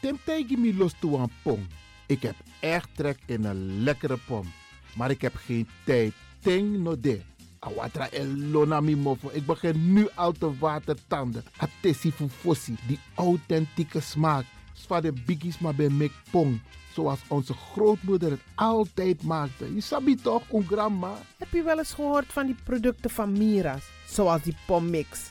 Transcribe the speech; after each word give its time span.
Tim 0.00 0.18
tegi 0.24 0.56
mi 0.56 0.76
los 0.76 0.94
toe 1.00 1.18
aan 1.18 1.30
pom. 1.42 1.66
Ik 2.06 2.22
heb 2.22 2.34
echt 2.60 2.88
trek 2.94 3.18
in 3.26 3.44
een 3.44 3.82
lekkere 3.82 4.18
pom. 4.26 4.52
Maar 4.96 5.10
ik 5.10 5.20
heb 5.20 5.34
geen 5.36 5.68
tijd. 5.84 6.12
Ting 6.40 6.78
no 6.78 7.00
de. 7.00 7.20
Awatra 7.58 8.10
elona 8.10 8.80
mi 8.80 8.96
mofo. 8.96 9.30
Ik 9.32 9.46
begin 9.46 9.92
nu 9.92 10.08
al 10.14 10.32
te 10.32 10.58
watertanden. 10.58 11.44
Atesi 11.56 12.12
fufosi. 12.12 12.76
Die 12.86 12.98
authentieke 13.14 14.00
smaak. 14.00 14.44
Zwa 14.72 15.00
de 15.00 15.12
biggies 15.12 15.58
maar 15.58 15.74
bij 15.74 15.88
mek 15.88 16.12
pom. 16.30 16.60
Zoals 16.94 17.20
onze 17.28 17.54
grootmoeder 17.54 18.30
het 18.30 18.40
altijd 18.54 19.22
maakte. 19.22 19.74
Je 19.74 19.80
sabi 19.80 20.14
toch, 20.14 20.42
een 20.52 20.66
grandma? 20.66 21.12
Heb 21.38 21.52
je 21.52 21.62
wel 21.62 21.78
eens 21.78 21.92
gehoord 21.92 22.26
van 22.32 22.46
die 22.46 22.56
producten 22.64 23.10
van 23.10 23.32
Mira's? 23.32 23.84
Zoals 24.06 24.42
die 24.42 24.56
pommix. 24.66 25.30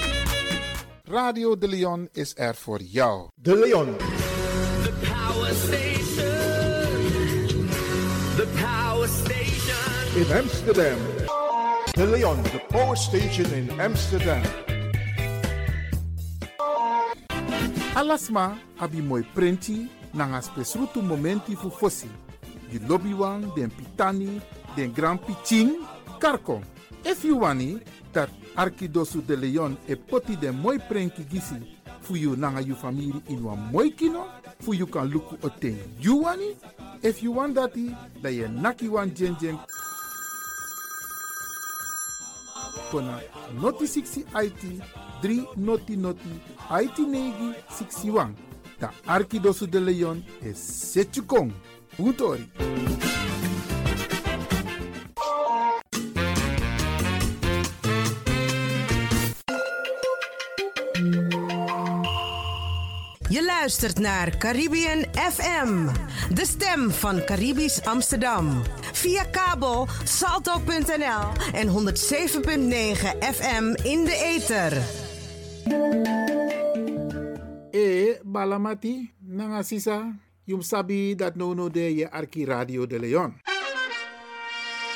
Radio 1.11 1.57
De 1.57 1.67
Leon 1.67 2.09
is 2.11 2.33
er 2.35 2.55
voor 2.55 2.81
jou. 2.81 3.27
De 3.35 3.55
Leon. 3.55 3.97
The 3.97 4.93
power 5.01 5.53
station. 5.53 6.29
The 8.35 8.47
power 8.61 9.07
station. 9.07 10.15
in 10.15 10.37
Amsterdam. 10.37 10.97
De 11.91 12.07
Leon, 12.07 12.41
the 12.43 12.61
power 12.67 12.97
station 12.97 13.53
in 13.53 13.79
Amsterdam. 13.79 14.41
Alasma 17.93 18.57
abi 18.77 19.01
moi 19.01 19.25
prenti 19.33 19.89
nanga 20.11 20.41
spesrutu 20.41 21.01
momenti 21.01 21.55
fu 21.55 21.69
fosi. 21.69 22.09
Di 22.69 22.79
lobby 22.87 23.15
den 23.55 23.71
pitani, 23.75 24.41
den 24.75 24.93
grand 24.93 25.19
piching, 25.19 25.71
karko. 26.19 26.61
If 27.03 27.23
you 27.23 27.37
wani, 27.37 27.81
dat 28.13 28.29
Arkidosu 28.55 29.21
de 29.21 29.35
Leon 29.35 29.77
e 29.87 29.95
poti 29.95 30.35
den 30.35 30.55
moi 30.55 30.77
prenki 30.79 31.23
gisi 31.29 31.55
fu 32.01 32.15
you 32.15 32.35
nanga 32.35 32.61
you 32.61 32.75
family 32.75 33.21
in 33.29 33.43
wan 33.43 33.69
moi 33.71 33.89
kino, 33.89 34.27
fu 34.59 34.73
you 34.73 34.87
kan 34.87 35.09
luku 35.09 35.37
oten 35.41 35.77
you 35.99 36.23
wani. 36.23 36.55
If 37.03 37.23
you 37.23 37.31
want 37.31 37.55
dati, 37.55 37.95
da 38.21 38.29
ye 38.29 38.47
naki 38.47 38.87
wan 38.87 39.13
jen 39.15 39.35
jen 39.39 39.57
kona 42.91 43.19
noti 43.61 43.87
60 43.87 44.25
IT 44.35 44.81
3 45.23 45.57
noti 45.57 45.95
noti 45.95 46.29
IT 46.69 46.97
negi 46.99 47.53
61. 47.69 48.35
Da 48.79 48.91
de 49.67 49.79
Leon 49.79 50.23
is 50.41 50.57
Setchukong. 50.57 51.51
Utori. 51.99 52.47
Je 63.31 63.45
luistert 63.45 63.99
naar 63.99 64.37
Caribbean 64.37 65.05
FM, 65.13 65.87
de 66.33 66.45
stem 66.45 66.89
van 66.89 67.23
Caribisch 67.23 67.85
Amsterdam. 67.85 68.61
Via 68.93 69.23
kabel 69.23 69.87
salto.nl 70.03 71.53
en 71.53 71.67
107.9 71.67 71.73
FM 73.35 73.63
in 73.83 74.05
de 74.05 74.15
ether. 74.35 74.73
E 77.71 78.19
balamati 78.23 79.13
nanga 79.19 79.63
sisa 79.63 80.19
yum 80.43 80.61
sabi 80.61 81.15
dat 81.15 81.35
no 81.35 81.53
no 81.53 81.69
de 81.69 81.95
je 81.95 82.11
Arki 82.11 82.45
Radio 82.45 82.87
de 82.87 82.99
Leon. 82.99 83.41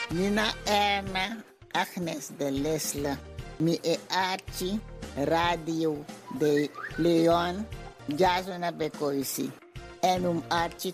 Nina 0.10 0.54
Erna 0.64 1.44
Agnes 1.72 2.30
de 2.38 2.52
Lesle. 2.52 3.18
Mi 3.58 3.80
e 3.82 3.98
Archie 4.08 4.80
Radio 5.16 6.06
de 6.40 6.70
Leon. 6.96 7.66
Jazona 8.10 8.72
Bekoisi. 8.72 9.52
En 10.02 10.26
um 10.26 10.44
Archie 10.50 10.94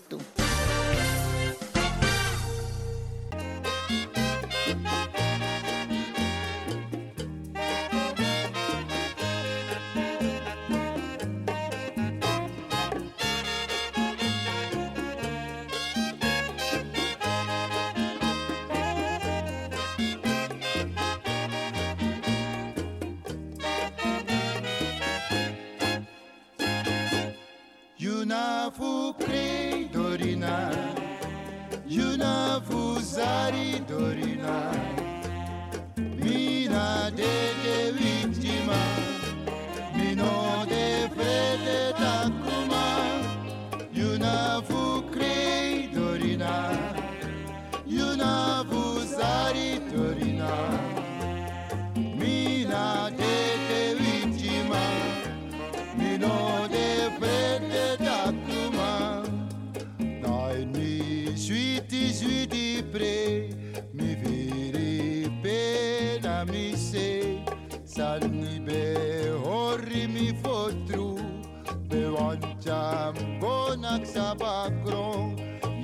Be 71.88 72.02
one 72.08 72.40
jam 72.64 73.14
bonak 73.40 74.06
sa 74.06 74.34
bagrong 74.34 75.36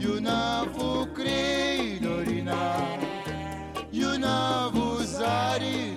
Yuna 0.02 0.64
vu 0.74 1.06
kri 1.16 1.98
dorina 2.04 2.60
Yuna 3.92 4.70
vu 4.72 4.86
zari 5.04 5.96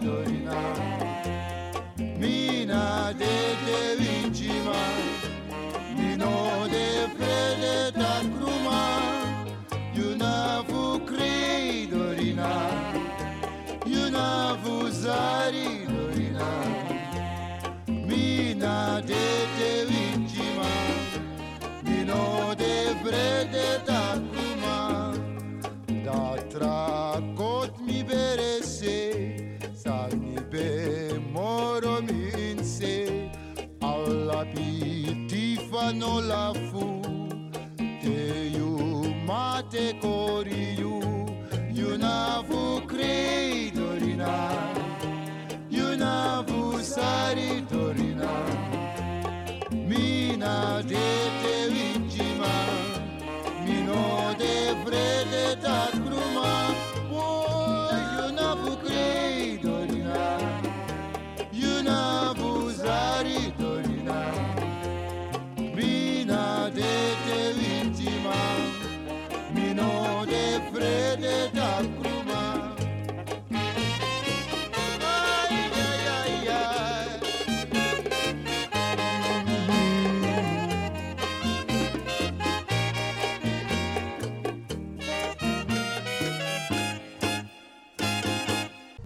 Mina 2.22 3.14
de 3.18 3.36
te 3.66 3.82
vu 10.68 11.00
kri 11.06 11.88
dorina 11.92 12.52
vu 14.64 14.90
zari 15.04 15.86
dorina 15.92 16.91
Mina 18.62 19.02
de 19.02 19.48
te 19.58 19.86
vincima 19.90 20.70
Mino 21.84 22.54
de 22.56 22.94
frede 23.02 23.82
ta 23.88 24.22
cruma 24.30 25.16
Da 26.06 26.38
tracot 26.48 27.80
mi 27.80 28.04
berese 28.04 29.58
Sani 29.74 30.38
be 30.52 31.20
moro 31.34 32.02
mi 32.04 32.30
inse 32.52 33.32
Alla 33.82 34.46
pitifa 34.54 35.92
no 35.92 36.20
la 36.20 36.54
fu 36.70 37.02
Te 37.78 38.48
you 38.56 39.12
mate 39.26 39.96
kori 40.00 40.76
you 40.78 41.02
You 41.74 41.98
na 41.98 42.22
sari 46.96 47.64
dorina 47.72 48.32
Mina 49.72 50.82
de 50.92 51.08
te 51.42 51.56
vincima 51.74 52.52
Mino 53.64 54.36
de 54.42 54.56
frede 54.84 55.46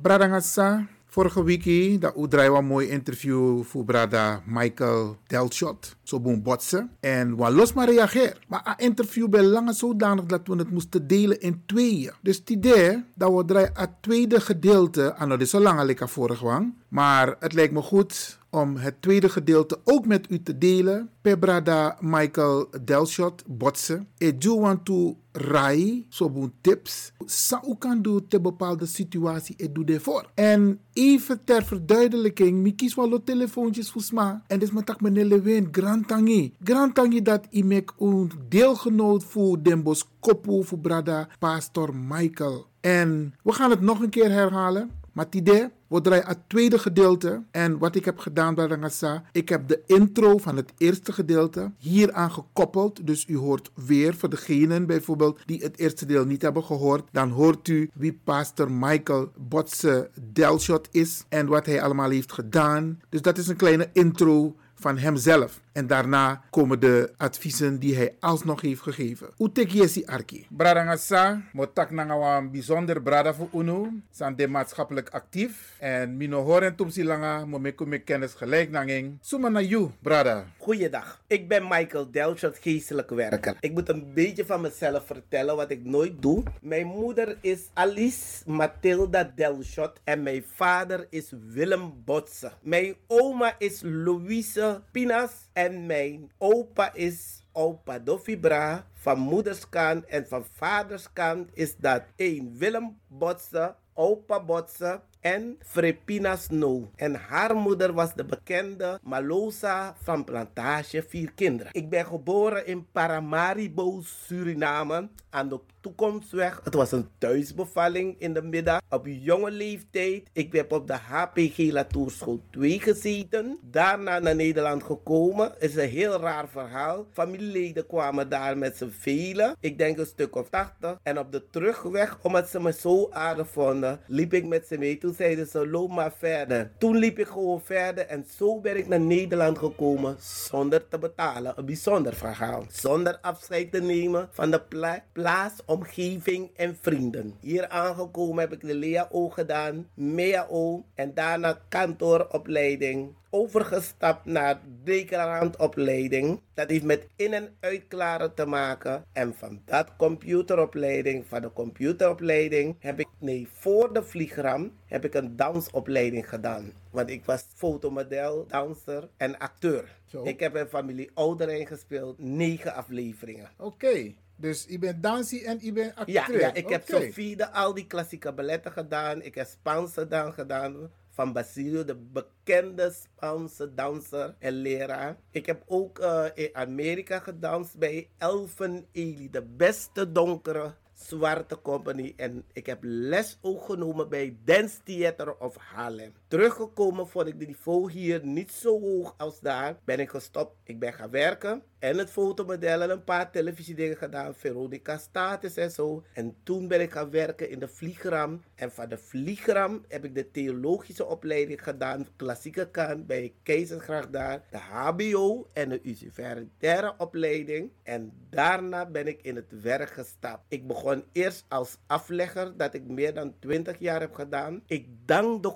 Brada 0.06 0.28
Ngassa, 0.28 0.88
vorige 1.06 1.44
week 1.44 2.02
dat 2.02 2.16
u 2.18 2.28
mooi 2.62 2.88
interview 2.88 3.64
voor 3.64 3.86
brada 3.86 4.42
Michael 4.46 5.18
Delshot. 5.28 5.96
Zo 6.06 6.20
boem 6.20 6.44
botsen. 6.44 6.90
En 7.00 7.36
wat 7.36 7.52
los 7.52 7.74
maar 7.74 7.90
reageer. 7.90 8.38
Maar 8.48 8.62
een 8.66 8.86
interview 8.86 9.30
bij 9.30 9.44
lange 9.44 9.74
zodanig 9.74 10.26
dat 10.26 10.42
we 10.48 10.56
het 10.56 10.72
moesten 10.72 11.08
delen 11.08 11.42
in 11.42 11.64
tweeën. 11.66 12.12
Dus 12.22 12.38
het 12.38 12.50
idee 12.50 13.04
dat 13.16 13.34
we 13.34 13.46
draaien 13.46 13.72
het 13.74 13.90
tweede 14.02 14.40
gedeelte. 14.42 15.16
aan 15.16 15.30
het 15.30 15.42
is 15.42 15.50
zo 15.50 15.60
lang 15.60 16.00
vorig 16.10 16.40
wang. 16.40 16.74
Maar 16.88 17.36
het 17.40 17.54
lijkt 17.54 17.74
me 17.74 17.82
goed 17.82 18.38
om 18.50 18.76
het 18.76 19.02
tweede 19.02 19.30
gedeelte 19.30 19.80
ook 19.84 20.06
met 20.06 20.32
u 20.32 20.44
te 20.44 20.58
delen. 20.58 21.10
Per 21.22 21.40
brada 21.40 21.98
Michael 22.00 22.68
Delshot 22.84 23.44
botsen. 23.48 24.08
Ik 24.18 24.42
doe 24.42 24.60
want 24.60 24.86
to 24.86 25.18
rai, 25.32 26.06
zo 26.10 26.30
boen 26.30 26.54
tips. 26.62 27.12
Sa 27.26 27.64
u 27.68 27.76
kan 27.80 28.02
doen 28.02 28.28
te 28.28 28.42
bepaalde 28.42 28.86
situatie, 28.86 29.56
ik 29.58 29.76
doe 29.76 29.84
daarvoor. 29.84 30.30
En 30.34 30.80
even 30.94 31.44
ter 31.44 31.64
verduidelijking, 31.64 32.58
mi 32.58 32.76
kies 32.76 32.96
wel 32.96 33.24
telefoontjes 33.24 33.92
voor 33.92 34.02
sma. 34.02 34.44
En 34.48 34.60
dus 34.60 34.72
met 34.72 34.86
tak 34.86 35.02
meneer 35.02 35.26
Lewin, 35.26 35.68
Grand 35.72 35.95
Tangi. 36.04 36.54
Grand 36.64 36.96
Tangi 36.96 37.22
dat 37.22 37.48
ik 37.50 37.94
een 38.00 38.32
deelgenoot 38.50 39.24
voor 39.24 39.64
Den 39.64 39.84
Bos 39.84 40.08
Kopu 40.20 40.64
voor 40.64 40.80
brada 40.80 41.28
Pastor 41.40 41.96
Michael. 41.96 42.66
En 42.82 43.34
we 43.44 43.52
gaan 43.52 43.70
het 43.70 43.82
nog 43.82 44.00
een 44.00 44.10
keer 44.10 44.32
herhalen. 44.32 44.92
Maar 45.16 45.26
het 45.26 45.36
idee, 45.36 45.68
we 45.88 46.02
draaien 46.02 46.28
het 46.28 46.40
tweede 46.48 46.80
gedeelte. 46.80 47.44
En 47.52 47.78
wat 47.78 47.96
ik 47.96 48.06
heb 48.06 48.18
gedaan 48.18 48.56
bij 48.56 48.66
Rangasa, 48.66 49.24
ik 49.32 49.50
heb 49.50 49.68
de 49.68 49.82
intro 49.86 50.38
van 50.38 50.56
het 50.56 50.74
eerste 50.78 51.14
gedeelte 51.14 51.72
hieraan 51.78 52.32
gekoppeld. 52.32 53.08
Dus 53.08 53.28
u 53.28 53.38
hoort 53.38 53.72
weer 53.74 54.16
voor 54.16 54.30
degenen 54.30 54.86
bijvoorbeeld 54.86 55.40
die 55.46 55.64
het 55.64 55.80
eerste 55.80 56.06
deel 56.06 56.26
niet 56.26 56.42
hebben 56.42 56.64
gehoord. 56.64 57.10
Dan 57.12 57.30
hoort 57.30 57.68
u 57.68 57.90
wie 57.94 58.20
pastor 58.24 58.72
Michael 58.72 59.32
Botse 59.38 60.10
Delshot 60.34 60.88
is 60.92 61.24
en 61.30 61.48
wat 61.48 61.66
hij 61.66 61.82
allemaal 61.82 62.10
heeft 62.10 62.34
gedaan. 62.34 63.00
Dus 63.10 63.22
dat 63.22 63.38
is 63.38 63.48
een 63.48 63.56
kleine 63.56 63.90
intro 63.94 64.56
van 64.74 64.98
hemzelf. 64.98 65.64
En 65.76 65.88
daarna 65.88 66.42
komen 66.50 66.80
de 66.80 67.14
adviezen 67.18 67.80
die 67.80 67.96
hij 67.96 68.16
alsnog 68.20 68.62
heeft 68.62 68.82
gegeven. 68.82 69.30
Utekiesi 69.38 70.06
Arki. 70.06 70.48
Bradangasa, 70.50 71.42
motak 71.54 71.90
een 71.90 72.52
bijzonder 72.52 73.02
brada 73.02 73.34
voor 73.34 73.50
UNO. 73.54 73.90
Zijn 74.12 74.36
de 74.36 74.48
maatschappelijk 74.48 75.10
actief. 75.10 75.76
En 75.80 76.18
mino 76.18 76.44
horen 76.44 76.76
tumsi 76.76 77.04
langa, 77.04 77.46
mo 77.46 77.60
me 77.60 77.72
kume 77.72 78.00
kennis 78.00 78.34
gelijk 78.34 78.72
nanging. 78.72 79.18
Suma 79.22 79.50
na 79.50 79.62
you, 79.62 79.92
brada. 80.02 80.46
Goeiedag, 80.58 81.22
ik 81.28 81.48
ben 81.48 81.64
Michael 81.68 82.12
Delshot, 82.12 82.58
geestelijk 82.62 83.10
werker. 83.10 83.58
Ik 83.60 83.72
moet 83.74 83.90
een 83.90 84.14
beetje 84.14 84.46
van 84.46 84.62
mezelf 84.62 85.06
vertellen 85.06 85.56
wat 85.56 85.72
ik 85.72 85.84
nooit 85.84 86.22
doe. 86.22 86.44
Mijn 86.62 86.88
moeder 86.88 87.38
is 87.42 87.70
Alice 87.74 88.50
Mathilda 88.52 89.32
Delshot 89.36 90.00
en 90.04 90.24
mijn 90.24 90.44
vader 90.54 91.08
is 91.10 91.32
Willem 91.48 91.94
Botse. 92.06 92.52
Mijn 92.62 92.96
oma 93.08 93.56
is 93.58 93.82
Louise 93.84 94.82
Pinas 94.92 95.32
en 95.54 95.65
mijn 95.70 96.32
opa 96.38 96.94
is 96.94 97.44
opa 97.52 98.00
Doffie 98.00 98.40
Bra. 98.40 98.88
Van 98.94 99.20
moederskant 99.20 100.06
en 100.06 100.28
van 100.28 100.46
vaderskant 100.54 101.50
is 101.54 101.76
dat 101.78 102.04
één 102.16 102.58
Willem 102.58 103.00
Botse, 103.08 103.76
opa 103.94 104.44
Botse 104.44 105.02
en 105.26 105.58
Frepina 105.60 106.36
Snow. 106.36 106.84
En 106.96 107.16
haar 107.16 107.56
moeder 107.56 107.94
was 107.94 108.14
de 108.14 108.26
bekende 108.26 109.00
Malosa 109.04 109.96
van 110.02 110.24
Plantage 110.24 111.04
Vier 111.08 111.32
Kinderen. 111.32 111.74
Ik 111.74 111.90
ben 111.90 112.06
geboren 112.06 112.68
in 112.68 112.86
Paramaribo, 112.92 114.02
Suriname, 114.04 115.10
aan 115.30 115.50
de 115.50 115.60
toekomstweg. 115.82 116.62
Het 116.64 116.74
was 116.74 116.92
een 116.92 117.08
thuisbevalling 117.18 118.16
in 118.20 118.34
de 118.34 118.42
middag. 118.42 118.82
Op 118.90 119.06
jonge 119.08 119.52
leeftijd. 119.52 120.30
Ik 120.34 120.54
heb 120.54 120.72
op 120.72 120.88
de 120.88 120.94
HPG 120.94 121.58
Latour 121.58 122.14
2 122.50 122.80
gezeten. 122.80 123.60
Daarna 123.62 124.20
naar 124.20 124.36
Nederland 124.36 124.84
gekomen. 124.84 125.54
Is 125.60 125.76
een 125.76 125.90
heel 125.90 126.20
raar 126.20 126.48
verhaal. 126.48 127.06
Familieleden 127.12 127.88
kwamen 127.88 128.30
daar 128.30 128.58
met 128.58 128.78
z'n 128.78 128.90
velen. 128.90 129.56
Ik 129.60 129.78
denk 129.78 129.98
een 129.98 130.06
stuk 130.06 130.36
of 130.36 130.50
80. 130.50 131.00
En 131.04 131.20
op 131.20 131.32
de 131.32 131.50
terugweg, 131.50 132.18
omdat 132.22 132.50
ze 132.50 132.60
me 132.60 132.74
zo 132.74 133.10
aardig 133.12 133.50
vonden, 133.50 134.00
liep 134.08 134.34
ik 134.34 134.46
met 134.46 134.68
ze 134.68 134.78
mee. 134.78 134.98
Toen 134.98 135.15
zeiden 135.16 135.48
ze, 135.48 135.68
loop 135.68 135.92
maar 135.92 136.14
verder. 136.18 136.72
Toen 136.78 136.98
liep 136.98 137.20
ik 137.20 137.28
gewoon 137.28 137.62
verder. 137.62 138.06
En 138.06 138.26
zo 138.38 138.60
ben 138.60 138.78
ik 138.78 138.88
naar 138.88 139.00
Nederland 139.00 139.58
gekomen 139.58 140.16
zonder 140.20 140.88
te 140.88 140.98
betalen. 140.98 141.54
Een 141.56 141.66
bijzonder 141.66 142.14
verhaal. 142.14 142.66
Zonder 142.70 143.18
afscheid 143.22 143.72
te 143.72 143.82
nemen 143.82 144.30
van 144.32 144.52
de 144.52 144.62
pla 144.62 145.04
plaats, 145.12 145.62
omgeving 145.66 146.50
en 146.56 146.78
vrienden. 146.82 147.36
Hier 147.40 147.68
aangekomen 147.68 148.40
heb 148.40 148.54
ik 148.54 148.62
de 148.62 148.76
LEAO 148.76 149.30
gedaan, 149.30 149.88
MEAO 149.94 150.86
en 150.96 151.14
daarna 151.14 151.60
kantooropleiding. 151.70 153.16
Overgestapt 153.36 154.26
naar 154.26 154.62
declarantopleiding. 154.84 156.42
Dat 156.54 156.70
heeft 156.70 156.84
met 156.84 157.08
in- 157.16 157.34
en 157.34 157.56
uitklaren 157.60 158.34
te 158.34 158.46
maken. 158.46 159.06
En 159.14 159.34
van 159.34 159.62
dat 159.66 159.96
computeropleiding, 159.98 161.26
van 161.28 161.42
de 161.42 161.54
computeropleiding, 161.54 162.76
heb 162.80 163.00
ik, 163.00 163.08
nee, 163.20 163.48
voor 163.52 163.94
de 163.94 164.04
vliegram 164.04 164.72
heb 164.86 165.06
ik 165.06 165.14
een 165.14 165.36
dansopleiding 165.36 166.30
gedaan. 166.30 166.72
Want 166.92 167.10
ik 167.10 167.26
was 167.26 167.46
fotomodel, 167.56 168.46
danser 168.48 169.10
en 169.18 169.38
acteur. 169.38 169.96
Zo. 170.06 170.24
Ik 170.24 170.40
heb 170.40 170.56
in 170.56 170.68
familie 170.68 171.12
Ouderijn 171.14 171.68
gespeeld, 171.68 172.20
negen 172.20 172.74
afleveringen. 172.74 173.50
Oké, 173.58 174.14
dus 174.36 174.66
je 174.70 174.80
bent 174.80 175.04
dansie 175.04 175.46
en 175.46 175.58
je 175.62 175.72
bent 175.72 175.96
acteur. 175.96 176.14
Ja, 176.14 176.40
ja 176.40 176.54
ik 176.54 176.70
heb. 176.70 176.84
Sofie 176.86 177.36
de 177.36 177.52
al 177.52 177.74
die 177.74 177.88
klassieke 177.88 178.34
balletten 178.34 178.72
gedaan. 178.72 179.22
Ik 179.22 179.36
heb 179.36 179.48
Spaanse 179.48 180.08
dan 180.08 180.34
gedaan 180.34 180.90
van 181.16 181.34
Basilio, 181.34 181.84
de 181.84 181.96
bekende 181.96 182.92
Spaanse 182.92 183.74
danser 183.74 184.36
en 184.40 184.54
leraar. 184.54 185.18
Ik 185.32 185.46
heb 185.46 185.64
ook 185.66 186.00
eh, 186.00 186.26
in 186.34 186.50
Amerika 186.54 187.20
gedanst 187.20 187.78
bij 187.78 188.10
Elfen 188.18 188.86
Ely, 188.92 189.28
de 189.32 189.42
beste 189.42 190.12
donkere 190.12 190.74
zwarte 190.94 191.62
company. 191.62 192.14
En 192.16 192.44
ik 192.54 192.66
heb 192.66 192.80
les 192.82 193.38
ook 193.42 193.66
genomen 193.66 194.10
bij 194.10 194.38
Dance 194.44 194.78
Theater 194.84 195.38
of 195.38 195.56
Harlem. 195.56 196.14
Teruggekomen 196.28 197.08
vond 197.08 197.28
ik 197.28 197.40
de 197.40 197.46
niveau 197.46 197.92
hier 197.92 198.26
niet 198.26 198.52
zo 198.52 198.80
hoog 198.80 199.14
als 199.18 199.40
daar. 199.40 199.78
Ben 199.84 200.00
ik 200.00 200.10
gestopt. 200.10 200.56
Ik 200.64 200.80
ben 200.80 200.94
gaan 200.94 201.10
werken. 201.10 201.64
En 201.80 201.98
het 201.98 202.12
fotomodel 202.12 202.82
en 202.82 202.90
een 202.90 203.04
paar 203.04 203.32
televisiedingen 203.32 203.98
gedaan. 203.98 204.36
Veronica 204.36 204.98
Status 204.98 205.56
en 205.56 205.72
zo. 205.72 206.04
En 206.14 206.36
toen 206.44 206.68
ben 206.68 206.82
ik 206.82 206.92
gaan 206.92 207.10
werken 207.10 207.50
in 207.50 207.60
de 207.60 207.68
vliegram. 207.68 208.42
En 208.56 208.72
van 208.72 208.90
de 208.90 208.98
vliegram 208.98 209.86
heb 209.88 210.06
ik 210.06 210.16
de 210.16 210.32
theologische 210.32 211.06
opleiding 211.06 211.64
gedaan. 211.64 212.08
Klassieke 212.16 212.70
kant 212.72 213.08
bij 213.08 213.34
Keizersgracht 213.44 214.14
daar. 214.14 214.44
De 214.52 214.58
HBO 214.58 215.48
en 215.54 215.70
de 215.70 215.80
universitaire 215.84 216.94
opleiding. 216.98 217.72
En 217.84 218.14
daarna 218.30 218.86
ben 218.86 219.08
ik 219.08 219.22
in 219.22 219.36
het 219.36 219.62
werk 219.62 219.90
gestapt. 219.90 220.44
Ik 220.48 220.68
begon 220.68 221.04
eerst 221.12 221.46
als 221.48 221.78
aflegger. 221.88 222.58
Dat 222.58 222.74
ik 222.74 222.88
meer 222.88 223.14
dan 223.14 223.36
20 223.40 223.80
jaar 223.80 224.00
heb 224.00 224.14
gedaan. 224.14 224.64
Ik 224.68 224.88
dank 225.06 225.44
de 225.44 225.50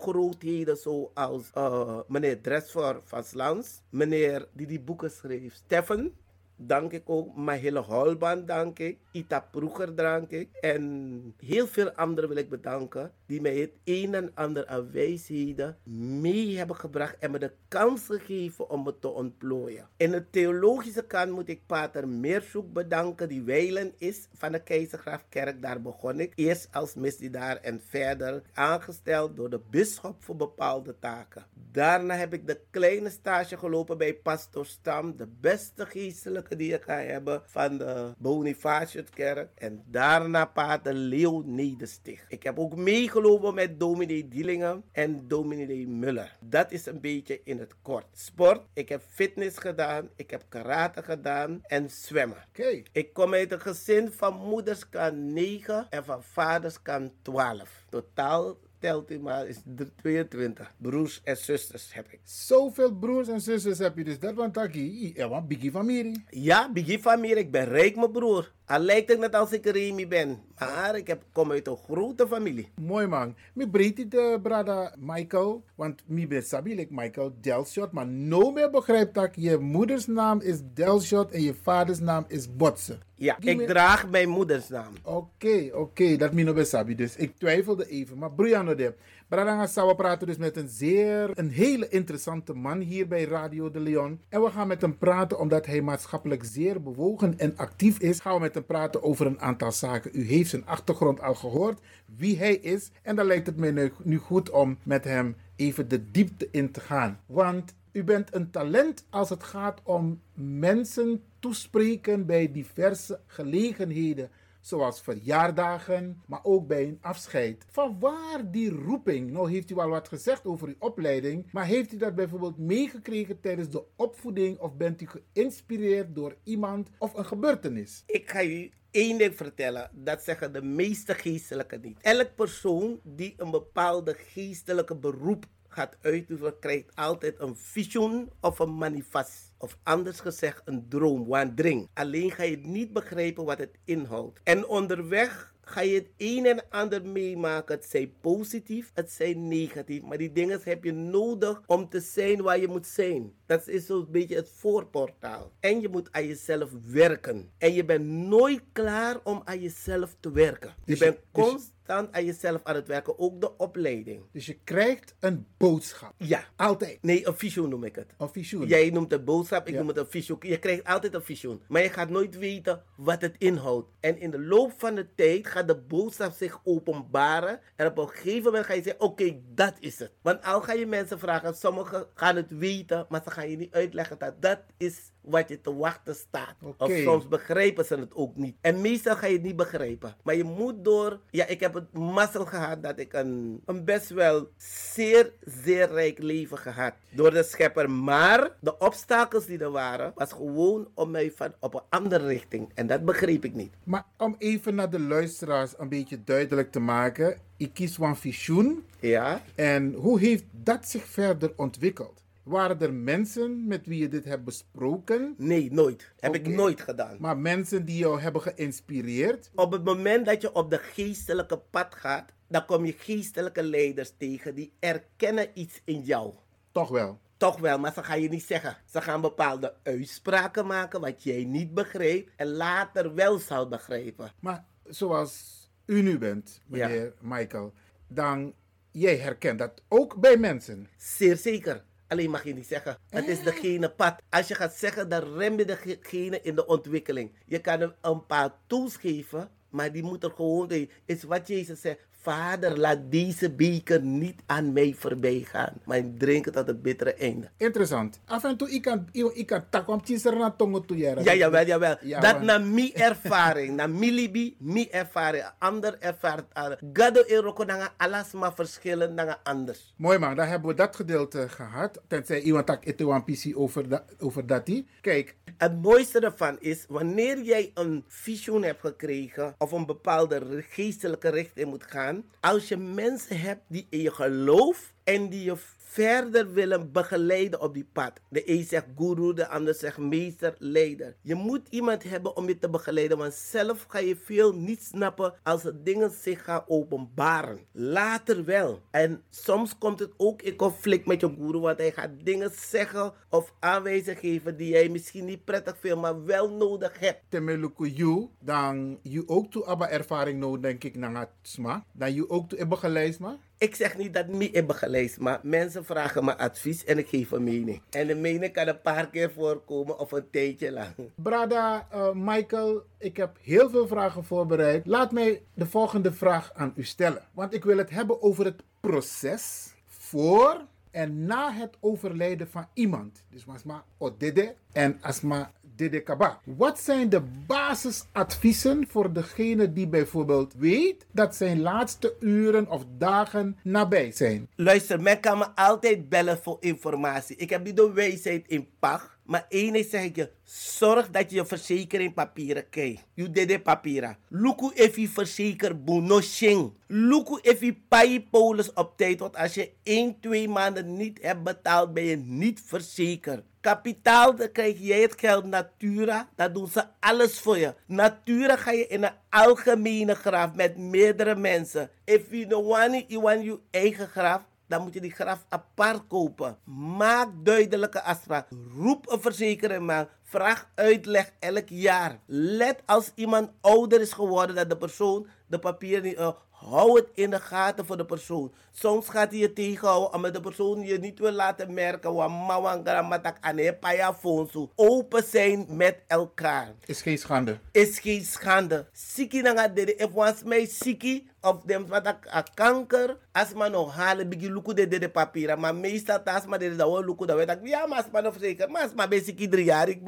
grootheden 0.59 0.77
zoals 0.77 1.51
eh, 1.53 1.99
meneer 2.07 2.41
Dresfor 2.41 3.01
van 3.05 3.23
Slans. 3.23 3.81
Meneer 3.89 4.47
die 4.53 4.67
die 4.67 4.79
boeken 4.79 5.11
schreef. 5.11 5.53
Steffen 5.53 6.13
dank 6.59 6.91
ik 6.91 7.09
ook. 7.09 7.35
Mahele 7.35 7.79
Holban 7.79 8.45
dank 8.45 8.79
ik. 8.79 8.97
Ita 9.11 9.39
Proeger 9.39 9.95
dank 9.95 10.29
ik. 10.29 10.49
En 10.61 11.35
heel 11.37 11.67
veel 11.67 11.91
anderen 11.91 12.29
wil 12.29 12.37
ik 12.37 12.49
bedanken. 12.49 13.11
Die 13.25 13.41
mij 13.41 13.55
het 13.55 13.71
een 13.83 14.13
en 14.13 14.31
ander 14.33 14.67
aan 14.67 14.91
wijsheden 14.91 15.77
mee 16.21 16.57
hebben 16.57 16.75
gebracht. 16.75 17.17
En 17.19 17.31
me 17.31 17.39
de 17.39 17.51
kans 17.67 18.05
gegeven 18.05 18.69
om 18.69 18.85
het 18.85 19.01
te 19.01 19.07
ontplooien. 19.07 19.87
In 19.97 20.11
de 20.11 20.29
theologische 20.29 21.05
kant 21.05 21.31
moet 21.31 21.49
ik 21.49 21.61
Pater 21.65 22.07
Meerzoek 22.07 22.73
bedanken. 22.73 23.29
Die 23.29 23.41
wijlen 23.41 23.93
is 23.97 24.27
van 24.33 24.51
de 24.51 24.63
Keizergraafkerk. 24.63 25.61
Daar 25.61 25.81
begon 25.81 26.19
ik. 26.19 26.31
Eerst 26.35 26.67
als 26.71 26.93
misdienaar 26.93 27.57
en 27.57 27.81
verder 27.87 28.41
aangesteld 28.53 29.35
door 29.35 29.49
de 29.49 29.61
bisschop 29.69 30.23
voor 30.23 30.35
bepaalde 30.35 30.99
taken. 30.99 31.45
Daarna 31.71 32.13
heb 32.15 32.33
ik 32.33 32.47
de 32.47 32.61
kleine 32.69 33.09
stage 33.09 33.57
gelopen 33.57 33.97
bij 33.97 34.13
Pastor 34.13 34.65
Stam. 34.65 35.17
De 35.17 35.27
beste 35.27 35.85
geestelijke 35.85 36.48
die 36.57 36.73
ik 36.73 36.83
ga 36.83 36.97
hebben 36.97 37.41
van 37.45 37.77
de 37.77 38.13
Bonifatiuskerk. 38.17 39.49
En 39.55 39.83
daarna 39.85 40.45
pater 40.45 40.93
Leo 40.93 41.43
Nederstig. 41.45 42.25
Ik 42.27 42.43
heb 42.43 42.59
ook 42.59 42.75
meegelopen 42.75 43.53
met 43.53 43.79
dominee 43.79 44.27
Dielingen 44.27 44.83
en 44.91 45.27
dominee 45.27 45.87
Muller. 45.87 46.37
Dat 46.39 46.71
is 46.71 46.85
een 46.85 47.01
beetje 47.01 47.41
in 47.43 47.59
het 47.59 47.73
kort. 47.81 48.05
Sport, 48.13 48.61
ik 48.73 48.89
heb 48.89 49.01
fitness 49.07 49.57
gedaan, 49.57 50.09
ik 50.15 50.31
heb 50.31 50.43
karate 50.49 51.03
gedaan 51.03 51.59
en 51.63 51.89
zwemmen. 51.89 52.45
Oké. 52.49 52.81
Ik 52.91 53.13
kom 53.13 53.33
uit 53.33 53.51
een 53.51 53.61
gezin 53.61 54.11
van 54.11 54.35
moeders 54.35 54.89
kan 54.89 55.33
9 55.33 55.87
en 55.89 56.03
van 56.03 56.23
vaders 56.23 56.81
kan 56.81 57.11
12. 57.21 57.85
Totaal 57.89 58.57
telt 58.79 59.11
u 59.11 59.19
maar, 59.19 59.47
is 59.47 59.57
22. 59.95 60.73
Broers 60.77 61.21
en 61.23 61.37
zusters 61.37 61.93
heb 61.93 62.07
ik. 62.09 62.19
Zoveel 62.23 62.93
broers 62.95 63.27
en 63.27 63.41
zusters 63.41 63.79
heb 63.79 63.97
je 63.97 64.03
dus. 64.03 64.19
Dat 64.19 64.33
want 64.33 64.53
taki, 64.53 65.11
ja, 65.15 65.29
want 65.29 65.47
biggie 65.47 65.71
familie. 65.71 66.23
Ja, 66.29 66.71
Biggie 66.71 67.17
meer, 67.17 67.37
ik 67.37 67.51
ben 67.51 67.65
rijk 67.65 67.95
mijn 67.95 68.11
broer. 68.11 68.51
Al 68.65 68.79
lijkt 68.79 69.09
het 69.09 69.19
net 69.19 69.35
als 69.35 69.51
ik 69.51 69.65
Remy 69.65 70.07
ben. 70.07 70.39
Maar 70.59 70.95
ik 70.95 71.07
heb, 71.07 71.23
kom 71.31 71.51
uit 71.51 71.67
een 71.67 71.77
grote 71.77 72.27
familie. 72.27 72.69
Mooi 72.75 73.07
man. 73.07 73.35
Mi 73.53 73.69
breed 73.69 74.11
de 74.11 74.39
brada 74.43 74.95
Michael. 74.97 75.63
Want 75.75 76.03
mi 76.05 76.27
ben 76.27 76.43
sabi 76.43 76.75
like 76.75 76.93
Michael 76.93 77.33
Delshot. 77.41 77.91
Maar 77.91 78.07
no 78.07 78.51
meer 78.51 78.69
begrijpt 78.69 79.13
dat 79.13 79.31
je 79.35 79.57
moeders 79.57 80.05
naam 80.05 80.41
is 80.41 80.59
Delshot 80.73 81.31
en 81.31 81.41
je 81.41 81.53
vaders 81.53 81.99
naam 81.99 82.25
is 82.27 82.55
Botse. 82.55 82.97
Ja, 83.19 83.37
ik 83.39 83.57
me- 83.57 83.65
draag 83.65 84.09
mijn 84.09 84.29
moeders 84.29 84.67
naam. 84.67 84.93
Oké, 85.03 85.69
oké, 85.73 86.15
dat 86.15 86.33
mi 86.33 86.43
no 86.43 86.53
be 86.53 86.63
sabi. 86.65 86.95
Dus 86.95 87.15
ik 87.15 87.37
twijfelde 87.37 87.87
even. 87.89 88.17
Maar 88.17 88.31
Brianna 88.31 88.73
de. 88.73 88.93
Brada 89.27 89.67
Sawa 89.67 89.93
praten 89.93 90.27
dus 90.27 90.37
met 90.37 90.57
een 90.57 90.67
zeer, 90.69 91.31
een 91.33 91.49
hele 91.49 91.89
interessante 91.89 92.53
man 92.53 92.79
hier 92.79 93.07
bij 93.07 93.23
Radio 93.23 93.71
de 93.71 93.79
Leon. 93.79 94.19
En 94.29 94.41
we 94.43 94.49
gaan 94.49 94.67
met 94.67 94.81
hem 94.81 94.97
praten 94.97 95.39
omdat 95.39 95.65
hij 95.65 95.81
maatschappelijk 95.81 96.43
zeer 96.43 96.81
bewogen 96.81 97.39
en 97.39 97.57
actief 97.57 97.99
is. 97.99 98.19
Gaan 98.19 98.33
we 98.33 98.39
met 98.39 98.53
hem 98.53 98.65
praten 98.65 99.03
over 99.03 99.25
een 99.25 99.39
aantal 99.41 99.71
zaken. 99.71 100.11
U 100.13 100.25
heeft 100.27 100.49
zijn 100.49 100.65
achtergrond 100.65 101.21
al 101.21 101.35
gehoord, 101.35 101.79
wie 102.17 102.37
hij 102.37 102.55
is. 102.55 102.91
En 103.01 103.15
dan 103.15 103.25
lijkt 103.25 103.45
het 103.45 103.57
nu, 103.57 103.91
nu 104.03 104.17
goed 104.17 104.49
om 104.49 104.77
met 104.83 105.03
hem 105.03 105.35
even 105.55 105.87
de 105.87 106.11
diepte 106.11 106.47
in 106.51 106.71
te 106.71 106.79
gaan. 106.79 107.19
Want 107.25 107.73
u 107.91 108.03
bent 108.03 108.35
een 108.35 108.51
talent 108.51 109.05
als 109.09 109.29
het 109.29 109.43
gaat 109.43 109.81
om 109.83 110.21
mensen 110.33 111.23
toespreken 111.39 112.25
bij 112.25 112.51
diverse 112.51 113.19
gelegenheden 113.25 114.29
zoals 114.61 115.01
verjaardagen, 115.01 116.21
maar 116.25 116.39
ook 116.43 116.67
bij 116.67 116.83
een 116.83 116.97
afscheid. 117.01 117.65
Van 117.69 117.99
waar 117.99 118.51
die 118.51 118.69
roeping? 118.69 119.31
Nou 119.31 119.51
heeft 119.51 119.69
u 119.69 119.77
al 119.77 119.89
wat 119.89 120.07
gezegd 120.07 120.45
over 120.45 120.67
uw 120.67 120.75
opleiding, 120.79 121.51
maar 121.51 121.65
heeft 121.65 121.93
u 121.93 121.97
dat 121.97 122.15
bijvoorbeeld 122.15 122.57
meegekregen 122.57 123.39
tijdens 123.39 123.69
de 123.69 123.83
opvoeding 123.95 124.59
of 124.59 124.75
bent 124.75 125.01
u 125.01 125.07
geïnspireerd 125.07 126.15
door 126.15 126.35
iemand 126.43 126.89
of 126.97 127.13
een 127.13 127.25
gebeurtenis? 127.25 128.03
Ik 128.05 128.29
ga 128.29 128.43
u 128.43 128.71
één 128.91 129.17
ding 129.17 129.35
vertellen. 129.35 129.89
Dat 129.93 130.23
zeggen 130.23 130.53
de 130.53 130.61
meeste 130.61 131.13
geestelijken 131.13 131.81
niet. 131.81 131.97
Elk 132.01 132.35
persoon 132.35 132.99
die 133.03 133.33
een 133.37 133.51
bepaalde 133.51 134.13
geestelijke 134.13 134.95
beroep 134.95 135.45
gaat 135.69 135.97
uitoefenen, 136.01 136.59
krijgt 136.59 136.95
altijd 136.95 137.39
een 137.39 137.55
visioen 137.55 138.29
of 138.41 138.59
een 138.59 138.77
manifest. 138.77 139.51
Of 139.57 139.77
anders 139.83 140.19
gezegd, 140.19 140.61
een 140.65 140.85
droom, 140.89 141.27
wandering. 141.27 141.89
Alleen 141.93 142.31
ga 142.31 142.43
je 142.43 142.57
niet 142.57 142.93
begrijpen 142.93 143.45
wat 143.45 143.57
het 143.57 143.77
inhoudt. 143.83 144.39
En 144.43 144.67
onderweg 144.67 145.53
ga 145.61 145.81
je 145.81 145.93
het 145.95 146.09
een 146.17 146.45
en 146.45 146.63
ander 146.69 147.05
meemaken. 147.05 147.75
Het 147.75 147.85
zij 147.85 148.13
positief, 148.21 148.91
het 148.93 149.11
zij 149.11 149.33
negatief. 149.33 150.01
Maar 150.01 150.17
die 150.17 150.31
dingen 150.31 150.61
heb 150.63 150.83
je 150.83 150.91
nodig 150.91 151.61
om 151.65 151.89
te 151.89 151.99
zijn 151.99 152.41
waar 152.41 152.59
je 152.59 152.67
moet 152.67 152.87
zijn. 152.87 153.33
Dat 153.45 153.67
is 153.67 153.85
zo'n 153.85 154.07
beetje 154.11 154.35
het 154.35 154.49
voorportaal. 154.55 155.51
En 155.59 155.81
je 155.81 155.89
moet 155.89 156.11
aan 156.11 156.27
jezelf 156.27 156.71
werken. 156.85 157.49
En 157.57 157.73
je 157.73 157.85
bent 157.85 158.05
nooit 158.05 158.61
klaar 158.71 159.19
om 159.23 159.41
aan 159.45 159.59
jezelf 159.61 160.15
te 160.19 160.31
werken. 160.31 160.69
Je 160.69 160.85
Dus 160.85 160.99
bent 160.99 161.17
dus- 161.31 161.71
constant 161.89 162.15
aan 162.15 162.25
jezelf 162.25 162.61
aan 162.63 162.75
het 162.75 162.87
werken. 162.87 163.19
Ook 163.19 163.41
de 163.41 163.57
opleiding. 163.57 164.23
Dus 164.31 164.45
je 164.45 164.57
krijgt 164.63 165.15
een 165.19 165.47
boodschap. 165.57 166.13
Ja. 166.17 166.43
Altijd. 166.55 166.97
Nee, 167.01 167.27
een 167.27 167.37
visioen 167.37 167.69
noem 167.69 167.83
ik 167.83 167.95
het. 167.95 168.13
Een 168.17 168.29
visioen. 168.29 168.67
Jij 168.67 168.89
noemt 168.89 169.11
het 169.11 169.25
boodschap, 169.25 169.67
ik 169.67 169.73
Ja. 169.73 169.79
noem 169.79 169.87
het 169.87 169.97
een 169.97 170.09
visioen. 170.09 170.37
Je 170.41 170.59
krijgt 170.59 170.83
altijd 170.83 171.13
een 171.13 171.23
visioen. 171.23 171.61
Maar 171.67 171.81
je 171.81 171.89
gaat 171.89 172.09
nooit 172.09 172.37
weten 172.37 172.83
wat 172.95 173.21
het 173.21 173.35
inhoudt. 173.37 173.89
En 173.99 174.19
in 174.19 174.31
de 174.31 174.39
loop 174.41 174.73
van 174.77 174.95
de 174.95 175.07
tijd 175.15 175.47
gaat 175.47 175.67
de 175.67 175.75
boodschap 175.77 176.33
zich 176.33 176.59
openbaren. 176.63 177.59
En 177.75 177.87
op 177.87 177.97
een 177.97 178.09
gegeven 178.09 178.43
moment 178.43 178.65
ga 178.65 178.73
je 178.73 178.83
zeggen, 178.83 179.01
oké, 179.01 179.39
dat 179.53 179.73
is 179.79 179.99
het. 179.99 180.11
Want 180.21 180.43
al 180.43 180.61
ga 180.61 180.73
je 180.73 180.85
mensen 180.85 181.19
vragen, 181.19 181.55
sommigen 181.55 182.07
gaan 182.13 182.35
het 182.35 182.57
weten, 182.57 183.05
maar 183.09 183.21
ze 183.23 183.31
gaan 183.31 183.49
je 183.49 183.57
niet 183.57 183.73
uitleggen 183.73 184.17
dat 184.17 184.41
dat 184.41 184.59
is 184.77 185.11
wat 185.21 185.49
je 185.49 185.61
te 185.61 185.75
wachten 185.75 186.15
staat. 186.15 186.55
Of 186.77 186.91
soms 186.91 187.27
begrijpen 187.27 187.85
ze 187.85 187.95
het 187.95 188.15
ook 188.15 188.35
niet. 188.35 188.55
En 188.61 188.81
meestal 188.81 189.15
ga 189.15 189.25
je 189.25 189.33
het 189.33 189.43
niet 189.43 189.55
begrijpen. 189.55 190.15
Maar 190.23 190.35
je 190.35 190.43
moet 190.43 190.83
door... 190.83 191.19
Ja, 191.29 191.45
ik 191.45 191.59
heb 191.59 191.73
het 191.73 191.93
mazzel 191.93 192.45
gehad 192.45 192.83
dat 192.83 192.99
ik 192.99 193.13
een, 193.13 193.61
een 193.65 193.85
best 193.85 194.09
wel 194.09 194.49
zeer, 194.93 195.31
zeer 195.63 195.91
rijk 195.91 196.19
leven 196.19 196.57
gehad. 196.57 196.93
Door 197.09 197.31
de 197.31 197.43
schepper. 197.43 197.89
Maar 197.89 198.51
de 198.59 198.77
obstakels 198.77 199.45
die 199.45 199.59
er 199.59 199.71
waren, 199.71 200.11
was 200.15 200.31
gewoon 200.31 200.87
om 200.93 201.11
mij 201.11 201.31
van 201.35 201.53
op 201.59 201.73
een 201.73 201.81
andere 201.89 202.27
richting. 202.27 202.71
En 202.73 202.87
dat 202.87 203.05
begreep 203.05 203.45
ik 203.45 203.53
niet. 203.53 203.73
Maar 203.83 204.05
om 204.17 204.35
even 204.37 204.75
naar 204.75 204.89
de 204.89 204.99
luisteraars 204.99 205.73
een 205.77 205.89
beetje 205.89 206.23
duidelijk 206.23 206.71
te 206.71 206.79
maken. 206.79 207.37
Ik 207.57 207.73
kies 207.73 207.97
een 207.97 208.15
visioen. 208.15 208.85
Ja. 208.99 209.41
En 209.55 209.93
hoe 209.93 210.19
heeft 210.19 210.43
dat 210.51 210.87
zich 210.87 211.05
verder 211.05 211.53
ontwikkeld? 211.55 212.23
Waren 212.49 212.79
er 212.81 212.93
mensen 212.93 213.67
met 213.67 213.85
wie 213.85 213.99
je 213.99 214.07
dit 214.07 214.25
hebt 214.25 214.43
besproken? 214.43 215.33
Nee, 215.37 215.71
nooit. 215.71 216.11
Heb 216.19 216.35
ik 216.35 216.47
nooit 216.47 216.81
gedaan. 216.81 217.17
Maar 217.19 217.37
mensen 217.37 217.85
die 217.85 217.97
jou 217.97 218.21
hebben 218.21 218.41
geïnspireerd? 218.41 219.51
Op 219.55 219.71
het 219.71 219.83
moment 219.83 220.25
dat 220.25 220.41
je 220.41 220.53
op 220.53 220.69
de 220.69 220.77
geestelijke 220.77 221.57
pad 221.57 221.95
gaat, 221.95 222.31
dan 222.47 222.65
kom 222.65 222.85
je 222.85 222.93
geestelijke 222.93 223.63
leiders 223.63 224.13
tegen 224.17 224.55
die 224.55 224.73
erkennen 224.79 225.47
iets 225.53 225.81
in 225.83 226.01
jou. 226.01 226.33
Toch 226.71 226.89
wel. 226.89 227.19
Toch 227.37 227.59
wel, 227.59 227.79
maar 227.79 227.93
ze 227.93 228.03
gaan 228.03 228.21
je 228.21 228.29
niet 228.29 228.43
zeggen. 228.43 228.77
Ze 228.85 229.01
gaan 229.01 229.21
bepaalde 229.21 229.75
uitspraken 229.83 230.67
maken 230.67 231.01
wat 231.01 231.23
jij 231.23 231.43
niet 231.43 231.73
begreep 231.73 232.29
en 232.35 232.47
later 232.47 233.13
wel 233.13 233.39
zal 233.39 233.67
begrijpen. 233.67 234.31
Maar 234.39 234.65
zoals 234.83 235.63
u 235.85 236.01
nu 236.01 236.17
bent, 236.17 236.61
meneer 236.67 237.13
Michael, 237.21 237.73
dan 238.07 238.53
jij 238.91 239.17
herkent 239.17 239.59
dat 239.59 239.81
ook 239.87 240.15
bij 240.19 240.37
mensen. 240.37 240.87
Zeer 240.97 241.37
zeker. 241.37 241.87
Alleen 242.09 242.29
mag 242.29 242.43
je 242.43 242.53
niet 242.53 242.67
zeggen, 242.67 242.97
het 243.09 243.27
is 243.27 243.43
degene 243.43 243.89
pad. 243.89 244.21
Als 244.29 244.47
je 244.47 244.55
gaat 244.55 244.73
zeggen, 244.73 245.09
dan 245.09 245.37
rem 245.37 245.57
je 245.57 245.65
degene 245.65 246.41
in 246.41 246.55
de 246.55 246.65
ontwikkeling. 246.65 247.31
Je 247.45 247.59
kan 247.59 247.79
hem 247.79 247.93
een 248.01 248.25
paar 248.25 248.51
tools 248.67 248.95
geven, 248.95 249.51
maar 249.69 249.91
die 249.91 250.03
moet 250.03 250.23
er 250.23 250.31
gewoon 250.31 250.67
weten. 250.67 250.95
Is 251.05 251.23
wat 251.23 251.47
Jezus 251.47 251.81
zegt. 251.81 252.07
Vader, 252.21 252.79
laat 252.79 252.99
deze 253.09 253.49
beker 253.49 254.01
niet 254.01 254.41
aan 254.45 254.73
mij 254.73 254.95
voorbij 254.97 255.45
gaan. 255.47 255.73
Maar 255.83 255.97
ik 255.97 256.19
drink 256.19 256.45
het 256.45 256.53
tot 256.53 256.67
het 256.67 256.81
bittere 256.81 257.13
einde. 257.13 257.49
Interessant. 257.57 258.19
Af 258.25 258.43
en 258.43 258.57
toe, 258.57 258.71
ik 258.71 258.81
kan, 258.81 259.07
ik 259.33 259.45
kan 259.45 259.63
tak 259.69 259.87
om 259.87 260.03
tjisser 260.03 260.37
na 260.37 260.51
tongo 260.51 260.81
toe 260.81 260.97
jaren. 260.97 261.23
Ja, 261.23 261.33
jawel, 261.33 261.65
jawel. 261.65 261.97
Ja, 262.01 262.19
dat 262.19 262.41
na 262.41 262.57
mi 262.57 262.91
ervaring, 262.93 263.75
na 263.75 263.87
mi 263.87 264.11
libi, 264.11 264.55
mi 264.59 264.87
ervaring. 264.91 265.43
Ander 265.57 265.97
ervaart 265.99 266.53
aan. 266.53 266.75
Gado 266.93 267.23
eroko 267.27 267.63
nanga 267.63 267.93
alas 267.97 268.31
maar 268.31 268.53
verschillen 268.53 269.13
nanga 269.13 269.39
anders. 269.43 269.93
Mooi 269.95 270.17
man, 270.17 270.35
dan 270.35 270.47
hebben 270.47 270.69
we 270.69 270.75
dat 270.75 270.95
gedeelte 270.95 271.49
gehad. 271.49 272.01
Tenzij 272.07 272.41
iemand 272.41 272.65
tak 272.65 272.83
PC 273.25 273.57
over, 273.57 273.89
da, 273.89 274.03
over 274.19 274.47
dat 274.47 274.65
die. 274.65 274.87
Kijk, 275.01 275.35
Het 275.59 275.81
mooiste 275.81 276.19
ervan 276.19 276.57
is, 276.59 276.85
wanneer 276.87 277.41
jij 277.41 277.71
een 277.73 278.03
visioen 278.07 278.63
hebt 278.63 278.79
gekregen 278.79 279.55
of 279.57 279.71
een 279.71 279.85
bepaalde 279.85 280.63
geestelijke 280.69 281.29
richting 281.29 281.69
moet 281.69 281.83
gaan, 281.83 282.18
als 282.39 282.67
je 282.67 282.77
mensen 282.77 283.39
hebt 283.39 283.61
die 283.67 283.87
in 283.89 283.99
je 283.99 284.11
geloof 284.11 284.93
en 285.03 285.29
die 285.29 285.43
je 285.43 285.55
verder 285.91 286.53
willen 286.53 286.91
begeleiden 286.91 287.61
op 287.61 287.73
die 287.73 287.87
pad. 287.93 288.11
De 288.29 288.49
een 288.49 288.63
zegt 288.63 288.85
guru, 288.97 289.33
de 289.33 289.47
ander 289.47 289.73
zegt 289.73 289.97
meester, 289.97 290.55
leider. 290.57 291.15
Je 291.21 291.35
moet 291.35 291.67
iemand 291.69 292.03
hebben 292.03 292.35
om 292.35 292.47
je 292.47 292.57
te 292.57 292.69
begeleiden, 292.69 293.17
want 293.17 293.33
zelf 293.33 293.85
ga 293.87 293.99
je 293.99 294.15
veel 294.15 294.53
niet 294.53 294.83
snappen 294.83 295.33
als 295.43 295.61
de 295.61 295.83
dingen 295.83 296.11
zich 296.11 296.43
gaan 296.43 296.63
openbaren. 296.67 297.59
Later 297.71 298.45
wel. 298.45 298.81
En 298.91 299.23
soms 299.29 299.77
komt 299.77 299.99
het 299.99 300.11
ook 300.17 300.41
in 300.41 300.55
conflict 300.55 301.05
met 301.05 301.21
je 301.21 301.35
guru, 301.37 301.59
want 301.59 301.77
hij 301.77 301.91
gaat 301.91 302.11
dingen 302.23 302.51
zeggen 302.53 303.13
of 303.29 303.53
aanwijzingen 303.59 304.19
geven 304.19 304.57
die 304.57 304.69
jij 304.69 304.89
misschien 304.89 305.25
niet 305.25 305.45
prettig 305.45 305.77
vindt, 305.79 306.01
maar 306.01 306.25
wel 306.25 306.49
nodig 306.49 306.99
hebt. 306.99 307.21
temeluku 307.29 307.87
you, 307.87 308.27
dan 308.39 308.99
je 309.01 309.27
ook 309.27 309.51
toe 309.51 309.65
ervaring 309.65 310.39
nodig, 310.39 310.61
denk 310.61 310.83
ik, 310.83 310.95
naar 310.95 311.19
het 311.19 311.29
sma. 311.41 311.85
Dan 311.93 312.13
je 312.13 312.29
ook 312.29 312.49
toe 312.49 312.57
hebben 312.57 312.77
geleid, 312.77 313.19
maar. 313.19 313.37
Ik 313.59 313.75
zeg 313.75 313.97
niet 313.97 314.13
dat 314.13 314.25
ik 314.27 314.55
heb 314.55 314.71
gelezen, 314.71 315.23
maar 315.23 315.39
mensen 315.43 315.85
vragen 315.85 316.25
me 316.25 316.37
advies 316.37 316.85
en 316.85 316.97
ik 316.97 317.07
geef 317.07 317.31
een 317.31 317.43
mening. 317.43 317.81
En 317.89 318.07
de 318.07 318.15
mening 318.15 318.53
kan 318.53 318.67
een 318.67 318.81
paar 318.81 319.09
keer 319.09 319.31
voorkomen 319.31 319.99
of 319.99 320.11
een 320.11 320.29
tijdje 320.31 320.71
lang. 320.71 320.93
Brada 321.15 321.87
eh, 321.91 322.11
Michael, 322.13 322.83
ik 322.97 323.17
heb 323.17 323.37
heel 323.41 323.69
veel 323.69 323.87
vragen 323.87 324.23
voorbereid. 324.23 324.85
Laat 324.85 325.11
mij 325.11 325.41
de 325.53 325.65
volgende 325.65 326.11
vraag 326.11 326.51
aan 326.53 326.73
u 326.75 326.83
stellen. 326.83 327.23
Want 327.33 327.53
ik 327.53 327.63
wil 327.63 327.77
het 327.77 327.89
hebben 327.89 328.21
over 328.21 328.45
het 328.45 328.63
proces 328.79 329.73
voor 329.87 330.65
en 330.91 331.25
na 331.25 331.51
het 331.53 331.77
overlijden 331.79 332.49
van 332.49 332.67
iemand. 332.73 333.23
Dus 333.29 333.45
Masma 333.45 333.83
Odede 333.97 334.55
en 334.71 334.97
Asma 335.01 335.51
Dede 335.79 336.03
Kaba. 336.03 336.39
Wat 336.43 336.79
zijn 336.79 337.09
de 337.09 337.21
basisadviezen 337.47 338.87
voor 338.89 339.13
degene 339.13 339.73
die 339.73 339.87
bijvoorbeeld 339.87 340.53
weet 340.57 341.05
dat 341.11 341.35
zijn 341.35 341.61
laatste 341.61 342.15
uren 342.19 342.69
of 342.69 342.85
dagen 342.97 343.57
nabij 343.63 344.11
zijn? 344.11 344.47
Luister, 344.55 345.01
men 345.01 345.19
kan 345.19 345.37
me 345.37 345.47
altijd 345.55 346.09
bellen 346.09 346.37
voor 346.37 346.57
informatie. 346.59 347.35
Ik 347.35 347.49
heb 347.49 347.63
niet 347.63 347.75
de 347.75 347.91
wijsheid 347.93 348.47
in 348.47 348.67
pacht. 348.79 349.17
Maar 349.23 349.45
één 349.49 349.75
is 349.75 349.89
zeg 349.89 350.03
ik 350.03 350.15
je, 350.15 350.31
zorg 350.43 351.09
dat 351.09 351.29
je 351.29 351.35
je 351.35 351.45
verzekering 351.45 352.13
papieren 352.13 352.69
krijgt. 352.69 353.05
Je 353.13 353.31
dede 353.31 353.61
papieren. 353.61 354.17
Luku 354.27 354.71
je 354.75 355.09
verzeker 355.09 355.83
bono 355.83 356.21
shing. 356.21 356.73
Luku 356.87 357.39
je 357.41 357.75
pay 357.87 358.27
polis 358.31 358.73
op 358.73 358.93
tijd. 358.97 359.19
Want 359.19 359.35
als 359.35 359.53
je 359.53 359.71
1, 359.83 360.19
2 360.19 360.47
maanden 360.49 360.97
niet 360.97 361.19
hebt 361.21 361.43
betaald, 361.43 361.93
ben 361.93 362.03
je 362.03 362.17
niet 362.17 362.61
verzekerd. 362.65 363.43
Kapitaal, 363.61 364.35
dan 364.35 364.51
krijg 364.51 364.79
jij 364.79 365.01
het 365.01 365.19
geld. 365.19 365.45
Natura, 365.45 366.29
daar 366.35 366.53
doen 366.53 366.67
ze 366.67 366.83
alles 366.99 367.39
voor 367.39 367.57
je. 367.57 367.73
Natura 367.85 368.55
ga 368.55 368.71
je 368.71 368.87
in 368.87 369.03
een 369.03 369.13
algemene 369.29 370.15
graf 370.15 370.53
met 370.53 370.77
meerdere 370.77 371.35
mensen. 371.35 371.89
If 372.05 372.31
you 372.31 372.47
don't 372.47 372.67
want 372.67 372.93
it, 372.93 373.05
you 373.07 373.21
want 373.21 373.43
je 373.43 373.59
eigen 373.71 374.07
graf 374.07 374.41
dan 374.69 374.81
moet 374.81 374.93
je 374.93 375.01
die 375.01 375.11
graf 375.11 375.45
apart 375.49 376.07
kopen. 376.07 376.57
Maak 376.97 377.29
duidelijke 377.43 378.01
afspraak. 378.01 378.47
Roep 378.77 379.11
een 379.11 379.21
verzekering 379.21 379.85
man. 379.85 380.07
Vraag 380.23 380.69
uitleg 380.75 381.31
elk 381.39 381.69
jaar. 381.69 382.19
Let 382.25 382.81
als 382.85 383.11
iemand 383.15 383.51
ouder 383.61 384.01
is 384.01 384.13
geworden 384.13 384.55
dat 384.55 384.69
de 384.69 384.77
persoon 384.77 385.27
de 385.47 385.59
papieren 385.59 386.03
niet. 386.03 386.15
eh, 386.15 386.31
hou 386.59 386.95
het 386.95 387.07
in 387.13 387.29
de 387.29 387.39
gaten 387.39 387.85
voor 387.85 387.97
de 387.97 388.05
persoon. 388.05 388.51
Soms 388.71 389.09
gaat 389.09 389.29
hij 389.29 389.39
je 389.39 389.53
tegenhouden 389.53 390.13
omdat 390.13 390.33
de 390.33 390.39
persoon 390.39 390.81
je 390.81 390.99
niet 390.99 391.19
wil 391.19 391.31
laten 391.31 391.73
merken. 391.73 392.13
Wa 392.13 392.27
mawan 392.27 392.85
gramatak 392.85 393.37
ane 393.41 393.73
paya 393.73 394.13
fonsu. 394.13 394.67
Open 394.75 395.23
zijn 395.23 395.65
met 395.69 395.97
elkaar. 396.07 396.73
Is 396.85 397.01
geen 397.01 397.17
schande. 397.17 397.59
Is 397.71 397.99
geen 397.99 398.25
schande. 398.25 398.85
Siki 398.91 399.41
nanga 399.41 399.67
dede. 399.67 399.95
If 399.95 400.11
wans 400.11 400.43
mij 400.43 400.65
siki 400.65 401.29
of 401.41 401.63
dem 401.65 401.87
wat 401.87 402.07
a, 402.07 402.19
a 402.33 402.43
kanker. 402.53 403.17
Als 403.31 403.53
man 403.53 403.71
nog 403.71 403.95
halen 403.95 404.29
bigi 404.29 404.51
luku 404.51 404.73
de 404.73 404.87
dede 404.87 405.09
papieren. 405.09 405.59
Maar 405.59 405.75
meestal 405.75 406.23
tas 406.23 406.45
maar 406.45 406.59
dede 406.59 406.75
dat 406.75 406.89
wel 406.89 407.05
luku 407.05 407.25
dat 407.25 407.37
weet 407.37 407.49
ik. 407.49 407.59
Ja 407.63 407.85
maar 407.85 407.99
as 407.99 408.11
man 408.11 408.27
of 408.27 408.35
zeker. 408.39 408.69
Maar 408.71 408.83
as 408.83 408.93
maar 408.93 409.07
ben 409.07 409.23
siki 409.23 409.47
drie 409.47 409.65
jaar 409.65 409.89
ik 409.89 410.01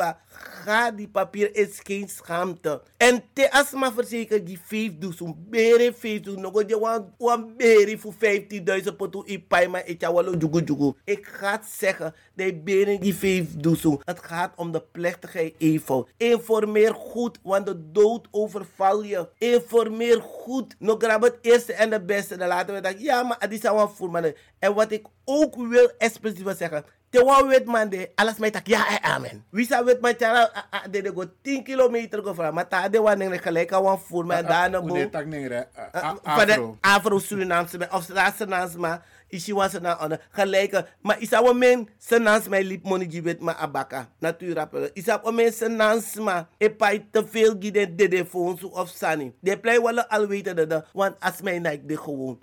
ga, 0.65 0.91
die 0.91 1.08
papier 1.08 1.56
is 1.56 1.80
geen 1.84 2.10
schaamte. 2.10 2.82
En 2.98 3.24
te 3.34 3.52
asma 3.52 3.91
verzekerd 3.91 4.46
die 4.46 4.60
5 4.65 4.98
duizend, 4.98 5.50
bere 5.50 5.94
5 5.94 6.22
duizend, 6.22 6.44
nog 6.46 6.63
je 6.67 6.80
wan, 6.80 7.13
wan 7.17 7.54
bere 7.58 7.98
voor 7.98 8.13
15.000 8.13 8.96
potu 8.98 9.24
i 9.28 9.39
pai 9.39 9.67
ma 9.67 9.82
etja 9.84 10.12
jugu 10.12 10.63
jugu. 10.63 10.94
Ik 11.06 11.26
ga 11.26 11.62
zeggen, 11.78 12.13
de 12.45 12.62
bere 12.63 12.99
die 12.99 13.15
5 13.15 13.56
duizend. 13.58 14.01
Het 14.04 14.19
gaat 14.19 14.54
om 14.56 14.71
de 14.71 14.82
plechtige 14.91 15.54
eenvoud. 15.58 16.10
Informeer 16.17 16.93
goed, 16.93 17.39
want 17.43 17.65
de 17.65 17.91
dood 17.91 18.27
overval 18.32 19.04
je. 19.04 19.30
Informeer 19.38 20.21
goed. 20.21 20.75
Nog 20.80 20.95
grab 21.04 21.21
het 21.21 21.38
eerste 21.41 21.73
en 21.73 21.89
de 21.89 22.01
beste. 22.01 22.38
Dan 22.38 22.47
laten 22.47 22.73
we 22.73 22.82
dat, 22.82 23.01
ja 23.01 23.23
maar 23.23 23.49
die 23.49 23.60
zou 23.60 23.75
wel 23.75 23.89
voor 23.89 24.10
mannen. 24.10 24.36
En 24.60 24.73
wat 24.73 24.91
ik 24.91 25.06
ook 25.25 25.56
wil 25.56 25.91
expliciet 25.97 26.43
wil 26.43 26.56
zeggen. 26.56 26.86
Te 27.10 27.23
wan 27.23 27.47
wet 27.47 27.65
man 27.65 27.89
de, 27.89 28.12
alles 28.15 28.38
mij 28.38 28.51
tak 28.51 28.67
ja 28.67 28.88
en 28.89 29.04
amen. 29.04 29.45
Wie 29.49 29.65
zou 29.65 29.86
wet 29.86 30.01
man 30.01 30.15
tjara, 30.15 30.51
de 30.91 31.01
de 31.01 31.12
go 31.15 31.23
10 31.41 31.63
kilometer 31.63 32.23
go 32.23 32.34
van, 32.34 32.54
maar 32.54 32.67
ta 32.67 32.89
de 32.89 33.01
wan 33.01 33.17
neng 33.17 33.41
gelijk 33.41 33.73
aan 33.73 33.99
voor 33.99 34.25
me 34.25 34.34
en 34.34 34.45
daarna 34.45 34.80
Hoe 34.80 35.04
bo. 35.04 35.10
tak 35.10 35.25
nengre? 35.25 35.67
Uh, 35.95 36.13
van 36.23 36.45
de 36.45 36.71
Afro 36.82 37.19
Surinaamse 37.19 37.77
men, 37.77 37.93
of 37.93 38.04
Surinaamse 38.36 38.80
maar, 38.80 39.06
isi 39.32 39.54
was 39.54 39.74
na 39.80 39.98
on 40.04 40.17
gelijke, 40.32 40.86
maar 41.02 41.20
isa 41.20 41.41
wa 41.41 41.54
men 41.54 41.88
senans 41.98 42.48
mij 42.48 42.63
liep 42.63 42.84
money 42.84 43.08
jibet 43.08 43.39
ma 43.39 43.56
abaka, 43.58 44.08
natura 44.20 44.67
pel. 44.67 44.89
Isa 44.94 45.20
wa 45.24 45.32
men 45.32 45.52
senans 45.54 46.15
ma, 46.15 46.48
e 46.60 46.70
pai 46.70 47.08
te 47.12 47.24
veel 47.28 47.56
giden 47.60 47.96
de 47.96 48.08
de 48.08 48.26
fonsu 48.26 48.67
of 48.72 48.89
sani. 48.89 49.34
De 49.39 49.58
play 49.60 49.80
al 49.80 50.28
weten 50.28 50.56
dat, 50.56 50.86
want 50.94 51.15
als 51.20 51.41
mij 51.41 51.60
like 51.60 51.86
de 51.86 51.98
gewoon, 51.98 52.39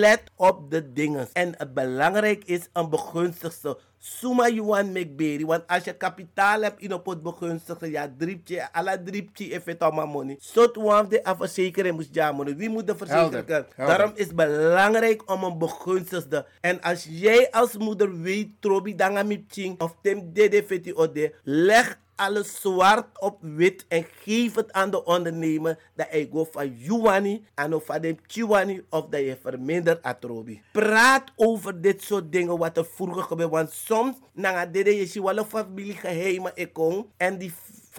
let 0.00 0.22
op 0.36 0.70
de 0.70 0.92
dingen. 0.92 1.28
En 1.32 1.54
het 1.56 1.74
belangrijk 1.74 2.44
is 2.44 2.68
een 2.72 2.90
begunstigste. 2.90 3.78
Suma 4.02 4.48
you 4.48 4.64
want 4.64 4.92
make 4.92 5.44
want 5.44 5.66
als 5.66 5.84
je 5.84 5.92
kapitaal 5.92 6.62
hebt 6.62 6.80
in 6.80 6.92
op 6.92 7.06
het 7.06 7.22
begunstigde, 7.22 7.90
ja, 7.90 8.12
dripje, 8.18 8.72
alla 8.72 9.02
dripje, 9.02 9.52
effect 9.52 9.82
allemaal 9.82 10.06
money. 10.06 10.36
Zot 10.40 10.76
one 10.76 11.08
de 11.08 11.24
afverzekering 11.24 11.94
moest 11.94 12.14
ja 12.14 12.32
money. 12.32 12.56
Wie 12.56 12.68
moet 12.68 12.86
de 12.86 12.96
verzekeren? 12.96 13.44
Helder. 13.46 13.66
Daarom 13.76 14.12
is 14.14 14.26
het 14.26 14.36
belangrijk 14.36 15.30
om 15.30 15.44
een 15.44 15.58
begunstigde. 15.58 16.46
En 16.60 16.80
als 16.80 17.06
jij 17.10 17.50
als 17.50 17.76
moeder 17.76 18.20
weet, 18.20 18.48
trobi 18.60 18.94
danga 18.94 19.22
mipching 19.22 19.80
of 19.80 19.96
tem 20.02 20.32
dede 20.32 20.62
feti 20.64 20.94
ode, 20.94 21.34
leg 21.44 21.98
alles 22.20 22.60
zwart 22.60 23.20
op 23.20 23.38
wit 23.40 23.84
en 23.88 24.06
geef 24.22 24.54
het 24.54 24.72
aan 24.72 24.90
de 24.90 25.04
ondernemer 25.04 25.78
dat 25.94 26.06
hij 26.10 26.28
go 26.32 26.48
van 26.50 26.76
Juwani 26.76 27.44
en 27.54 27.74
of 27.74 27.84
van 27.84 28.00
de 28.00 28.16
Chiwani 28.26 28.82
of 28.90 29.06
dat 29.06 29.20
je 29.20 29.38
vermindert 29.42 30.02
atrobi. 30.02 30.62
Praat 30.72 31.32
over 31.36 31.80
dit 31.80 32.02
soort 32.02 32.32
dingen 32.32 32.58
wat 32.58 32.76
er 32.76 32.86
vroeger 32.86 33.22
gebeurde, 33.22 33.52
want 33.52 33.70
soms 33.72 34.16
na 34.32 34.66
dede 34.66 34.96
je 35.12 35.22
wel 35.22 35.38
een 35.38 35.44
familie 35.44 35.94
geheimen 35.94 36.52
ikon 36.54 37.10
en 37.16 37.38
die 37.38 37.52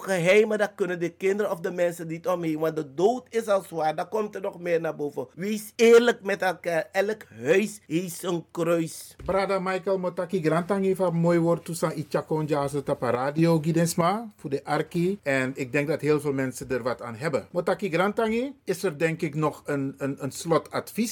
geheimen, 0.03 0.57
dat 0.57 0.71
kunnen 0.75 0.99
de 0.99 1.09
kinderen 1.09 1.51
of 1.51 1.59
de 1.59 1.71
mensen 1.71 2.07
niet 2.07 2.27
omheen. 2.27 2.59
Want 2.59 2.75
de 2.75 2.93
dood 2.93 3.27
is 3.29 3.47
al 3.47 3.61
zwaar, 3.61 3.95
daar 3.95 4.07
komt 4.07 4.35
er 4.35 4.41
nog 4.41 4.59
meer 4.59 4.81
naar 4.81 4.95
boven. 4.95 5.27
Wees 5.35 5.73
eerlijk 5.75 6.23
met 6.23 6.41
elkaar. 6.41 6.89
Elk 6.91 7.25
huis 7.41 7.79
heeft 7.87 8.23
een 8.23 8.45
kruis. 8.51 9.15
Brada 9.25 9.59
Michael 9.59 9.97
Motaki 9.97 10.41
Grantang 10.41 10.85
heeft 10.85 10.99
een 10.99 11.15
mooi 11.15 11.39
woord 11.39 11.65
toestaan. 11.65 11.93
Ichakon 11.93 12.45
Jazo 12.45 12.83
Tapa 12.83 13.09
Radio 13.09 13.59
Gidensma 13.59 14.31
voor 14.37 14.49
de 14.49 14.63
Arki. 14.63 15.19
En 15.23 15.51
ik 15.55 15.71
denk 15.71 15.87
dat 15.87 16.01
heel 16.01 16.19
veel 16.19 16.33
mensen 16.33 16.69
er 16.69 16.83
wat 16.83 17.01
aan 17.01 17.15
hebben. 17.15 17.47
Motaki 17.51 17.89
Grantangi, 17.89 18.53
is 18.63 18.83
er 18.83 18.97
denk 18.97 19.21
ik 19.21 19.35
nog 19.35 19.61
een, 19.65 19.95
een, 19.97 20.17
een 20.19 20.31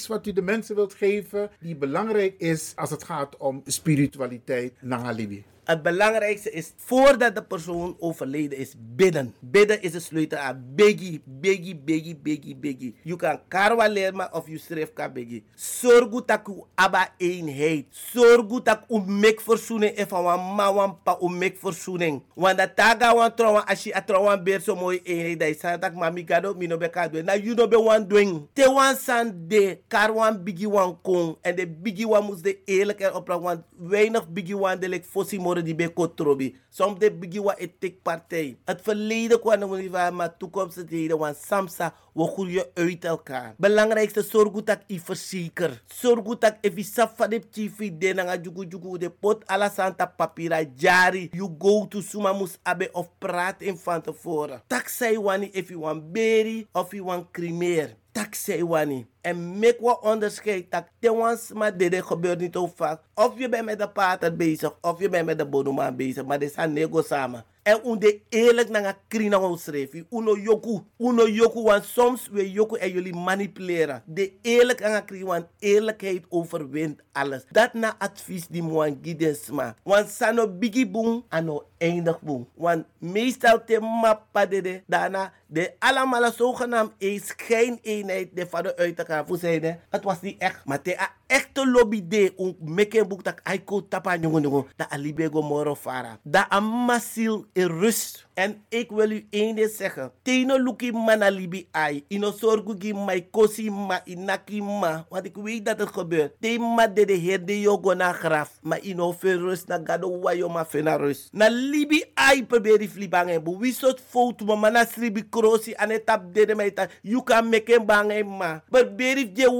wat 0.08 0.26
u 0.26 0.32
de 0.32 0.42
mensen 0.42 0.74
wilt 0.74 0.94
geven. 0.94 1.50
Die 1.60 1.76
belangrijk 1.76 2.34
is 2.38 2.72
als 2.76 2.90
het 2.90 3.04
gaat 3.04 3.36
om 3.36 3.62
spiritualiteit 3.66 4.72
naar 4.80 5.00
Alibi. 5.00 5.44
Het 5.70 5.82
belangrijkste 5.82 6.50
is, 6.50 6.72
voordat 6.76 7.34
de 7.34 7.42
persoon 7.42 7.96
overleden 7.98 8.58
is, 8.58 8.74
bidden. 8.78 9.34
Bidden 9.38 9.82
is 9.82 9.92
de 9.92 10.00
sleutel 10.00 10.38
aan 10.38 10.64
biggie, 10.74 11.22
biggie, 11.24 11.76
biggie, 11.76 12.16
biggie, 12.16 12.56
biggie. 12.56 12.94
Je 13.02 13.16
kan 13.16 13.40
karwa 13.48 13.88
leren 13.88 14.32
of 14.32 14.48
je 14.48 14.58
schrijft 14.58 14.92
kan 14.92 15.12
biggie. 15.12 15.44
Zorg 15.54 16.24
dat 16.24 16.40
u 16.48 16.62
abba 16.74 17.14
eenheid. 17.16 17.86
Zorg 17.90 18.62
dat 18.62 18.80
u 18.88 18.98
mek 19.06 19.40
verzoening 19.40 19.94
is 19.96 20.04
van 20.08 20.22
wan 20.22 20.54
ma 20.54 20.74
wan 20.74 20.98
pa 21.02 21.16
u 21.22 21.28
mek 21.28 21.56
verzoening. 21.58 22.22
Want 22.34 22.58
dat 22.58 22.76
taga 22.76 23.14
wan 23.14 23.34
trouwen, 23.34 23.66
als 23.66 23.82
je 23.82 24.02
trouwen 24.06 24.44
beer 24.44 24.60
zo 24.60 24.76
mooi 24.76 25.00
eenheid, 25.02 25.38
dat 25.38 25.48
is 25.48 25.80
dat 25.80 25.94
mami 25.94 26.24
gado, 26.26 26.54
mi 26.54 26.66
no 26.66 26.76
be 26.76 26.90
ka. 26.90 27.08
Na 27.24 27.34
you 27.34 27.54
no 27.54 27.68
be 27.68 27.82
wan 27.82 28.08
doen. 28.08 28.48
Te 28.52 28.72
wan 28.72 28.96
san 28.96 29.44
de, 29.48 29.78
kar 29.88 30.14
wan 30.14 30.42
biggie 30.42 30.68
wan 30.68 30.98
kong. 31.02 31.36
En 31.40 31.56
de 31.56 31.66
biggie 31.66 32.08
wan 32.08 32.24
moest 32.24 32.42
de 32.42 32.58
eerlijk 32.64 33.00
en 33.00 33.14
oprecht, 33.14 33.40
want 33.40 33.60
weinig 33.78 34.28
biggie 34.28 34.58
wan 34.58 34.78
de 34.80 34.88
lek 34.88 35.04
fossi 35.04 35.38
moro 35.60 35.62
die 35.62 35.74
be 35.74 35.92
kotrobi. 35.92 36.56
Soms 36.70 36.98
de 36.98 37.10
biggie 37.10 37.42
wan 37.42 37.54
etik 37.58 38.02
partij. 38.02 38.56
Het 38.64 38.80
verleden 38.82 39.40
kwam 39.40 39.76
niet 39.76 39.90
van, 39.90 40.14
maar 40.14 40.36
toekomst 40.36 40.76
het 40.76 40.90
heden, 40.90 41.18
want 41.18 41.36
samsa, 41.36 41.94
we 42.12 42.24
groeien 42.24 42.66
uit 42.74 43.04
elkaar. 43.04 43.54
Belangrijkste, 43.56 44.22
zorg 44.22 44.52
goed 44.52 44.66
dat 44.66 44.78
ik 44.86 45.00
verzeker. 45.00 45.82
Zorg 45.86 46.24
goed 46.24 46.40
dat 46.40 46.56
ik 46.60 46.84
saf 46.84 47.12
van 47.16 47.30
de 47.30 47.48
tv 47.50 47.90
de 47.98 48.14
na 48.14 48.36
jugu 48.36 48.66
jugu 48.68 48.98
de 48.98 49.10
pot 49.10 49.46
ala 49.46 49.68
santa 49.68 50.06
papira 50.06 50.64
jari. 50.76 51.28
You 51.32 51.54
go 51.58 51.86
to 51.86 52.00
suma 52.00 52.32
mus 52.32 52.58
abe 52.62 52.88
of 52.92 53.08
praat 53.18 53.62
in 53.62 53.76
van 53.76 54.02
tevoren. 54.02 54.62
Tak 54.66 54.88
say 54.88 55.16
wani 55.16 55.48
if 55.52 55.68
you 55.68 55.80
want 55.80 56.12
berry 56.12 56.66
of 56.72 56.92
you 56.92 57.04
want 57.04 57.30
cremeer. 57.30 57.96
Tak 58.12 58.34
say 58.34 58.64
wani. 58.64 59.06
En 59.20 59.58
make 59.58 59.76
wat 59.80 60.00
onderscheid. 60.02 60.70
Tak 60.70 60.88
te 60.98 61.14
wans 61.14 61.52
maar 61.52 61.76
dit 61.76 62.02
gebeurt 62.02 62.40
niet 62.40 62.54
zo 62.54 62.72
vaak. 62.74 63.02
Of 63.14 63.38
je 63.38 63.48
bent 63.48 63.64
met 63.64 63.78
de 63.78 63.88
pater 63.88 64.36
bezig, 64.36 64.78
of 64.80 65.00
je 65.00 65.08
bent 65.08 65.26
met 65.26 65.38
de 65.38 65.46
bodomaan 65.46 65.96
bezig. 65.96 66.24
Maar 66.24 66.38
dit 66.38 66.52
zijn 66.52 66.72
nego 66.72 67.02
samen. 67.02 67.44
En 67.62 67.80
unde 67.86 68.20
eerlijk 68.28 68.68
naar 68.68 68.84
een 68.84 68.94
krina 69.08 69.56
schrijf. 69.56 69.92
Uno 70.10 70.36
yoku. 70.36 70.80
Uno 70.98 71.28
yoku. 71.28 71.62
Want 71.62 71.84
soms 71.84 72.28
we 72.28 72.50
yoku 72.50 72.76
en 72.78 72.90
jullie 72.90 73.14
manipuleren. 73.14 74.02
De 74.06 74.32
eerlijk 74.42 74.82
aan 74.82 75.04
krina. 75.04 75.24
Want 75.24 75.46
eerlijkheid 75.58 76.24
overwint 76.28 77.00
alles. 77.12 77.44
Dat 77.50 77.74
na 77.74 77.94
advies 77.98 78.46
die 78.46 78.62
moan 78.62 78.98
gidensma. 79.02 79.76
Want 79.82 80.08
sano 80.08 80.48
bigi 80.48 80.90
boom. 80.90 81.24
Ano 81.28 81.69
eindig 81.80 82.20
boom. 82.20 82.48
Want 82.54 82.84
meestal 82.98 83.64
te 83.64 83.80
mappa 83.80 84.46
de 84.46 84.82
daarna. 84.86 85.32
De 85.46 85.72
allemaal 85.78 86.32
zogenaamd 86.32 86.92
is 86.98 87.34
geen 87.36 87.78
eenheid. 87.82 88.28
De 88.36 88.46
vader 88.46 88.76
uit 88.76 88.98
elkaar. 88.98 89.26
Voor 89.26 89.38
zeiden. 89.38 89.80
Het 89.88 90.04
was 90.04 90.20
niet 90.20 90.38
echt. 90.38 90.64
Maar 90.64 90.82
te 90.82 91.08
echte 91.26 91.70
lobby 91.70 92.08
de. 92.08 92.32
Un 92.36 92.56
meken 92.60 93.08
boek 93.08 93.24
dat 93.24 93.40
aiko 93.42 93.88
tapa 93.88 94.16
jongen 94.16 94.42
jongen. 94.42 94.66
Dat 94.76 94.90
alibego 94.90 95.42
moro 95.42 95.74
fara. 95.74 96.18
Dat 96.22 96.46
amasil 96.48 97.46
in 97.52 97.66
rust. 97.66 98.28
En 98.34 98.64
ik 98.68 98.90
wil 98.90 99.10
u 99.10 99.26
één 99.30 99.54
ding 99.54 99.70
zeggen. 99.70 100.12
Teno 100.22 100.58
luki 100.58 100.92
mana 100.92 101.28
libi 101.30 101.68
ai. 101.70 102.04
Ino 102.08 102.32
sorgu 102.32 102.74
gi 102.78 102.92
mai 102.92 103.26
kosi 103.30 103.70
ma 103.70 104.00
inaki 104.04 104.62
ma. 104.62 105.06
Ik 105.22 105.36
weet 105.36 105.64
dat 105.64 105.78
het 105.78 105.88
gebeurt. 105.88 106.32
Tema 106.40 106.86
de 106.86 107.04
de 107.04 107.12
heer 107.12 107.44
de 107.44 107.60
yogo 107.60 107.94
na 107.94 108.12
graf. 108.12 108.58
Maar 108.62 108.80
ino 108.82 109.12
veel 109.12 109.38
rust 109.38 109.68
na 109.68 109.80
gado 109.84 110.20
wayo 110.20 110.48
ma 110.48 110.64
fena 110.64 110.96
rust. 110.96 111.32
Na 111.32 111.48
libi 111.48 112.04
ai 112.14 112.46
probeer 112.46 112.78
die 112.78 112.88
flibangen. 112.88 113.42
Bu 113.44 113.58
wie 113.58 113.72
soort 113.72 114.00
foto 114.08 114.44
ma 114.44 114.54
mana 114.54 114.84
sribi 114.84 115.28
krosi 115.28 115.74
ane 115.74 116.02
de 116.32 116.46
de 116.46 116.54
meita. 116.54 116.88
You 117.02 117.22
can 117.22 117.48
make 117.48 117.74
em 117.74 117.86
bangen 117.86 118.26
ma. 118.26 118.62
Maar 118.70 118.94
berif 118.94 119.28
je 119.34 119.50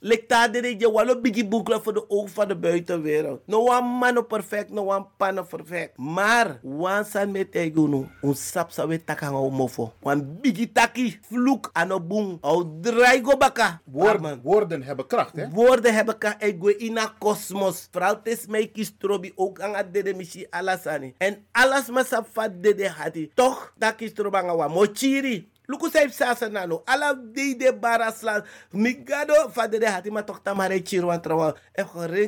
de 0.00 0.74
je 0.78 0.90
walo 0.90 1.20
bigi 1.20 1.48
boekla 1.48 1.80
voor 1.80 1.92
de 1.92 2.10
ogen 2.10 2.30
van 2.30 2.48
de 2.48 2.56
buitenwereld. 2.56 3.40
No 3.46 3.64
one 3.66 3.98
mano 3.98 4.22
perfect, 4.22 4.70
no 4.70 4.86
one 4.86 5.06
pano 5.16 5.42
perfect. 5.42 5.96
Maar, 5.96 6.58
wan 6.62 7.04
san 7.04 7.30
met 7.30 7.54
egunu, 7.54 8.08
un 8.22 8.34
sap 8.34 8.70
sa 8.70 8.86
we 8.86 9.04
takanga 9.04 9.38
o 9.38 9.50
mofo. 9.50 9.92
Wan 10.00 10.38
bigi 10.40 10.72
taki, 10.72 11.18
vloek 11.28 11.70
ano 11.72 12.00
boom, 12.00 12.38
au 12.40 12.80
draai 12.80 13.22
go 13.22 13.36
baka. 13.36 13.80
Woorden, 13.84 14.40
woorden 14.42 14.82
hebben 14.82 15.06
kracht, 15.06 15.36
hè? 15.36 15.48
Woorden 15.50 15.94
hebben 15.94 16.18
ka 16.18 16.36
ego 16.38 16.70
ina 16.78 17.14
kosmos. 17.18 17.88
Vooral 17.90 18.22
tes 18.22 18.46
mij 18.46 18.66
kies 18.66 18.94
trobi 18.98 19.32
ook 19.34 19.60
aan 19.60 19.74
het 19.74 19.92
dede 19.92 20.14
mishi 20.14 20.46
alasani. 20.50 21.14
En 21.18 21.44
alles 21.52 21.88
ma 21.88 22.04
sap 22.04 22.26
fat 22.32 22.62
dede 22.62 22.88
hati. 22.88 23.30
Toch, 23.34 23.72
dat 23.78 23.94
kies 23.94 24.12
trobanga 24.12 24.56
wa 24.56 24.68
mochiri. 24.68 25.48
Luku 25.70 25.86
saip 25.86 26.10
sasa 26.10 26.48
nano. 26.50 26.82
Ala 26.86 27.14
de 27.14 27.70
barasla. 27.72 28.42
Migado 28.74 29.34
fade 29.54 29.78
de 29.78 29.86
hati 29.86 30.10
ma 30.10 30.22
toch 30.22 30.42
tamare 30.42 30.82
chirwan 30.82 31.22
trawa. 31.22 31.54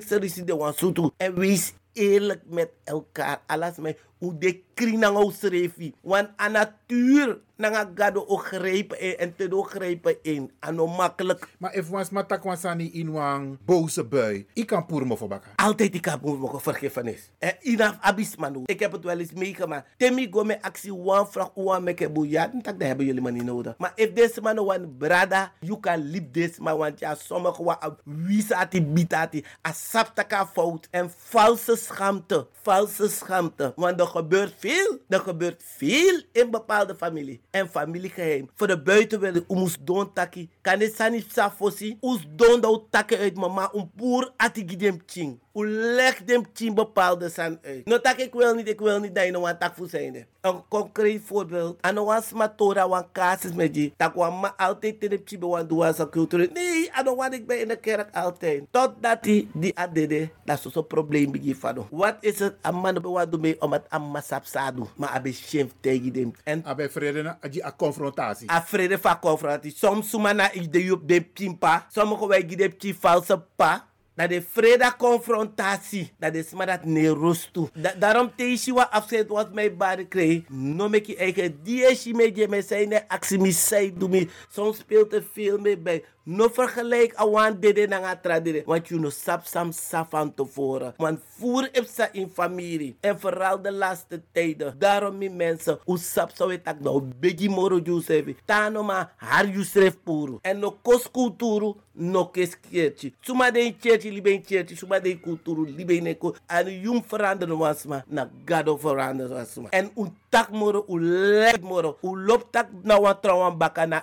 Se 0.07 0.19
risi 0.19 0.45
de 0.45 0.55
wan 0.55 0.73
sutu. 0.73 1.11
En 1.19 1.35
wees 1.35 1.75
eerlijk 1.93 2.43
met 2.47 2.71
elkaar. 2.85 3.43
Alas 3.47 3.77
mij 3.77 3.97
hoe 4.23 4.39
de 4.39 4.63
krinang 4.75 5.33
schreef. 5.35 5.75
Want 6.01 6.29
aan 6.37 6.53
natuur 6.53 7.39
nanga 7.57 7.91
gado 7.95 8.25
o 8.27 8.37
grijpen 8.37 8.99
in 9.01 9.17
en 9.19 9.35
te 9.37 9.49
do 9.49 9.63
grijpen 9.63 10.17
in. 10.23 10.51
Ano 10.61 10.87
makkelijk. 10.87 11.49
Maar 11.59 11.75
if 11.75 11.89
was 11.89 12.11
matak 12.11 12.43
wansani 12.43 12.91
in 12.93 13.13
wang 13.13 13.59
boze 13.65 14.05
bui, 14.05 14.47
ik 14.53 14.67
kan 14.67 14.87
poer 14.87 15.07
me 15.07 15.17
bakken. 15.29 15.51
Altijd 15.57 15.95
ik 15.95 16.05
heb 16.05 16.23
mogen 16.23 16.61
vergiffenis. 16.61 17.31
En 17.39 17.55
inaf 17.61 17.97
abis 18.01 18.37
manu. 18.37 18.63
Ik 18.65 18.81
heb 18.81 18.93
het 18.93 19.05
wel 19.05 19.19
eens 19.19 19.33
meegemaakt. 19.33 19.89
Temi 19.97 20.29
go 20.31 20.45
me 20.45 20.63
actie 20.63 20.95
one 20.95 21.27
vraag 21.27 21.51
one 21.55 21.81
meke 21.81 22.11
boeia. 22.11 22.47
Dat 22.47 22.65
dat 22.65 22.89
hebben 22.89 23.07
jullie 23.07 23.23
maar 23.23 23.33
niet 23.33 23.45
nodig. 23.45 23.75
Maar 23.79 23.93
if 23.95 24.13
deze 24.13 24.41
man 24.41 24.59
one 24.59 24.89
brada, 24.89 25.53
you 25.61 25.81
can 25.81 26.11
leave 26.11 26.31
this 26.31 26.59
man. 26.59 26.79
Want 26.79 26.99
ja, 26.99 27.15
sommige 27.15 27.65
wa 27.65 27.97
wisa 28.05 28.57
ati 28.57 28.83
bitati. 28.83 29.45
A 29.69 29.73
saptaka 29.73 30.47
fout. 30.47 30.89
En 30.91 31.11
valse 31.17 31.77
schaamte. 31.77 32.47
Valse 32.63 33.09
schaamte. 33.09 33.73
Want 33.77 33.99
de 33.99 34.07
gebeurt 34.13 34.55
veel. 34.59 34.99
Er 35.09 35.21
gebeurt 35.21 35.63
veel 35.67 36.23
in 36.33 36.51
bepaalde 36.51 36.95
familie. 36.95 37.41
En 37.51 37.69
familiegeheim. 37.69 38.51
Voor 38.55 38.67
de 38.67 38.83
buitenwereld, 38.83 39.45
u 39.51 39.55
moest 39.55 39.87
don 39.87 40.13
taki. 40.13 40.51
Kan 40.61 40.79
dit 40.79 40.95
sani 40.95 41.25
safosi? 41.33 41.97
Us 42.01 42.27
don 42.37 42.61
dat 42.61 42.87
takken 42.91 43.19
uit 43.19 43.37
mama. 43.37 43.71
Un 43.75 43.91
boer 43.95 44.33
atigi 44.37 44.77
dem 44.77 45.03
ching. 45.07 45.41
U 45.55 45.67
legt 45.69 46.27
dem 46.27 46.45
ching 46.53 46.75
bepaalde 46.75 47.29
san 47.31 47.59
uit. 47.63 47.85
No 47.87 48.01
tak 48.01 48.17
ik 48.17 48.33
wil 48.33 48.55
niet, 48.55 48.69
ik 48.69 48.81
wil 48.81 49.01
niet 49.01 49.15
dat 49.15 49.25
je 49.25 49.31
nou 49.31 49.49
een 49.51 49.59
tak 49.59 49.75
zijn. 49.87 50.27
Een 50.41 50.63
concreet 50.69 51.21
voorbeeld. 51.25 51.81
En 51.81 51.95
nou 51.95 52.07
was 52.07 52.33
matora 52.33 52.89
wan 52.89 53.07
casus 53.13 53.53
met 53.53 53.75
je. 53.77 53.93
Tak 53.97 54.15
wan 54.15 54.41
ma 54.41 54.55
altijd 54.57 54.97
in 54.99 55.11
de 55.11 55.21
chibe 55.25 55.47
wan 55.47 55.67
doa 55.67 55.93
sa 55.93 56.07
cultuur. 56.11 56.49
Nee, 56.53 56.91
don't 57.05 57.17
want 57.19 57.35
ik 57.35 57.47
ben 57.47 57.61
in 57.61 57.69
de 57.69 57.77
kerk 57.77 58.17
altijd. 58.17 58.63
Totdat 58.71 59.23
die 59.23 59.49
die 59.55 59.79
adede, 59.79 60.31
dat 60.45 60.65
is 60.65 60.73
zo'n 60.73 60.87
probleem 60.87 61.33
begin 61.33 61.55
van. 61.57 61.87
Wat 61.91 62.17
is 62.21 62.39
het? 62.39 62.55
Een 62.63 62.75
man 62.75 62.95
be 62.95 63.09
wat 63.09 63.31
doen 63.31 63.41
mee 63.41 63.61
om 63.61 63.73
het 63.73 63.85
amma 63.89 64.21
sap 64.21 64.45
sadu. 64.45 64.83
Maar 64.97 65.09
abe 65.09 65.33
schimpf 65.33 65.75
tegen 65.81 66.13
dem. 66.13 66.33
En 66.45 66.65
Abe 66.65 66.89
vrede 66.91 67.23
na 67.23 67.39
aji 67.41 67.63
a 67.63 67.73
confrontatie. 67.77 68.51
a 68.51 68.63
vrede 68.63 68.99
van 68.99 69.19
confrontatie. 69.19 69.73
Soms 69.77 70.13
na 70.13 70.53
ide 70.53 70.93
op 70.93 71.09
de 71.09 71.21
pimpa. 71.23 71.87
Sommige 71.89 72.27
wij 72.27 72.45
gide 72.49 72.69
pti 72.69 72.95
valse 72.95 73.43
pa. 73.57 73.91
Dat 74.15 74.29
de 74.29 74.43
vrede 74.43 74.93
confrontatie. 74.99 76.13
Dat 76.19 76.35
is 76.35 76.53
maar 76.53 76.67
dat 76.67 76.85
ne. 76.85 77.71
Da 77.75 77.95
daarom 77.99 78.33
teesi 78.37 78.73
wa 78.73 79.05
wat 79.29 79.53
mij 79.53 79.77
baren 79.77 80.09
kreeg. 80.09 80.49
No 80.49 80.89
mek 80.89 81.07
je 81.07 81.17
eigen 81.17 81.63
die 81.63 82.15
me 82.15 82.35
je 82.35 82.49
me 82.49 82.63
zijn 82.63 82.89
ne 82.89 83.09
actie 83.09 83.39
mi 83.39 83.53
sei 83.53 83.93
doe 83.97 84.09
mi. 84.09 84.29
Soms 84.49 84.79
speelt 84.79 85.13
er 85.13 85.25
veel 85.33 85.59
mee 85.59 85.79
bij. 85.79 86.05
No 86.25 86.49
vergelijk 86.49 87.15
awan 87.15 87.57
dede 87.61 87.87
na 87.87 87.99
nga 87.99 88.15
tradire. 88.17 88.63
Want 88.67 88.89
you 88.89 89.01
no 89.01 89.11
sap 89.11 89.47
sam 89.47 89.73
sap 89.73 90.11
van 90.11 90.35
tevoren. 90.35 90.95
Want 90.97 91.21
voer 91.39 91.69
ipsa 91.73 92.09
in 92.13 92.29
familie. 92.29 92.97
En 93.01 93.21
vooral 93.21 93.63
de 93.63 93.73
laatste 93.73 94.23
tijden. 94.33 94.75
Daarom 94.79 95.19
mi 95.19 95.29
mensen. 95.29 95.79
U 95.87 95.97
sap 95.99 96.31
zo 96.35 96.49
het 96.51 96.65
ak 96.65 96.81
nou. 96.81 97.03
Begi 97.19 97.49
moro 97.49 97.79
jusevi. 97.79 98.37
Tano 98.45 98.83
ma 98.83 99.11
har 99.17 99.47
jusref 99.47 99.97
puru. 100.05 100.39
En 100.43 100.59
no 100.59 100.71
kos 100.83 101.11
kulturu. 101.11 101.75
No 101.93 102.27
kes 102.27 102.55
kiertje. 102.61 103.13
Suma 103.21 103.51
de 103.51 103.75
kiertje 103.81 104.11
libe 104.13 104.41
kiertje. 104.41 104.77
Suma 104.77 105.01
de 105.01 105.19
kulturu 105.21 105.67
libe 105.67 106.01
neko. 106.01 106.35
En 106.47 106.71
jum 106.81 107.03
veranderen 107.03 107.59
wasma. 107.59 108.05
Na 108.07 108.31
gado 108.45 108.77
veranderen 108.77 109.37
wasma. 109.37 109.69
En 109.71 109.91
un 109.95 110.15
tak 110.33 110.49
moro. 110.49 110.81
U 110.89 110.97
lek 110.97 111.61
moro. 111.61 112.01
U 112.01 112.17
lop 112.17 112.49
tak 112.49 112.73
na 112.81 112.97
wan 112.97 113.21
trouwan 113.21 113.61
baka 113.61 113.85
na 113.85 114.01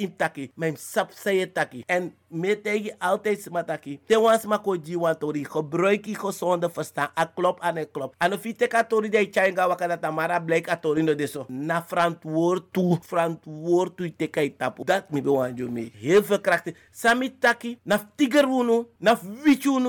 in 0.00 0.16
taki. 0.16 0.48
Sap 0.80 1.12
taki. 1.52 1.84
En 1.84 2.16
me 2.30 2.60
tegen 2.60 2.94
altijd 2.98 3.42
sma 3.42 3.64
taki. 3.64 3.98
Te 4.06 4.18
wan 4.20 4.38
sma 4.38 4.58
ko 4.58 4.76
ji 4.76 4.96
wan 4.98 5.18
tori. 5.18 5.44
Gebruik 5.44 6.06
je 6.06 6.14
gezonde 6.14 6.70
verstand. 6.70 7.10
A 7.18 7.24
klop 7.26 7.60
aan 7.60 7.76
een 7.76 7.90
klop. 7.90 8.14
En 8.18 8.32
of 8.32 8.44
je 8.44 8.54
teka 8.54 8.84
tori 8.84 9.08
de 9.08 9.28
changa 9.30 9.68
waka 9.68 9.86
dat 9.86 10.04
amara 10.04 10.40
blijk 10.40 10.70
a 10.70 10.76
tori 10.76 11.02
no 11.02 11.14
deso. 11.14 11.44
Na 11.48 11.84
verantwoord 11.86 12.72
toe. 12.72 12.98
Verantwoord 13.02 13.96
toe 13.96 14.14
teka 14.16 14.40
itapu. 14.40 14.84
Dat 14.84 15.10
mi 15.10 15.22
be 15.22 15.30
wan 15.30 15.54
jo 15.54 15.68
me. 15.68 15.90
Heel 15.94 16.22
veel 16.24 16.40
krachten. 16.40 16.76
Sami 16.90 17.38
taki. 17.38 17.78
Na 17.82 18.10
tiger 18.16 18.46
wunu. 18.46 18.86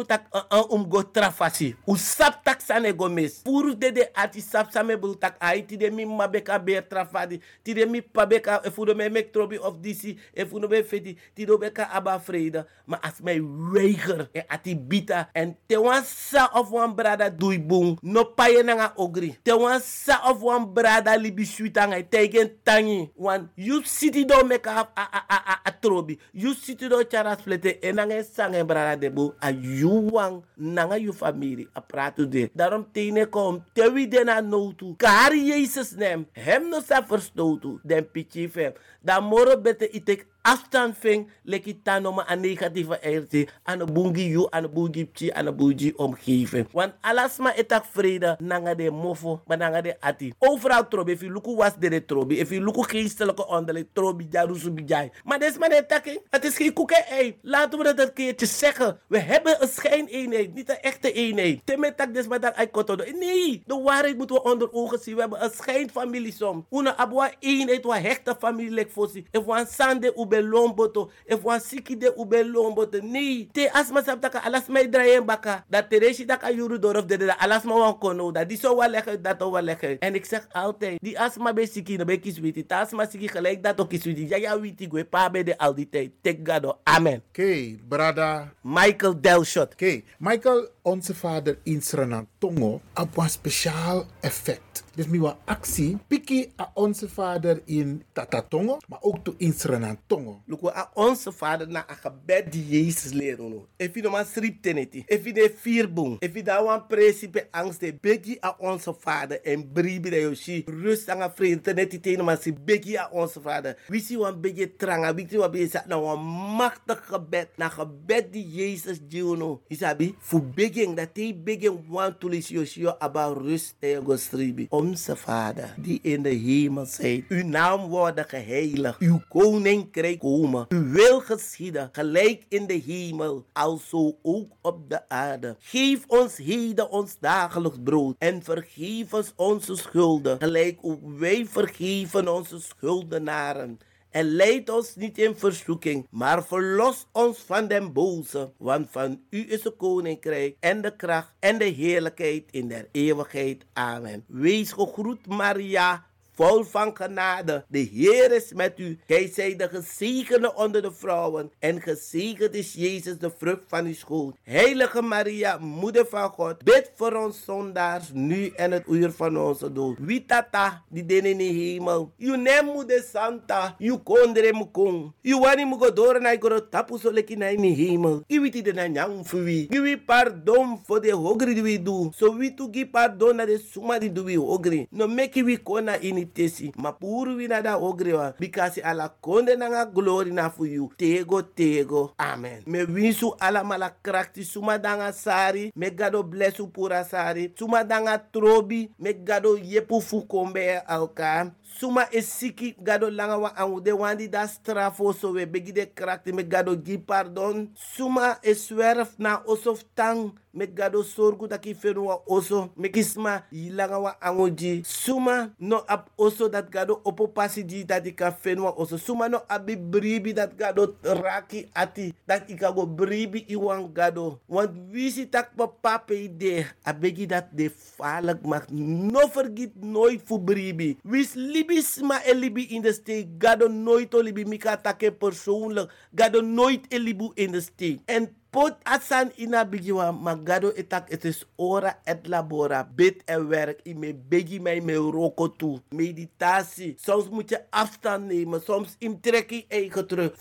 Tak 0.06 0.26
uh, 0.32 0.42
uh, 0.50 0.72
um 0.72 0.90
go 0.90 1.04
trafasi. 1.12 1.76
U 1.86 1.98
sap 1.98 2.44
tak 2.44 2.62
sane 2.62 2.94
go 2.94 3.10
mes. 3.10 3.42
Puru 3.44 3.78
de 3.78 3.92
de 3.92 4.10
ati 4.14 4.42
sap 4.42 4.72
same 4.72 5.00
tak 5.20 5.36
ai 5.40 5.66
ti 5.66 5.78
de 5.78 5.92
mi 5.92 6.06
mabeka 6.06 6.60
beer 6.60 6.88
trafadi. 6.88 7.42
Ti 7.64 7.74
de 7.74 7.86
mi 7.86 8.02
pabeka 8.02 8.62
efu 8.64 8.86
de 8.86 8.96
me 8.96 9.10
mek 9.10 9.32
trobi 9.32 9.58
of 9.58 9.78
disi. 9.82 10.18
Efu 10.34 10.60
no 10.60 10.68
be 10.68 10.84
feti. 10.84 11.18
Ti 11.36 11.46
do 11.46 11.58
beka 11.58 11.90
aba 11.92 12.20
vrede. 12.32 12.66
Maar 12.86 13.00
als 13.00 13.22
mij 13.22 13.44
weiger. 13.72 14.30
En 14.32 14.44
ati 14.48 14.78
bita. 14.78 15.30
En 15.34 15.58
te 15.66 15.80
wan 15.80 16.04
sa 16.04 16.50
of 16.54 16.70
wan 16.70 16.96
brada 16.96 17.30
dui 17.30 17.60
bung. 17.60 17.98
No 18.02 18.24
paye 18.24 18.64
nanga 18.64 18.94
ogri. 18.96 19.36
Te 19.44 19.58
wan 19.58 19.80
sa 19.84 20.22
of 20.30 20.40
wan 20.42 20.74
brada 20.74 21.16
libi 21.16 21.46
suitanga. 21.46 22.00
Tegen 22.10 22.52
tangi. 22.64 23.12
Wan 23.16 23.50
you 23.56 23.82
city 23.84 24.26
do 24.26 24.44
meka 24.44 24.72
a, 24.72 24.88
a, 24.96 25.24
a, 25.28 25.38
a, 25.52 25.60
a 25.66 25.72
trobi. 25.80 26.18
You 26.32 26.54
city 26.54 26.88
do 26.88 27.04
charas 27.10 27.42
flete. 27.42 27.80
En 27.80 27.96
nanga 27.96 28.24
sange 28.24 28.66
brada 28.66 28.96
debu. 28.96 29.32
A 29.44 29.52
you 29.52 30.08
wan 30.12 30.44
nanga 30.56 30.98
you 30.98 31.14
family. 31.14 31.68
A 31.76 31.82
pratu 31.82 32.28
de. 32.28 32.50
Daarom 32.54 32.86
tene 32.92 33.26
kom. 33.26 33.64
Te 33.74 33.92
wie 33.92 34.08
de 34.08 34.24
na 34.24 34.42
notu. 34.42 34.96
Kar 34.98 35.36
Jezus 35.36 35.92
nem. 35.92 36.26
Hem 36.32 36.70
no 36.70 36.82
sa 36.82 37.02
verstotu. 37.02 37.80
Den 37.84 38.08
pichi 38.12 38.50
fem. 38.50 38.74
Dan 39.02 39.24
moro 39.24 39.58
bete 39.58 39.90
itek 39.90 40.26
afstand 40.42 40.98
ving 40.98 41.30
leki 41.44 41.74
tanoma 41.84 42.26
aan 42.26 42.40
negatieve 42.40 43.00
energie 43.02 43.50
aan 43.64 43.80
de 43.80 43.86
bungi 43.86 44.30
you 44.30 44.48
aan 44.50 44.62
de 44.62 44.70
bungi 44.70 45.06
pchi 45.06 45.32
aan 45.32 45.46
de 45.46 45.94
omgeving. 45.96 46.68
Want 46.72 46.94
alles 47.02 47.38
maar 47.38 47.56
etak 47.56 47.86
vrede 47.92 48.36
nanga 48.40 48.76
de 48.76 48.92
mofo 48.92 49.42
maar 49.46 49.58
nanga 49.58 49.82
de 49.82 49.96
ati. 50.00 50.34
Overal 50.40 50.88
trobi 50.88 51.12
if 51.12 51.22
you 51.22 51.32
look 51.32 51.46
was 51.46 51.74
de 51.80 52.06
trobi 52.06 52.40
if 52.40 52.50
you 52.50 52.62
look 52.62 52.90
geestelijke 52.90 53.48
onderling 53.48 53.88
trobi 53.94 54.28
jarusu 54.30 54.72
bijai 54.72 55.12
maar 55.24 55.40
des 55.40 55.58
maar 55.58 55.70
de 55.70 55.86
takking 55.88 56.22
het 56.30 56.46
is 56.46 56.56
geen 56.56 56.74
koeken 56.74 57.06
ei 57.08 57.38
laten 57.42 57.78
we 57.78 57.84
dat 57.84 58.00
een 58.00 58.14
keertje 58.14 58.46
zeggen. 58.46 59.00
We 59.08 59.20
hebben 59.20 59.62
een 59.62 59.68
schijneenheid 59.68 60.54
niet 60.54 60.70
een 60.70 60.80
echte 60.82 61.12
eenheid. 61.12 61.62
Temme 61.66 61.96
tak 61.96 62.14
des 62.14 62.28
maar 62.28 62.40
dat 62.40 62.56
ai 62.56 62.70
kotodo. 62.70 63.04
Nee 63.04 63.64
de 63.66 63.82
waarheid 63.82 64.18
moeten 64.18 64.36
we 64.36 64.44
onder 64.44 64.74
ogen 64.74 65.00
zien. 65.00 65.16
We 65.16 65.22
hebben 65.22 65.44
een 65.44 65.52
schijnfamilie 65.56 66.34
som. 66.34 66.66
Una 66.70 66.98
abwa 66.98 67.32
eenheid 67.40 67.84
wa 67.84 68.00
hechte 68.00 68.36
familie 68.40 68.74
lek 68.74 68.92
fosi 68.92 69.26
if 69.32 69.46
wan 69.46 69.68
sande 69.68 70.14
ube 70.32 70.42
lomboto. 70.42 71.10
If 71.26 71.44
wan 71.44 71.60
siki 71.60 71.98
de 71.98 72.14
ube 72.18 72.46
lomboto. 72.46 73.00
Nee 73.02 73.50
te 73.52 73.70
asma 73.74 74.04
sap 74.04 74.22
taka 74.22 74.40
alas 74.44 74.68
mai 74.68 74.90
draien 74.90 75.26
baka 75.26 75.64
dat 75.70 75.90
tereshi 75.90 76.26
taka 76.26 76.52
yuru 76.52 76.80
dorof 76.80 77.06
de 77.06 77.18
de 77.18 77.38
alas 77.40 77.64
ma 77.64 77.76
wan 77.76 77.98
kono 78.00 78.32
dat 78.32 78.50
die 78.50 78.58
zo 78.58 78.78
wel 78.78 78.90
leggen 78.90 79.22
dat 79.22 79.40
wel 79.40 79.62
leggen 79.62 80.00
en 80.00 80.16
ik 80.16 80.26
zeg 80.26 80.48
altijd 80.52 81.00
die 81.02 81.20
asma 81.20 81.54
be 81.54 81.68
siki 81.68 81.98
no 81.98 82.06
be 82.06 82.18
kiswiti. 82.20 82.66
Ta 82.66 82.82
asma 82.82 83.06
siki 83.06 83.28
gelijk 83.28 83.64
dat 83.64 83.80
ook 83.82 83.90
kiswiti. 83.90 84.28
Ja 84.28 84.38
ja 84.38 84.60
witi 84.60 84.88
gwe 84.88 85.06
pa 85.06 85.30
be 85.30 85.44
de 85.44 85.58
al 85.58 85.76
die 85.76 85.90
tijd. 85.90 86.12
Tek 86.22 86.40
gado 86.44 86.80
amen. 86.84 87.24
Oké, 87.30 87.78
brada. 87.88 88.54
Michael 88.62 89.22
Delshot. 89.22 89.74
Oké, 89.74 90.02
Michael, 90.18 90.70
onze 90.82 91.16
vader 91.16 91.58
in 91.64 91.82
Suriname, 91.82 92.28
Tongo, 92.38 92.82
op 92.94 93.18
een 93.18 93.30
speciaal 93.30 94.06
effect. 94.22 94.71
Dus 94.92 95.08
mi 95.08 95.22
wa 95.24 95.38
actie, 95.48 95.98
piki 96.08 96.52
a 96.60 96.72
onze 96.76 97.08
vader 97.10 97.62
in 97.66 98.04
Tatatongo, 98.12 98.78
maar 98.88 99.00
ook 99.02 99.24
to 99.24 99.34
in 99.38 99.54
Suriname, 99.54 99.98
Tongo. 100.08 100.42
Look, 100.46 100.68
a 100.76 100.92
onze 100.94 101.32
vader 101.32 101.68
na 101.68 101.86
a 101.90 101.96
gebed 101.96 102.52
die 102.52 102.66
Jezus 102.68 103.14
leren 103.14 103.50
no. 103.50 103.68
You 103.80 104.02
no 104.02 104.10
man 104.10 104.26
srip 104.26 104.62
teneti, 104.62 105.06
you 105.08 105.34
de 105.34 105.54
vierbong, 105.56 106.18
if 106.20 106.34
you 106.34 106.44
da 106.44 106.80
principe 106.88 107.48
angst 107.52 107.80
de 107.80 107.94
begi 107.94 108.38
a 108.44 108.56
onze 108.60 108.94
vader 109.00 109.40
en 109.44 109.72
bribi 109.72 110.10
de 110.10 110.20
yoshi, 110.22 110.64
rust 110.68 111.10
aan 111.10 111.22
a 111.22 111.30
vrede 111.30 111.62
teneti 111.62 112.00
teno 112.00 112.24
man 112.24 112.38
si 112.38 112.54
begi 112.54 112.98
a 112.98 113.10
onze 113.12 113.42
vader. 113.42 113.78
Wie 113.88 114.02
si 114.02 114.18
wan 114.18 114.42
begi 114.42 114.76
tranga, 114.76 115.14
wie 115.16 115.28
si 115.30 115.38
wan 115.38 115.52
begi 115.52 115.70
sa 115.70 115.84
na 115.88 116.00
wan 116.00 116.20
machtig 116.58 117.00
gebed, 117.08 117.48
na 117.58 117.70
gebed 117.70 118.34
die 118.34 118.44
Jezus 118.44 119.00
dio 119.00 119.36
no. 119.36 119.62
Isabi, 119.68 120.16
fu 120.20 120.42
beging, 120.42 120.96
dat 120.96 121.10
hij 121.14 121.32
beging 121.44 121.80
wan 121.88 122.18
tulis 122.18 122.50
yoshi 122.50 122.82
yo 122.82 122.96
rust 123.38 123.76
en 123.80 124.04
go 124.04 124.16
stribi. 124.16 124.68
Onze 124.72 125.16
vader, 125.16 125.74
die 125.78 126.00
in 126.02 126.22
de 126.22 126.30
hemel 126.30 126.86
zijt, 126.86 127.26
uw 127.30 127.46
naam 127.46 127.88
worden 127.88 128.26
geheiligd, 128.28 129.00
uw 129.00 129.22
koninkrijk 129.30 130.20
komen, 130.20 130.66
uw 130.70 130.92
wil 130.92 131.20
geschieden, 131.20 131.90
gelijk 131.92 132.46
in 132.50 132.68
de 132.68 132.82
hemel, 132.86 133.46
alzo 133.54 134.18
ook 134.22 134.52
op 134.62 134.90
de 134.90 135.10
aarde. 135.10 135.56
Geef 135.60 136.04
ons 136.08 136.38
heden 136.38 136.90
ons 136.90 137.16
dagelijks 137.20 137.78
brood 137.84 138.16
en 138.18 138.44
vergeef 138.44 139.14
ons 139.14 139.34
onze 139.36 139.76
schulden, 139.76 140.38
gelijk 140.40 140.78
ook 140.82 141.02
wij 141.18 141.46
vergeven 141.46 142.34
onze 142.34 142.60
schuldenaren. 142.62 143.80
En 144.12 144.26
leid 144.36 144.70
ons 144.70 144.96
niet 144.96 145.18
in 145.18 145.36
verzoeking, 145.36 146.08
maar 146.10 146.44
verlos 146.44 147.08
ons 147.12 147.38
van 147.40 147.68
den 147.68 147.94
boze. 147.94 148.52
Want 148.58 148.88
van 148.92 149.22
u 149.30 149.46
is 149.52 149.64
het 149.64 149.76
koninkrijk 149.78 150.56
en 150.60 150.82
de 150.82 150.96
kracht 150.96 151.34
en 151.40 151.58
de 151.58 151.66
heerlijkheid 151.66 152.44
in 152.52 152.68
der 152.68 152.88
eeuwigheid. 152.92 153.66
Amen. 153.74 154.24
Wees 154.28 154.72
gegroet 154.72 155.28
Maria, 155.28 156.06
vol 156.42 156.64
van 156.64 156.96
genade. 156.96 157.66
De 157.68 157.80
Heer 157.80 158.32
is 158.32 158.54
met 158.54 158.80
u. 158.80 159.00
Gij 159.08 159.56
de 159.58 159.70
gezegende 159.70 160.56
onder 160.56 160.82
de 160.82 160.92
vrouwen. 160.92 161.52
En 161.60 161.82
gezegend 161.82 162.56
is 162.56 162.74
Jezus, 162.74 163.18
de 163.18 163.32
vrucht 163.38 163.64
van 163.68 163.86
uw 163.86 163.94
schoot. 163.94 164.36
Heilige 164.44 165.02
Maria, 165.02 165.58
moeder 165.58 166.06
van 166.10 166.30
God, 166.30 166.64
bid 166.64 166.92
voor 166.96 167.14
ons 167.14 167.44
zondaars, 167.46 168.12
nu 168.14 168.48
en 168.56 168.72
het 168.72 168.84
uur 168.88 169.12
van 169.12 169.38
onze 169.38 169.74
dood. 169.74 169.98
Wie 170.00 170.26
tata, 170.26 170.84
die 170.90 171.06
den 171.06 171.26
in 171.26 171.38
de 171.38 171.44
hemel. 171.44 172.14
You 172.18 172.38
nem 172.38 172.66
moeder 172.66 173.06
Santa, 173.12 173.76
you 173.78 173.98
kondre 173.98 174.54
mukong. 174.54 175.14
You 175.22 175.42
wani 175.42 175.66
mugodore 175.66 176.20
na 176.20 176.34
igoro 176.34 176.70
tapu 176.70 176.98
in 177.26 177.40
de 177.40 177.68
hemel. 177.68 178.24
De 178.28 179.80
we 179.82 180.02
pardon 180.06 180.80
voor 180.86 181.02
de 181.02 181.12
hogri 181.12 181.54
die 181.54 181.64
we 181.64 181.82
do. 181.82 182.12
So 182.16 182.38
we 182.38 182.54
to 182.54 182.68
give 182.72 182.90
pardon 182.90 183.36
na 183.36 183.46
de 183.46 183.60
suma 183.72 184.00
die 184.00 184.12
we 184.12 184.38
hogri. 184.38 184.88
No 184.90 185.08
make 185.08 185.44
we 185.44 185.58
kona 185.58 185.96
in 186.00 186.18
it 186.18 186.31
tesi. 186.34 186.72
Ma 186.78 186.92
puru 186.92 187.36
wina 187.38 187.62
da 187.62 187.78
ogrewa. 187.78 188.34
Bikasi 188.40 188.82
ala 188.82 189.10
konde 189.10 189.56
nanga 189.56 189.86
glory 189.86 190.32
na 190.32 190.50
for 190.50 190.68
you. 190.68 190.90
Tego 190.98 191.42
tego. 191.42 192.14
Amen. 192.18 192.64
Me 192.66 192.84
winsu 192.86 193.36
ala 193.40 193.64
mala 193.64 193.90
krakti 194.04 194.44
suma 194.44 194.78
danga 194.78 195.12
sari. 195.14 195.72
Me 195.76 195.90
gado 195.90 196.24
blessu 196.24 196.68
pura 196.68 197.04
sari. 197.04 197.52
Suma 197.58 197.84
danga 197.84 198.18
trobi. 198.18 198.90
Me 199.00 199.14
gado 199.14 199.58
yepu 199.58 200.02
fu 200.02 200.22
kombe 200.22 200.80
alka. 200.88 201.52
Suma 201.80 202.08
e 202.12 202.22
siki 202.22 202.76
gado 202.80 203.10
langa 203.10 203.38
wa 203.38 203.56
angude 203.58 203.92
wandi 203.92 204.28
da 204.28 204.48
strafo 204.48 205.14
so 205.14 205.32
we 205.32 205.46
begi 205.46 205.72
de 205.72 205.86
krakti 205.86 206.34
me 206.34 206.44
gado 206.44 206.76
gi 206.76 206.98
pardon. 206.98 207.70
Suma 207.76 208.38
e 208.44 208.54
swerf 208.54 209.16
na 209.18 209.42
osof 209.48 209.84
tang 209.96 210.32
me 210.54 210.68
gado 210.68 211.04
sorgu 211.04 211.48
taki 211.48 211.74
fenu 211.74 212.06
wa 212.12 212.20
oso 212.28 212.70
me 212.76 212.90
kisma 212.90 213.44
yilanga 213.52 214.00
wa 214.00 214.22
angoji 214.22 214.84
suma 214.84 215.50
no 215.60 215.80
ap 215.88 216.10
oso 216.18 216.50
dat 216.50 216.70
gado 216.70 217.00
opo 217.06 217.28
pasi 217.28 217.64
di 217.64 217.86
dat 217.86 218.06
ika 218.06 218.32
fenu 218.32 218.64
wa 218.64 218.76
oso. 218.76 218.98
Suma 218.98 219.30
no 219.30 219.42
abi 219.48 219.76
bribi 219.76 220.34
dat 220.34 220.52
gado 220.58 220.96
raki 221.04 221.70
ati 221.74 222.14
dat 222.28 222.50
ika 222.50 222.72
go 222.72 222.86
bribi 222.86 223.46
iwan 223.48 223.88
gado. 223.94 224.40
Want 224.48 224.76
wisi 224.92 225.26
tak 225.26 225.56
papa 225.56 226.00
pe 226.00 226.28
de 226.28 226.66
abegi 226.84 227.26
dat 227.26 227.48
de 227.56 227.70
falak 227.70 228.44
mak 228.44 228.68
no 228.70 229.28
vergiet 229.32 229.72
nooit 229.80 230.20
fu 230.20 230.38
bribi. 230.38 230.98
Wis 231.06 231.36
libi 231.62 231.82
sma 231.82 232.22
e 232.26 232.34
libi 232.34 232.64
in 232.74 232.82
de 232.82 232.94
steek. 232.94 233.28
Gado 233.38 233.68
nooit 233.70 234.14
o 234.14 234.22
libi 234.22 234.46
mika 234.46 234.78
take 234.78 235.12
persoonlijk. 235.12 235.92
Gado 236.16 236.42
nooit 236.42 236.86
e 236.90 236.98
libu 237.00 237.32
in 237.36 237.52
de 237.52 237.62
steek. 237.62 238.00
En 238.06 238.36
Pot 238.52 238.76
asan 238.84 239.32
ina 239.40 239.64
bigiwa 239.64 240.12
magado 240.12 240.74
etak 240.76 241.08
het 241.08 241.24
is 241.24 241.46
ora 241.56 241.94
et 242.04 242.28
labora. 242.28 242.84
Bid 242.84 243.22
en 243.26 243.48
werk 243.48 243.80
in 243.88 244.00
me 244.00 244.12
begi 244.12 244.60
mij 244.60 244.82
me 244.82 244.96
roko 244.96 245.48
toe 245.48 245.80
meditatie. 245.96 246.96
Soms 247.00 247.30
moet 247.30 247.50
je 247.50 247.60
afstand 247.70 248.28
nemen. 248.28 248.62
Soms 248.62 248.96
in 249.00 249.20
trekkie 249.22 249.66
eigen 249.70 250.08
terug. 250.08 250.36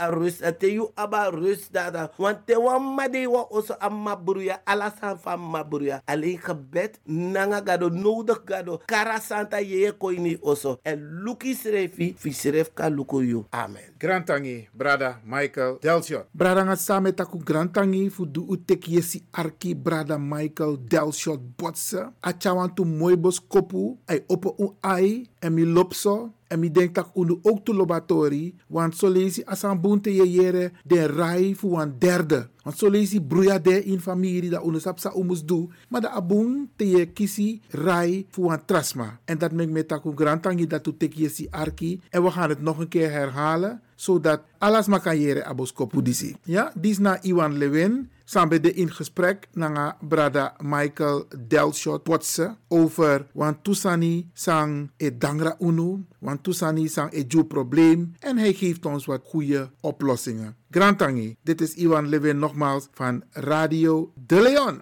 A 0.00 0.08
rust 0.08 0.40
en 0.40 0.56
te 0.58 0.72
you 0.72 0.90
aba 0.94 1.28
rust 1.28 1.72
dada. 1.72 2.10
Want 2.16 2.46
te 2.46 2.56
wan 2.56 2.94
made 2.94 3.28
wa 3.28 3.46
oso 3.50 3.76
amma 3.78 4.16
bruya 4.16 4.60
alasan 4.64 5.18
van 5.20 5.40
mabruya. 5.50 6.00
Alleen 6.06 6.38
gebed 6.38 6.98
nanga 7.04 7.60
gado 7.60 7.90
nodig 7.90 8.40
gado. 8.44 8.80
Kara 8.86 9.20
santa 9.20 9.60
ye 9.60 9.92
koini 9.92 10.38
oso. 10.40 10.78
En 10.82 11.20
luki 11.24 11.54
srefi 11.54 12.14
fi 12.16 12.32
sref 12.32 12.72
ka 12.74 12.88
luko 12.88 13.20
you 13.20 13.44
amen. 13.52 13.92
Grantangi, 13.98 14.68
brada 14.72 15.20
Michael 15.24 15.78
Delshot. 15.82 16.24
Brada 16.32 16.64
nga 16.64 16.76
samen 16.76 17.12
taku 17.14 17.49
grantangi 17.50 18.06
fu 18.14 18.26
du 18.26 18.44
utek 18.46 18.88
yesi 18.88 19.24
arki 19.34 19.74
brada 19.74 20.18
Michael 20.18 20.78
Delshot 20.86 21.40
botse. 21.58 22.06
Achawan 22.22 22.70
tu 22.74 22.84
mooi 22.84 23.16
bos 23.16 23.40
kopu, 23.40 23.98
ay 24.06 24.22
opo 24.30 24.54
un 24.58 24.76
ai, 24.86 25.26
en 25.42 25.54
mi 25.54 25.64
lopso, 25.64 26.30
en 26.50 26.60
mi 26.60 26.70
denk 26.70 26.94
tak 26.94 27.10
unu 27.18 27.40
ook 27.42 27.64
tu 27.64 27.72
lobatori, 27.74 28.54
want 28.70 28.94
so 28.94 29.10
lezi 29.10 29.42
asan 29.46 29.80
bunte 29.82 30.10
ye 30.14 30.26
yere 30.26 30.70
den 30.86 31.10
rai 31.16 31.54
fu 31.54 31.74
wan 31.74 31.96
derde. 31.98 32.46
Want 32.64 32.78
so 32.78 32.90
lezi 32.90 33.18
bruya 33.20 33.58
de 33.58 33.80
in 33.90 33.98
familie 33.98 34.50
da 34.50 34.62
unu 34.62 34.78
sapsa 34.78 35.10
umus 35.16 35.42
du, 35.42 35.68
maar 35.88 36.02
da 36.02 36.14
abun 36.14 36.68
te 36.76 36.84
ye 36.84 37.06
kisi 37.06 37.60
rai 37.70 38.26
fu 38.30 38.46
wan 38.46 38.62
trasma. 38.66 39.18
En 39.26 39.38
dat 39.38 39.52
mek 39.52 39.70
me 39.70 39.82
taku 39.82 40.14
grantangi 40.14 40.66
dat 40.66 40.84
tu 40.84 40.94
tek 40.96 41.16
yesi 41.18 41.48
arki, 41.50 41.98
en 42.10 42.22
we 42.22 42.30
gaan 42.30 42.50
het 42.50 42.62
nog 42.62 42.78
een 42.78 42.88
keer 42.88 43.10
herhalen, 43.10 43.80
zodat 44.00 44.40
alles 44.58 44.88
maar 44.88 45.00
kan 45.04 45.18
jere 45.20 45.44
abos 45.44 45.72
kopu 45.76 46.00
disi. 46.02 46.32
Ja, 46.48 46.70
dis 46.74 46.98
na 46.98 47.18
Iwan 47.22 47.58
Lewin, 47.60 48.08
samen 48.24 48.62
de 48.62 48.72
in 48.72 48.88
gesprek 48.90 49.48
na 49.52 49.96
brada 50.00 50.54
Michael 50.62 51.26
Delshot 51.48 52.02
Potse 52.02 52.56
over 52.68 53.26
want 53.32 53.64
Tusani 53.64 54.30
sang 54.32 54.90
e 54.96 55.10
dangra 55.10 55.56
unu, 55.60 56.04
want 56.18 56.42
Tusani 56.42 56.88
sang 56.88 57.12
e 57.12 57.24
ju 57.28 57.44
probleem 57.44 58.14
en 58.18 58.38
hij 58.38 58.52
geeft 58.52 58.86
ons 58.86 59.04
wat 59.06 59.20
goede 59.24 59.70
oplossingen. 59.80 60.56
Grantangi, 60.70 61.36
dit 61.42 61.60
is 61.60 61.74
Iwan 61.74 62.08
Lewin 62.08 62.38
nogmaals 62.38 62.88
van 62.92 63.22
Radio 63.30 64.12
De 64.26 64.40
Leon. 64.40 64.80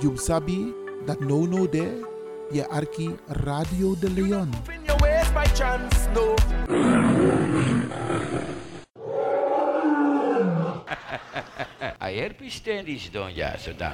You 0.00 0.16
sabi 0.16 0.74
dat 1.06 1.20
no 1.20 1.46
no 1.46 1.68
de 1.68 2.04
je 2.50 2.68
arki 2.68 3.16
Radio 3.26 3.96
De 3.98 4.10
Leon. 4.10 4.50
In 5.36 5.44
your 5.44 5.44
ways 5.44 5.44
by 5.44 5.44
chance, 5.52 6.08
no. 6.14 6.36
Ayer 12.00 12.32
pistenis 12.32 13.12
don 13.12 13.28
ya 13.34 13.56
soda. 13.58 13.92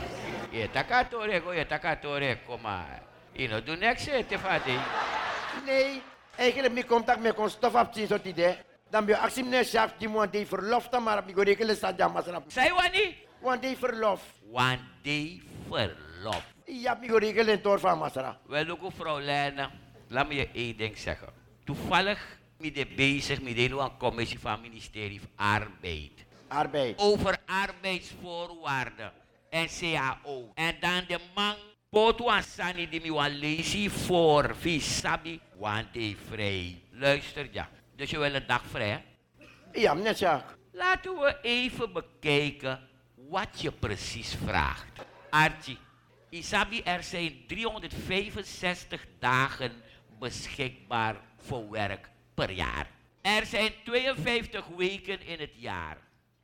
Ye 0.52 0.68
takatore 0.68 1.42
go 1.42 1.50
ye 1.50 1.64
takatore 1.64 2.38
koma. 2.46 2.86
Ino 3.34 3.60
do 3.60 3.76
next 3.76 4.06
te 4.06 4.38
fadi. 4.38 4.78
Nee, 5.66 6.02
eigenlijk 6.38 6.74
mi 6.74 6.84
contact 6.84 7.20
met 7.20 7.34
kon 7.34 7.50
stof 7.50 7.74
op 7.74 7.94
zien 7.94 8.06
soort 8.06 8.24
idee. 8.24 8.56
Dan 8.90 9.04
ben 9.04 9.14
je 9.14 9.20
actie 9.20 9.42
meneer 9.42 9.64
chef 9.64 9.92
die 9.98 10.08
moet 10.08 10.32
die 10.32 10.46
verlof 10.46 10.88
dan 10.88 11.02
maar 11.02 11.18
op 11.18 11.26
die 11.26 11.34
goede 11.34 11.74
staat 11.74 11.98
ja 11.98 12.08
maar 12.08 12.22
snap. 12.22 12.44
Say 12.48 12.70
wani? 12.70 13.16
Want 13.40 13.62
die 13.62 13.76
verlof. 13.76 14.20
One 14.52 14.78
day 15.02 15.42
verlof. 15.68 16.44
Ja, 16.66 16.94
mi 17.00 17.08
goede 17.08 17.26
in 17.26 17.60
tor 17.60 17.80
van 17.80 17.98
Masra. 17.98 18.38
Wel 18.46 18.68
ook 18.68 18.82
mevrouw 18.82 19.18
Lena, 19.18 19.70
laat 20.12 20.28
me 20.28 20.34
je 20.34 20.48
één 20.52 20.76
ding 20.76 20.98
zeggen. 20.98 21.28
Toevallig 21.64 22.38
ben 22.58 22.74
ik 22.74 22.96
bezig 22.96 23.42
met 23.42 23.58
een 23.58 23.96
commissie 23.98 24.38
van 24.38 24.52
het 24.52 24.60
ministerie 24.60 25.20
van 25.20 25.30
Arbeid. 25.36 26.24
Arbeid. 26.48 26.98
Over 26.98 27.38
arbeidsvoorwaarden 27.46 29.12
en 29.50 29.66
CAO. 29.78 30.52
En 30.54 30.74
dan 30.80 31.04
de 31.08 31.18
man 31.34 31.54
Potu 31.90 32.24
Sani 32.42 32.88
die 32.88 33.00
me 33.00 33.30
lezen 33.30 33.90
voor 33.90 34.56
Visabi, 34.56 35.40
want 35.56 35.86
hij 35.92 36.16
vrij. 36.28 36.82
Luister 36.90 37.48
ja. 37.50 37.68
Dus 37.96 38.10
je 38.10 38.18
wil 38.18 38.34
een 38.34 38.46
dag 38.46 38.62
vrij? 38.70 38.88
hè? 38.88 39.00
Ja, 39.80 39.94
meneer 39.94 40.16
Sjaak. 40.16 40.56
Laten 40.72 41.18
we 41.18 41.38
even 41.42 41.92
bekijken 41.92 42.88
wat 43.14 43.60
je 43.60 43.72
precies 43.72 44.34
vraagt. 44.44 45.04
Archie, 45.30 45.78
Isabi, 46.28 46.80
er 46.84 47.02
zijn 47.02 47.46
365 47.46 49.06
dagen 49.18 49.72
beschikbaar 50.22 51.16
voor 51.36 51.70
werk 51.70 52.08
per 52.34 52.50
jaar. 52.50 52.86
Er 53.20 53.46
zijn 53.46 53.72
52 53.84 54.66
weken 54.66 55.26
in 55.26 55.40
het 55.40 55.54
jaar. 55.56 55.96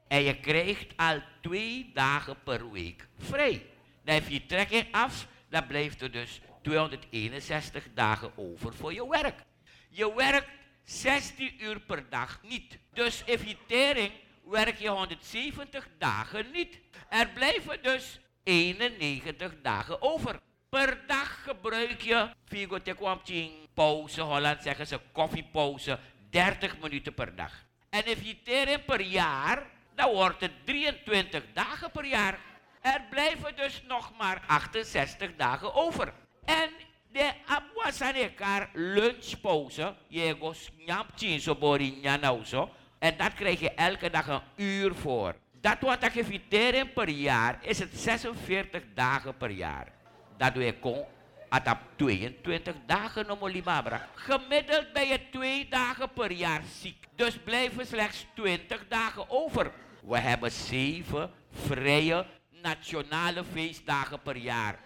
En 0.08 0.22
je 0.22 0.40
krijgt 0.40 0.96
al 0.96 1.22
twee 1.40 1.90
dagen 1.94 2.36
per 2.42 2.70
week 2.70 3.08
vrij. 3.18 3.66
Dan 4.04 4.14
heb 4.14 4.28
je 4.28 4.46
trekking 4.46 4.86
af, 4.90 5.26
dan 5.48 5.66
blijft 5.66 6.02
er 6.02 6.10
dus 6.10 6.40
261 6.62 7.88
dagen 7.94 8.32
over 8.36 8.74
voor 8.74 8.92
je 8.92 9.08
werk. 9.08 9.44
Je 9.88 10.14
werkt 10.14 10.50
16 10.84 11.64
uur 11.64 11.80
per 11.80 12.08
dag 12.08 12.40
niet. 12.42 12.78
Dus 12.92 13.24
effectering 13.24 14.12
werk 14.44 14.78
je 14.78 14.88
170 14.88 15.88
dagen 15.98 16.50
niet. 16.52 16.78
Er 17.08 17.28
blijven 17.28 17.82
dus 17.82 18.20
91 18.42 19.52
dagen 19.62 20.02
over. 20.02 20.40
Per 20.68 20.98
dag 21.06 21.42
gebruik 21.44 22.00
je, 22.00 22.28
Figo 22.44 22.78
Tekwamching, 22.78 23.52
pauze, 23.74 24.20
Holland 24.20 24.62
zeggen 24.62 24.86
ze 24.86 25.00
koffiepauze, 25.12 25.98
30 26.30 26.78
minuten 26.78 27.14
per 27.14 27.36
dag. 27.36 27.52
En 27.90 28.04
effectering 28.04 28.84
per 28.84 29.00
jaar, 29.00 29.66
dan 29.94 30.12
wordt 30.12 30.40
het 30.40 30.50
23 30.64 31.42
dagen 31.52 31.90
per 31.90 32.04
jaar. 32.04 32.38
Er 32.80 33.02
blijven 33.10 33.56
dus 33.56 33.82
nog 33.86 34.12
maar 34.18 34.42
68 34.46 35.36
dagen 35.36 35.74
over. 35.74 36.12
En 36.44 36.70
de 37.12 37.32
abwasanekar 37.46 38.68
lunchpauze, 38.72 39.94
je 40.08 40.36
goes 40.40 40.70
nyamchin 40.86 41.40
so 41.40 41.54
bori 41.54 41.98
nyanauso. 42.02 42.70
En 42.98 43.16
dat 43.16 43.34
krijg 43.34 43.60
je 43.60 43.70
elke 43.70 44.10
dag 44.10 44.26
een 44.26 44.42
uur 44.56 44.94
voor. 44.94 45.34
Dat 45.60 45.80
wat 45.80 46.02
ik 46.04 46.14
eviteren 46.14 46.92
per 46.92 47.08
jaar 47.08 47.58
is 47.60 47.78
het 47.78 47.98
46 47.98 48.82
dagen 48.94 49.36
per 49.36 49.50
jaar. 49.50 49.96
Dat 50.38 50.52
kon 50.80 51.04
atap 51.48 51.78
22 51.96 52.74
dagen 52.86 53.26
no 53.26 53.36
molibabra. 53.36 54.06
Gemiddeld 54.14 54.92
ben 54.92 55.08
je 55.08 55.20
twee 55.30 55.68
dagen 55.68 56.12
per 56.12 56.32
jaar 56.32 56.62
ziek. 56.80 57.06
Dus 57.14 57.38
blijven 57.44 57.86
slechts 57.86 58.26
20 58.34 58.88
dagen 58.88 59.30
over. 59.30 59.72
We 60.02 60.18
hebben 60.18 60.50
zeven 60.50 61.30
vrije 61.50 62.26
nationale 62.62 63.44
feestdagen 63.52 64.22
per 64.22 64.36
jaar. 64.36 64.78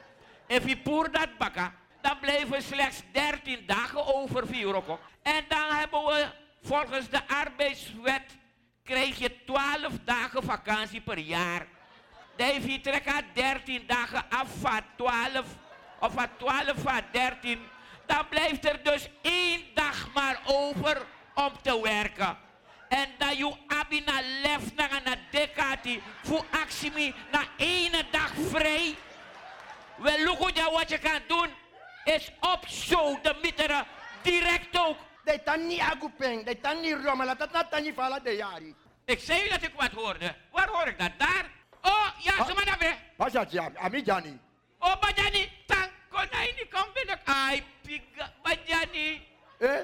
If 0.47 0.69
je 0.69 0.77
poer 0.77 1.11
dat 1.11 1.39
bakken, 1.39 1.73
dan 2.01 2.19
blijven 2.21 2.63
slechts 2.63 3.03
13 3.13 3.67
dagen 3.67 4.15
over 4.15 4.47
Viroko. 4.47 4.99
En 5.23 5.45
dan 5.49 5.77
hebben 5.77 6.05
we 6.05 6.27
volgens 6.63 7.09
de 7.09 7.29
arbeidswet 7.29 8.37
krijg 8.83 9.19
je 9.19 9.45
12 9.45 9.93
dagen 10.05 10.43
vakantie 10.43 11.01
per 11.01 11.19
jaar. 11.19 11.67
Dan 12.43 12.51
heeft 12.51 12.71
je 12.71 12.81
trekken 12.81 13.25
13 13.33 13.85
dagen 13.87 14.25
af 14.29 14.49
van 14.61 14.81
12 14.97 15.45
of 16.01 16.13
van 16.13 16.29
12 16.37 16.73
van 16.77 17.01
13. 17.13 17.61
Dan 18.07 18.29
blijft 18.29 18.65
er 18.69 18.83
dus 18.83 19.09
één 19.21 19.61
dag 19.75 20.09
maar 20.15 20.41
over 20.47 21.07
om 21.35 21.53
te 21.63 21.81
werken. 21.83 22.39
En 22.89 23.09
dat 23.19 23.37
je 23.37 23.55
abina 23.67 24.21
lef 24.43 24.75
naar 24.75 24.91
een 25.05 25.19
dekati 25.31 26.03
voor 26.23 26.45
actie 26.51 27.15
na 27.33 27.43
één 27.57 27.93
dag 28.11 28.33
vrij. 28.51 28.95
Wel, 29.97 30.25
look 30.25 30.39
wat 30.39 30.57
je 30.57 30.71
wat 30.73 30.89
je 30.91 30.99
kan 30.99 31.21
doen. 31.27 31.49
is 32.05 32.31
op 32.41 32.69
zo 32.69 33.19
de 33.23 33.35
mitteren 33.43 33.87
direct 34.23 34.79
ook. 34.79 34.97
Dat 35.25 35.43
kan 35.45 35.67
niet 35.67 35.81
agupeng, 35.81 36.45
dat 36.45 36.61
kan 36.61 36.81
niet 36.81 36.97
rommelen, 37.05 37.39
dat 37.39 37.53
dat 37.53 37.69
kan 37.69 37.83
niet 37.83 37.95
vallen 37.95 38.25
de 38.25 38.31
jari. 38.31 38.75
Ik 39.05 39.21
zei 39.21 39.49
dat 39.49 39.63
ik 39.63 39.73
wat 39.77 39.91
hoorde. 39.91 40.35
Waar 40.51 40.69
hoor 40.69 40.87
ik 40.87 40.99
dat? 40.99 41.11
Daar? 41.19 41.61
Oh, 41.83 42.07
ja, 42.19 42.45
ze 42.47 42.55
maar 42.55 42.65
naar 42.67 42.79
weg. 42.79 42.97
Pas 43.17 43.33
dat 43.33 43.53
ja, 43.53 43.71
Amidjani. 43.77 44.39
Oh, 44.79 44.95
Bajani, 45.01 45.49
tang, 45.67 45.91
konijni, 46.11 46.65
kom 46.71 46.85
binnen. 46.95 47.19
Ai, 47.25 47.63
piga, 47.83 48.33
Bajani. 48.43 49.23
Eh? 49.59 49.81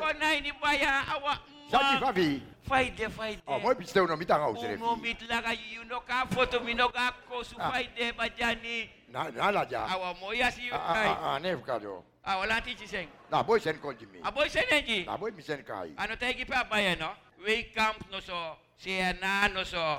Konijni, 0.00 0.52
baya, 0.60 1.02
awa. 1.14 1.38
Zati 1.70 1.96
favi. 2.00 2.42
Faide, 2.68 3.10
faide. 3.10 3.40
Oh, 3.44 3.58
mooi 3.60 3.74
pistel 3.74 4.06
no 4.06 4.16
mitang 4.16 4.42
aus 4.42 4.58
Uno 4.58 4.68
refi. 4.68 5.00
mit 5.00 5.20
laga 5.28 5.52
yuno 5.52 6.00
ka 6.06 6.26
foto 6.30 6.60
mino 6.60 6.88
ka 6.88 7.12
kosu 7.28 7.56
Ah. 7.58 7.70
faide, 7.70 8.12
Bajani. 8.12 8.88
Na 9.08 9.28
na 9.30 9.50
la 9.50 9.64
ja. 9.64 9.86
Awa 9.86 10.14
moya 10.20 10.50
si 10.50 10.70
Ah 10.72 10.92
ay. 10.94 11.08
ah 11.08 11.34
ah, 11.34 11.38
nef 11.38 11.62
kado. 11.64 12.04
Awa 12.24 12.46
lanti 12.46 12.74
ci 12.76 12.86
seng. 12.86 13.08
Na 13.30 13.42
boy 13.42 13.58
sen 13.60 13.78
konjimi. 13.78 14.20
Aboy 14.22 14.48
senenji. 14.48 15.04
Na 15.06 15.16
boy 15.16 15.30
misen 15.30 15.62
kai. 15.64 15.92
Ano 15.96 16.16
tegi 16.16 16.44
pa 16.44 16.64
baya 16.64 16.96
no? 16.96 17.10
We 17.44 17.62
camp 17.74 18.04
no 18.10 18.20
so, 18.20 18.56
Siena 18.76 19.48
no 19.48 19.64
so, 19.64 19.98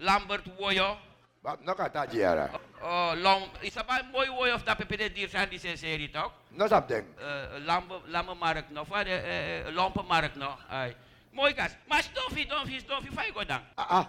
Lambert 0.00 0.46
Woyo. 0.58 0.96
Ba 1.42 1.56
no 1.64 1.74
ka 1.74 1.88
ta 1.88 2.06
jiara. 2.06 2.50
Oh, 2.82 3.12
long, 3.16 3.48
isa 3.62 3.84
pa 3.84 4.00
mooi 4.12 4.28
woy 4.28 4.50
of 4.52 4.64
dat 4.64 4.76
pepede 4.76 5.12
dier 5.12 5.28
zijn 5.28 5.48
die 5.48 5.58
zijn 5.58 5.78
serie 5.78 6.10
toch? 6.10 6.32
No 6.48 6.66
sap 6.68 6.88
deng. 6.88 7.04
Uh, 7.18 7.64
lampe, 7.64 8.00
lampenmarkt 8.06 8.70
no, 8.70 8.84
van 8.84 9.04
de 9.04 9.64
uh, 9.66 9.74
lampenmarkt 9.74 10.36
no. 10.36 10.56
Ay. 10.68 10.96
Mooi 11.32 11.54
gas. 11.54 11.76
Maar 11.88 12.02
stoffie, 12.02 12.44
stoffie, 12.44 12.80
stoffie, 12.80 13.12
fai 13.12 13.32
go 13.32 13.44
dan. 13.44 13.60
Ah 13.74 13.90
ah. 13.90 14.06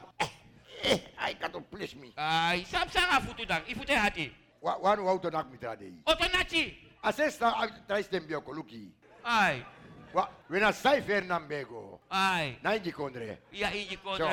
Eh, 0.81 0.99
ai 1.15 1.37
ka 1.37 1.49
to 1.49 1.61
please 1.61 1.95
me. 1.95 2.11
Ay, 2.15 2.65
sap 2.67 2.89
sanga 2.91 3.21
futu 3.21 3.45
dan, 3.45 3.61
ifute 3.65 3.95
hati. 3.95 4.31
Wa 4.59 4.77
wa 4.79 4.95
no 4.95 5.07
auto 5.07 5.29
nak 5.29 5.51
mitra 5.51 5.75
dei. 5.75 6.01
Otonachi. 6.03 6.77
Asesta 7.01 7.69
trais 7.87 8.09
dem 8.09 8.27
bio 8.27 8.41
koluki. 8.41 8.91
Ay. 9.23 9.63
Wa 10.13 10.27
wena 10.49 10.71
sai 10.71 11.01
fer 11.01 11.23
nambego. 11.23 11.99
Ay. 12.09 12.57
Na 12.61 12.75
inji 12.75 12.91
kondre. 12.91 13.39
Ja, 13.51 13.71
inji 13.71 13.99
So, 14.17 14.27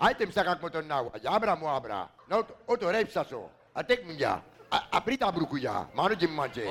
Άιτε 0.00 0.26
ψάχα 0.26 0.58
με 0.62 0.70
τον 0.70 0.92
άγου. 0.92 1.10
Αγιάμπρα 1.14 1.56
μου 1.56 1.68
άμπρα. 1.68 2.10
Να 2.26 2.44
ότο 2.64 2.90
ρε 2.90 3.04
ψάσω. 3.04 3.50
Ατέκ 3.72 4.04
μου 4.04 4.10
γεια. 4.10 4.44
Απρί 4.90 5.16
τα 5.16 5.30
μπρουκουλιά. 5.30 5.88
Μάνο 5.92 6.14
και 6.14 6.28
μαντζέρι. 6.28 6.68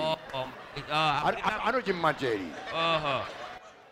Άνω 1.68 1.80
και 1.80 1.94
μαντζέρι. 1.94 2.54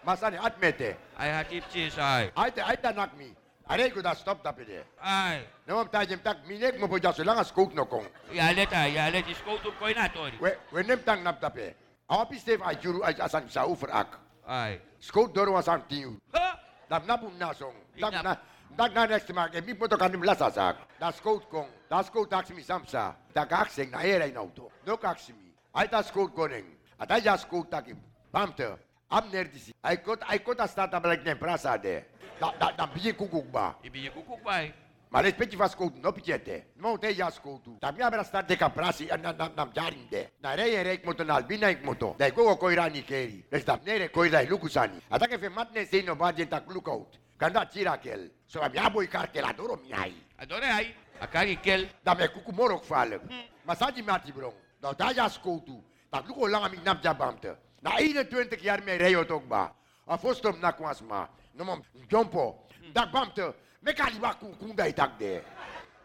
Masane 0.05 0.37
atmete. 0.47 0.97
Ay 1.17 1.29
hatip 1.31 1.63
çiş 1.71 1.97
ay. 1.97 2.31
Ay 2.35 2.55
da 2.55 2.61
ay 2.69 2.77
da 2.83 2.91
nak 2.91 3.17
mi. 3.17 3.29
Arey 3.67 3.89
kuda 3.89 4.15
stop 4.15 4.43
da 4.43 4.51
pide. 4.51 4.85
Ay. 5.01 5.37
Ne 5.67 5.73
mom 5.73 5.87
tajem 5.87 6.19
tak 6.21 6.37
minek 6.47 6.79
mo 6.79 6.87
poja 6.87 7.11
sulang 7.13 7.41
skok 7.43 7.73
no 7.73 7.85
kong. 7.85 8.05
Ya 8.31 8.53
le 8.53 8.65
ta 8.65 8.85
ya 8.85 9.09
le 9.09 9.19
skok 9.39 9.57
tu 9.63 9.71
koi 9.79 9.93
na 9.97 10.07
tori. 10.07 10.37
We 10.43 10.49
we 10.73 10.83
nem 10.83 10.99
tang 11.07 11.23
nap 11.23 11.41
tape. 11.41 11.73
Awa 12.11 12.25
pistef 12.29 12.61
ay 12.61 12.75
juru 12.81 13.01
ay 13.01 13.15
asak 13.17 13.49
sa 13.49 13.65
ufer 13.65 13.89
ak. 14.01 14.09
Ay. 14.45 14.77
Skok 15.07 15.33
doru 15.33 15.57
asam 15.57 15.81
tiu. 15.89 16.11
Ha. 16.33 16.47
Dam 16.89 17.01
napum 17.09 17.33
nasong. 17.41 17.73
Dam 17.97 18.13
na 18.21 18.37
dak 18.77 18.93
na 18.93 19.05
next 19.05 19.33
mak. 19.33 19.55
E 19.55 19.61
mi 19.61 19.73
poto 19.73 19.97
kanim 19.97 20.23
lasa 20.23 20.49
sak. 20.51 20.77
Da 20.99 21.11
scout 21.11 21.49
kong. 21.49 21.67
Da 21.89 22.01
scout 22.03 22.29
tax 22.29 22.49
mi 22.49 22.63
samsa. 22.63 23.15
Da 23.33 23.45
kakseng 23.45 23.91
na 23.91 24.01
era 24.01 24.25
in 24.25 24.37
auto. 24.37 24.71
No 24.85 24.97
kaksimi. 24.97 25.53
Ay 25.73 25.87
ta 25.87 26.01
scout 26.01 26.33
koneng. 26.33 26.65
Ata 26.99 27.17
ja 27.17 27.37
scout 27.37 27.69
takim. 27.69 27.97
Pamte. 28.31 28.77
Am 29.09 29.29
nerdisi. 29.31 29.73
Ay 29.83 29.97
kot 29.97 30.23
ay 30.27 30.39
kot 30.39 30.59
astata 30.59 30.99
balik 30.99 31.23
nem 31.23 31.37
prasa 31.37 31.77
de. 31.77 32.03
Da 32.39 32.53
da 32.59 32.71
da 32.71 32.85
bije 32.87 33.13
kukuk 33.13 33.51
ba. 33.51 33.75
Ibi 33.83 34.03
je 34.03 34.11
koekoek 34.11 34.43
bij. 34.43 34.73
Maar 35.15 35.23
les 35.23 35.33
petje 35.33 35.57
van 35.57 35.69
schoot, 35.69 35.95
no 36.01 36.11
pichete. 36.11 36.63
No 36.73 36.97
te 36.97 37.07
ja 37.15 37.29
schoot. 37.29 37.63
Tam 37.79 37.95
ja 37.97 38.09
bra 38.09 38.23
start 38.23 38.47
de 38.47 38.55
kaprasi 38.55 39.05
na 39.05 39.31
na 39.31 39.49
na 39.55 39.67
jarin 39.73 40.07
de. 40.09 40.27
Na 40.41 40.55
rei 40.55 40.83
rei 40.83 40.99
moto 41.05 41.23
na 41.23 41.35
albina 41.35 41.67
ik 41.67 41.83
moto. 41.83 42.15
Dai 42.17 42.31
go 42.31 42.55
ko 42.57 42.69
irani 42.69 43.01
keri. 43.01 43.45
Les 43.51 43.63
tam 43.63 43.79
nere 43.85 44.09
ko 44.09 44.27
dai 44.27 44.45
lukusani. 44.47 44.99
Ata 45.09 45.27
ke 45.27 45.37
fe 45.39 45.49
matne 45.49 45.85
se 45.85 46.01
no 46.01 46.15
budget 46.15 46.49
tak 46.49 46.67
lookout. 46.67 47.17
Kanda 47.37 47.65
tira 47.65 47.97
kel. 47.97 48.29
So 48.47 48.61
am 48.61 48.73
ja 48.73 48.89
boy 48.89 49.07
kartel 49.07 49.45
adoro 49.45 49.77
mi 49.77 49.93
ai. 49.93 50.13
Adore 50.39 50.65
ay. 50.65 50.95
Akari 51.21 51.57
kel. 51.61 51.89
Da 52.03 52.15
me 52.15 52.27
kuku 52.27 52.51
morok 52.51 52.83
falek. 52.83 53.21
Masaji 53.67 54.01
mati 54.03 54.31
brong. 54.31 54.53
Da 54.81 54.93
da 54.93 55.11
ja 55.11 55.29
schoot. 55.29 55.69
Tak 56.11 56.27
luko 56.27 56.47
lang 56.47 56.63
ami 56.63 56.77
nap 56.83 57.03
jabamte. 57.03 57.55
Na 57.81 57.97
21 57.99 58.61
jaar 58.61 58.81
me 58.83 58.97
rei 58.97 59.15
ook 59.15 59.47
ba. 59.47 59.71
A 60.07 60.17
fostom 60.17 60.59
na 60.59 60.71
kwasma. 60.71 61.29
No 61.53 61.63
mom 61.63 61.83
jompo. 62.09 62.67
Tak 62.93 63.11
bamte. 63.11 63.53
Me 63.81 63.93
kali 63.93 64.19
ba 64.19 64.33
ku 64.33 64.55
kunda 64.59 64.87
itak 64.87 65.17
de. 65.19 65.41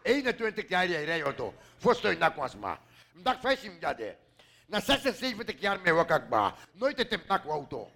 21 0.03 0.69
jaar 0.69 0.87
jij 0.87 1.05
rij 1.05 1.21
auto. 1.23 1.53
Fostom 1.77 2.17
na 2.17 2.29
kwasma. 2.29 2.77
Mdak 3.13 3.39
fesim 3.39 3.77
jade. 3.79 4.15
Na 4.67 4.79
76 4.79 5.59
jaar 5.59 5.79
me 5.83 5.91
wakak 5.91 6.29
ba. 6.29 6.53
Nooit 6.73 6.97
het 6.97 7.09
hem 7.09 7.21
nak 7.27 7.45
auto. 7.45 7.91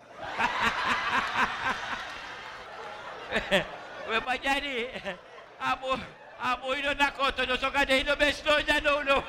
We 4.10 4.18
pa 4.22 4.38
jadi. 4.38 4.90
Abo, 5.60 5.98
abo 6.40 6.76
ino 6.76 6.94
nakoto 6.94 7.46
no 7.48 7.56
so 7.58 7.72
kade 7.72 8.00
ino 8.02 8.16
besto 8.16 8.52
ya 8.68 8.80
no 8.82 9.02
no. 9.02 9.24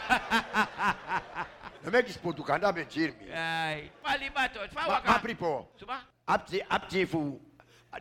No 1.85 1.91
me 1.91 2.03
kis 2.03 2.19
potu 2.19 2.43
kanda 2.45 2.73
ben 2.73 2.85
chirmi. 2.87 3.31
Ay, 3.33 3.91
pali 4.03 4.29
bato, 4.31 4.59
fa 4.75 4.83
Ma, 4.87 4.89
waka. 4.99 5.07
ma 5.13 5.19
pripo. 5.19 5.69
Suba? 5.79 6.03
Apti 6.27 6.61
apti 6.69 7.07
fu. 7.07 7.39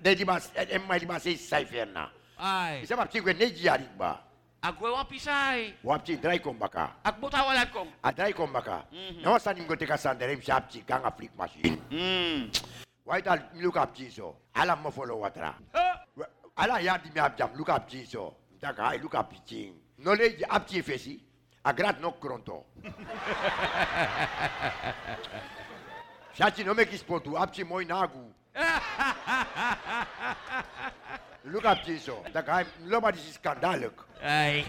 De 0.02 0.16
di 0.16 0.26
mas 0.26 0.52
em 0.58 0.82
mai 0.88 1.00
di 1.00 1.06
mas 1.06 1.22
sei 1.24 1.38
cipher 1.38 1.86
na. 1.88 2.10
Ay. 2.38 2.82
Isa 2.84 2.98
apti 2.98 3.22
ko 3.22 3.32
ne 3.32 3.46
jari 3.54 3.86
ba. 3.98 4.20
Ako 4.66 4.98
wa 4.98 5.06
pisay. 5.06 5.78
Wapti 5.86 6.18
drai 6.18 6.40
kom 6.42 6.58
baka. 6.58 6.98
Akbo 7.06 7.30
tawalan 7.30 7.70
kong. 7.70 7.90
Adai 8.02 8.34
kom 8.34 8.50
baka. 8.52 8.82
Mhm. 8.92 9.22
No 9.22 9.38
sa 9.38 9.54
ningo 9.54 9.78
te 9.78 9.86
kasanderem 9.86 10.42
sapti 10.42 10.82
kanga 10.82 11.12
flick 11.14 11.32
machine. 11.38 11.78
Mm. 11.94 12.50
Wait 13.06 13.28
al 13.28 13.40
look 13.62 13.78
up 13.78 13.96
jiso. 13.96 14.36
Ala 14.56 14.76
mo 14.76 14.90
follow 14.92 15.18
watra. 15.22 15.54
We- 16.16 16.26
Ala 16.58 16.80
ya 16.82 16.98
di 16.98 17.10
mi 17.14 17.20
abjam 17.22 17.50
look 17.58 17.70
up 17.70 17.88
jiso. 17.90 18.34
Taka 18.60 18.84
ai 18.84 18.98
look 18.98 19.14
up 19.16 19.30
piching. 19.30 19.74
No 20.00 20.14
le 20.14 20.30
apti 20.50 20.82
fesi. 20.82 21.20
Agrat 21.64 22.00
no 22.02 22.12
kronto. 22.14 22.64
Shachi 26.38 26.64
no 26.66 26.74
me 26.74 26.86
kispotu 26.86 27.38
apti 27.38 27.64
moi 27.64 27.84
nagu. 27.86 28.32
Look 31.46 31.66
up 31.66 31.78
jiso. 31.86 32.24
Taka 32.34 32.52
ai 32.54 32.66
loba 32.88 33.12
di 33.12 33.20
skandalek. 33.20 33.94
Ay. 34.22 34.66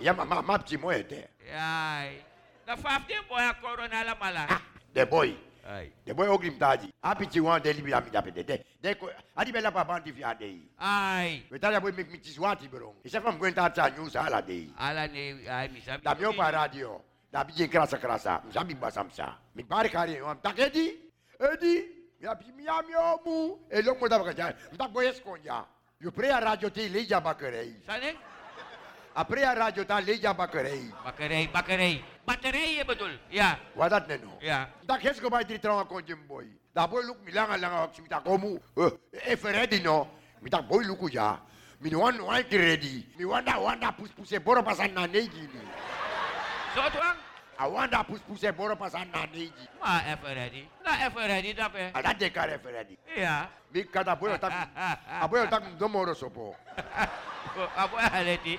Ja 0.00 0.12
ma 0.12 0.24
ma 0.24 0.42
apti 0.54 0.76
moi 0.78 1.02
te. 1.04 1.28
Ay. 1.54 2.22
Na 2.66 2.76
15 2.76 3.22
boy 3.28 3.40
a 3.42 3.54
corona 3.60 4.04
la 4.04 4.14
mala. 4.20 4.46
The 4.94 5.06
boy. 5.06 5.34
Ay. 5.64 5.92
The 6.04 6.14
boy 6.14 6.26
oglim 6.26 6.58
taji. 6.58 6.90
Api 7.02 7.26
chi 7.26 7.40
wan 7.40 7.60
deli 7.62 7.82
bi 7.82 7.92
amida 7.92 8.22
pede. 8.22 8.42
De 8.44 8.64
de 8.80 8.94
ko 8.94 9.08
adi 9.36 9.52
bela 9.52 9.70
pa 9.70 9.84
bandi 9.84 10.12
fi 10.12 10.22
adei. 10.22 10.60
Ay. 10.78 11.42
Wetala 11.50 11.80
boy 11.80 11.92
mek 11.92 12.10
mitis 12.10 12.38
wati 12.38 12.68
berong. 12.68 12.94
Isa 13.04 13.20
fam 13.20 13.38
gwenta 13.38 13.70
ta 13.70 13.88
news 13.88 14.16
ala 14.16 14.42
dei. 14.42 14.72
Ala 14.78 15.06
ni 15.06 15.46
ay 15.48 15.68
mi 15.68 15.80
sabi. 15.80 16.02
Da 16.02 16.14
mio 16.14 16.32
pa 16.32 16.50
radio. 16.50 17.00
Da 17.30 17.44
bi 17.44 17.52
je 17.52 17.68
krasa 17.68 17.98
krasa. 17.98 18.42
Msabi 18.48 18.74
ba 18.74 18.90
samsa. 18.90 19.38
Mi 19.54 19.64
pare 19.64 19.88
kari 19.88 20.18
am 20.18 20.38
takedi. 20.42 20.98
Edi. 21.38 21.86
Mi 22.20 22.26
api 22.26 22.52
mi 22.56 22.66
amio 22.66 23.20
mu. 23.24 23.58
E 23.70 23.82
lo 23.82 23.94
mo 23.94 24.08
da 24.08 24.18
ba 24.18 24.32
ja. 24.32 24.52
Mta 24.72 24.88
boy 24.88 25.06
esconja. 25.06 25.64
Yo 26.00 26.10
pre 26.10 26.30
a 26.30 26.40
radio 26.40 26.70
ti 26.70 26.88
leja 26.88 27.20
bakerei. 27.20 27.82
Sane? 27.86 28.08
A 28.08 28.31
pre 29.28 29.44
a 29.44 29.54
radio 29.54 29.84
ta 29.84 30.00
leja 30.00 30.34
bakerei. 30.34 30.92
Bakkerij, 31.04 31.50
bakkerij. 31.52 32.04
Batterij 32.24 32.74
je 32.74 32.84
bedoel? 32.84 33.18
Ja. 33.28 33.58
Wadat 33.74 34.06
neno. 34.06 34.36
Ja. 34.38 34.68
Da 34.86 34.96
kes 34.96 35.20
ko 35.20 35.28
bai 35.28 35.44
trauma 35.44 35.84
con 35.84 36.02
jim 36.06 36.26
boy. 36.26 36.46
Da 36.72 36.86
boy 36.86 37.02
luk 37.02 37.18
milanga 37.24 37.56
langa 37.56 37.82
ak 37.82 37.94
simita 37.94 38.20
komu. 38.20 38.58
E 39.10 39.36
feredi 39.36 39.82
no. 39.82 40.08
Mi 40.40 40.50
da 40.50 40.62
boy 40.62 40.84
luku 40.84 41.08
ya. 41.10 41.40
Mi 41.80 41.90
no 41.90 41.98
wan 41.98 42.22
wan 42.22 42.44
ki 42.44 42.56
ready. 42.56 43.06
Mi 43.18 43.24
wanda 43.24 43.58
wanda 43.58 43.92
pus 43.92 44.10
puse 44.10 44.38
boro 44.38 44.62
pasan 44.62 44.94
na 44.94 45.06
neji 45.06 45.40
ni. 45.40 45.60
Zo 46.74 46.88
tuang? 46.90 47.16
A 47.58 47.68
wanda 47.68 48.04
pus 48.04 48.20
puse 48.20 48.52
boro 48.52 48.76
pasan 48.76 49.10
na 49.12 49.26
neji. 49.26 49.66
Ma 49.80 50.00
even 50.06 50.34
ready. 50.34 50.68
Na 50.84 51.06
even 51.06 51.26
ready 51.26 51.54
dat 51.54 51.72
hè. 51.72 51.90
Ala 51.92 52.14
de 52.14 52.30
kare 52.30 52.58
feredi. 52.58 52.96
Ja. 53.16 53.50
Mi 53.74 53.84
kada 53.84 54.16
boy 54.16 54.38
tak. 54.38 54.52
A 55.22 55.28
boy 55.28 55.48
tak 55.48 55.76
do 55.78 55.88
moro 55.88 56.14
sopo. 56.14 56.54
Abo 57.76 57.96
aleti. 58.00 58.56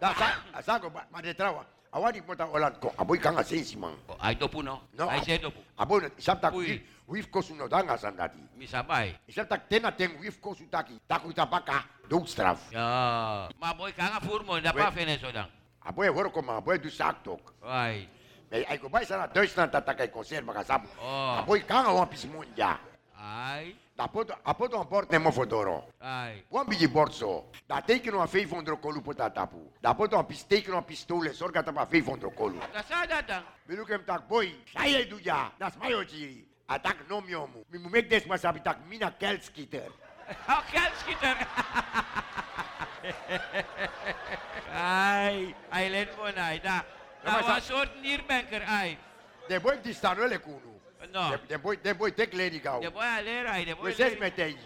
Da 0.00 0.14
sa 0.14 0.26
sa 0.62 0.78
ko 0.78 0.90
ma 0.90 1.20
de 1.20 1.34
trawa. 1.34 1.64
Awadi 1.88 2.20
mota 2.20 2.44
olat 2.44 2.76
ko. 2.78 2.92
A 2.98 3.02
boy 3.04 3.18
kanga 3.18 3.42
sensi 3.42 3.76
man. 3.76 3.96
Ay 4.20 4.36
topu 4.36 4.62
no. 4.62 4.84
No. 4.92 5.08
Ay 5.08 5.24
se 5.24 5.38
topu. 5.40 5.58
A 5.76 5.86
boy 5.88 6.04
isap 6.20 6.36
tak 6.40 6.52
Uy. 6.52 6.84
wif 7.08 7.32
ko 7.32 7.40
suno 7.40 7.64
danga 7.64 7.96
sandati. 7.96 8.38
Mi 8.60 8.68
sabay. 8.68 9.16
Isap 9.24 9.48
tak 9.48 9.68
tena 9.72 9.88
ten 9.90 10.12
wif 10.20 10.36
ko 10.40 10.52
sutaki. 10.52 11.00
Taku 11.08 11.32
tapaka. 11.32 11.84
Doodstraf. 12.04 12.60
Ja. 12.70 13.48
Ma 13.56 13.72
boy 13.72 13.92
ka 13.96 14.04
nga 14.04 14.20
furmo. 14.20 14.60
Da 14.60 14.72
pa 14.72 14.92
Wait. 14.92 15.00
fene 15.00 15.16
zo 15.16 15.32
dan. 15.32 15.48
Aboy 15.80 16.12
woro 16.12 16.28
ko 16.28 16.44
ma 16.44 16.60
boy 16.60 16.76
du 16.76 16.92
saktok. 16.92 17.40
Ay. 17.64 18.04
May 18.52 18.64
ay 18.68 18.76
ko 18.76 18.88
bay 18.92 19.04
sana 19.08 19.24
Deutschland 19.28 19.72
tatakay 19.72 20.12
konserva 20.12 20.52
ka 20.60 20.64
sab. 20.64 20.84
Oh. 21.00 21.40
Aboy 21.40 21.64
ka 21.64 21.88
nga 21.88 21.92
wan 21.96 22.08
pismonja. 22.08 22.76
Ay. 23.16 23.72
Dat 23.98 24.10
pot, 24.10 24.30
apot 24.42 24.72
een 24.72 24.88
bord 24.88 25.10
nemo 25.10 25.30
fodoro. 25.32 25.84
Ai. 25.98 26.44
Wan 26.48 26.66
biji 26.68 26.88
bord 26.88 27.14
zo. 27.14 27.50
Dat 27.66 27.86
tekenen 27.86 28.20
we 28.20 28.28
500 28.28 28.80
kolu 28.80 29.00
pota 29.00 29.30
tapu. 29.30 29.56
Dat 29.80 29.96
pot 29.96 30.12
een 30.12 30.26
pis 30.26 30.42
tekenen 30.42 30.76
een 30.76 30.84
pistolen. 30.84 31.34
Zorg 31.34 31.50
dat 31.52 31.64
we 31.64 31.86
500 31.88 32.34
kolu. 32.34 32.58
Dat 32.72 32.84
zou 32.88 33.06
dat 33.06 33.26
dan. 33.26 33.42
Biluk 33.66 33.88
hem 33.88 34.04
tak 34.04 34.28
boy. 34.28 34.54
Saya 34.74 35.04
doe 35.08 35.18
ja. 35.22 35.50
Dat 35.58 35.68
is 35.68 35.76
mij 35.78 35.94
oji. 35.94 36.48
Atak 36.66 36.96
nom 37.08 37.28
yomu. 37.28 37.64
Mi 37.68 37.78
mu 37.78 37.88
make 37.88 38.06
des 38.06 38.24
masabi 38.26 38.62
tak 38.62 38.76
mina 38.88 39.10
kelskitter. 39.18 39.90
Oh, 40.48 40.60
kelskitter. 40.72 41.36
Ai, 44.74 45.54
ai 45.70 45.90
len 45.90 46.08
mo 46.16 46.30
na 46.30 46.52
ida. 46.52 46.84
maar 47.24 47.32
Nou, 47.32 47.44
sa- 47.44 47.56
een 47.56 47.62
soort 47.62 48.00
nierbanker, 48.02 48.62
ai. 48.62 48.98
De 49.48 49.60
boy 49.60 49.80
die 49.82 49.94
staan 49.94 50.16
wel 50.16 50.38
kunu. 50.40 50.77
No. 51.12 51.30
De- 51.30 51.40
De 51.48 51.58
boy 51.58 51.76
de 51.82 51.94
boy 51.94 52.10
tek 52.12 52.32
lady 52.34 52.58
gau. 52.60 52.80
De 52.80 52.90
boy 52.90 53.04
a 53.04 53.20
lera, 53.22 53.52
ai, 53.52 53.64
de 53.64 53.74
boy. 53.74 53.84
We 53.84 53.92
ses 53.94 54.18
meteji. 54.18 54.58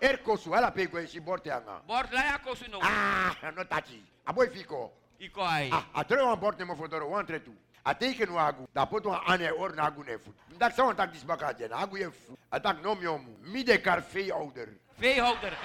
Er 0.00 0.18
kosu 0.22 0.54
ala 0.54 0.70
pego 0.70 0.98
esi 0.98 1.20
borte 1.20 1.50
anga. 1.50 1.80
Bord 1.86 2.12
la 2.12 2.22
ya 2.24 2.38
kosu 2.38 2.68
no. 2.70 2.78
Ah, 2.82 3.34
no 3.56 3.64
tachi. 3.64 4.02
A 4.26 4.32
boy 4.32 4.48
fico. 4.48 4.92
Iko 5.20 5.42
ai. 5.42 5.70
Ah, 5.72 5.84
a 5.94 6.04
tre 6.04 6.22
wan 6.22 6.38
bord 6.38 6.58
nemo 6.58 6.74
fodoro 6.76 7.08
wan 7.08 7.26
tre 7.26 7.40
tu. 7.40 7.52
A 7.84 7.94
teken 7.94 8.30
wa 8.30 8.46
agu. 8.52 8.66
Da 8.74 8.84
pot 8.86 9.04
wan 9.06 9.20
ane 9.26 9.50
or 9.58 9.72
na 9.74 9.86
agu 9.90 10.04
ne 10.04 10.18
fu. 10.18 10.32
Dak 10.58 10.72
sa 10.74 10.84
wan 10.84 10.94
tak 10.96 11.12
dis 11.12 11.24
baka 11.24 11.52
jen. 11.58 11.70
Agu 11.72 11.96
ye 11.98 12.10
fu. 12.10 12.36
A 12.52 12.60
tak 12.60 12.82
nom 12.82 13.00
yomu. 13.02 13.36
Mi 13.42 13.64
de 13.64 13.78
kar 13.80 14.00
vee 14.12 14.30
ouder. 14.30 14.68
Veehouder. 15.00 15.52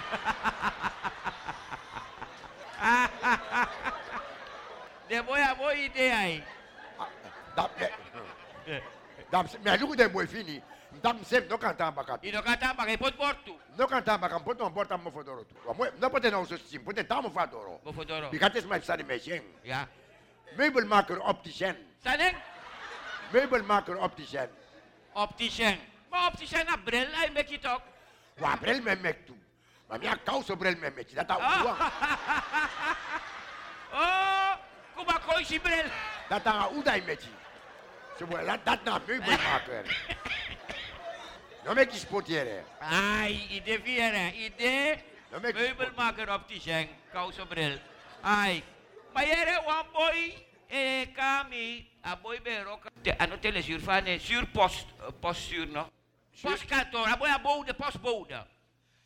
de 5.09 5.21
boy 5.23 5.39
a 5.41 5.55
boy 5.55 5.75
idee 5.85 6.11
ai. 6.11 6.43
Dat 7.55 7.69
Dat 8.65 8.81
me 9.63 9.71
ajugu 9.71 9.95
de 9.95 10.07
boy 10.09 10.27
fini. 10.27 10.61
Dam 11.01 11.23
sef 11.23 11.49
no 11.49 11.57
kan 11.57 11.75
tamba 11.75 12.05
I 12.21 12.31
no 12.31 12.41
kata 12.41 12.73
bagay 12.77 12.97
pot 12.99 13.17
bortu. 13.17 13.55
No 13.77 13.87
kan 13.87 14.03
tamba 14.03 14.29
kan 14.29 14.43
pot 14.43 14.59
wan 14.59 14.73
bord 14.73 14.91
am 14.91 15.03
mo 15.03 15.11
fodoro 15.11 15.43
tu. 15.43 15.55
Wa 15.65 15.73
mo 15.73 15.85
no 15.99 16.09
pote 16.09 16.31
no 16.31 16.45
so 16.45 16.55
sim. 16.57 16.83
Pote 16.83 17.07
tamo 17.07 17.29
fadoro. 17.29 17.79
Mo 17.83 17.91
fodoro. 17.91 18.29
Bikates 18.29 18.65
mai 18.65 18.81
sari 18.81 19.03
me 19.03 19.17
shen. 19.19 19.41
Ja. 19.63 19.87
Meubelmaker 20.57 21.19
opticien. 21.27 21.75
Sanen? 22.03 22.35
Meubelmaker 23.31 23.97
opticien. 23.97 24.49
Opticien. 25.13 25.79
Maar 26.11 26.27
opticien 26.27 26.65
na 26.65 26.77
bril 26.77 27.07
ai 27.15 27.29
mek 27.33 27.49
it 27.49 27.65
ook. 27.65 27.81
Wa 28.37 28.55
brel 28.57 28.81
me 28.81 28.95
mek 28.95 29.25
tu. 29.25 29.33
Maar 29.87 29.99
mi 29.99 30.07
a 30.07 30.17
kouso 30.23 30.55
brel 30.61 30.75
me 30.77 30.91
mek. 30.95 31.15
Dat 31.15 31.29
a 31.29 31.37
Oh, 33.95 34.57
kuma 34.95 35.19
koisi 35.19 35.59
bril. 35.59 35.89
Dat 38.19 38.21
a 38.21 38.25
udai 38.25 38.25
meti. 38.25 38.25
Zo 38.25 38.25
mo 38.25 38.45
dat 38.45 38.65
dat 38.65 38.83
na 38.83 39.01
meubelmaker. 39.07 39.85
No 41.65 41.73
mek 41.73 41.91
sportiere. 41.91 42.63
Ai, 42.79 43.47
idee 43.49 43.79
vieren, 43.79 44.33
idee. 44.35 45.03
Meubelmaker 45.41 46.33
opticien, 46.33 46.87
kouso 47.11 47.45
bril. 47.45 47.79
Ai. 48.21 48.63
Maar 49.13 49.25
jere 49.25 49.61
wan 49.65 49.85
boy, 49.91 50.45
eh, 50.67 51.13
kami, 51.13 51.89
a 52.01 52.15
boy 52.15 52.41
bero, 52.41 52.79
te, 53.01 53.17
ano 53.17 53.39
telesuur 53.39 53.79
van, 53.79 54.05
eh, 54.05 54.19
zuurpost, 54.19 54.87
eh, 54.99 55.05
postzuur 55.19 55.67
no. 55.67 55.87
Postkantoor, 56.41 57.07
a 57.07 57.17
boy 57.17 57.29
a 57.29 57.39
bode, 57.39 57.73
postbode. 57.73 58.45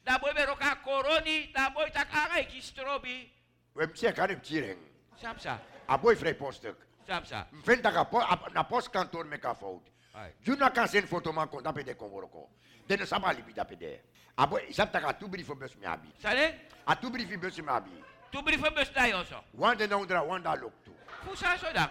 Da 0.03 0.17
boy 0.17 0.33
bero 0.33 0.55
ka 0.55 0.79
koroni, 0.83 1.51
da 1.53 1.69
boy 1.69 1.89
tak 1.91 2.07
agai 2.11 2.47
ki 2.47 2.61
strobi. 2.61 3.31
We 3.73 3.85
mse 3.87 4.13
kan 4.13 4.29
hem 4.29 4.41
tiering. 4.41 4.79
Samsa, 5.21 5.59
A 5.87 5.97
boy 5.97 6.15
vrij 6.15 6.35
postuk. 6.35 6.86
Samsa. 7.07 7.47
Vind 7.65 7.83
dat 7.83 7.95
a 7.95 8.03
po- 8.03 8.19
a- 8.21 8.49
na 8.53 8.63
postkantoor 8.63 9.25
me 9.25 9.37
ka 9.37 9.53
fout. 9.53 9.87
Ai. 10.13 10.33
Juna 10.43 10.69
kan 10.69 10.87
sen 10.87 11.07
foto 11.07 11.31
man 11.31 11.49
kon 11.49 11.63
dape 11.63 11.83
de 11.83 11.93
konworoko. 11.95 12.49
Den 12.87 13.05
sama 13.07 13.31
lipi 13.33 13.53
dape 13.53 13.77
de. 13.77 13.99
A 14.37 14.45
boy 14.47 14.61
isap 14.69 14.91
taka 14.91 15.13
tu 15.13 15.27
brief 15.27 15.47
bus 15.47 15.75
me 15.79 15.85
abi. 15.87 16.11
Sale? 16.21 16.53
A 16.85 16.95
tu 16.95 17.09
brief 17.09 17.39
bus 17.39 17.57
me 17.57 17.71
abi. 17.71 17.91
Tu 18.31 18.41
brief 18.41 18.61
bus 18.75 18.89
dai 18.93 19.11
also. 19.11 19.43
Wan 19.53 19.77
de 19.77 19.87
naundra 19.87 20.23
wan 20.25 20.41
da 20.41 20.53
lok 20.53 20.73
tu. 20.83 20.91
Fusa 21.25 21.57
so 21.57 21.71
dan. 21.73 21.89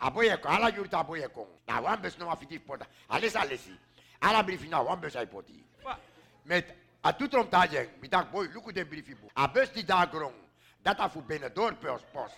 A 0.00 0.10
boy 0.10 0.26
e 0.26 0.36
ala 0.44 0.70
yurta 0.70 0.98
a 1.00 1.04
boy 1.04 1.20
e 1.22 1.28
kon. 1.28 1.46
Na 1.66 1.80
wan 1.80 2.00
bus 2.00 2.16
no 2.18 2.28
afiti 2.30 2.58
pota. 2.58 2.86
Ales 3.10 3.34
alesi. 3.36 3.76
Ala 4.22 4.42
brief 4.42 4.66
na 4.68 4.80
wan 4.82 5.00
bus 5.00 5.16
ai 5.16 5.26
poti. 5.26 5.64
Wa- 5.84 5.98
Met 6.44 6.74
a 7.04 7.12
tu 7.12 7.28
trom 7.28 7.48
tajeng. 7.48 7.88
Mi 8.00 8.08
tak 8.08 8.30
boy 8.30 8.48
luku 8.52 8.72
de 8.72 8.84
brief 8.84 9.06
bu. 9.20 9.28
A 9.36 9.46
bus 9.48 9.68
di 9.70 9.82
da 9.84 10.06
grong. 10.06 10.34
Dat 10.82 10.98
a 11.00 11.08
fu 11.08 11.20
bene 11.22 11.50
door 11.52 11.74
pers 11.74 12.02
post. 12.12 12.34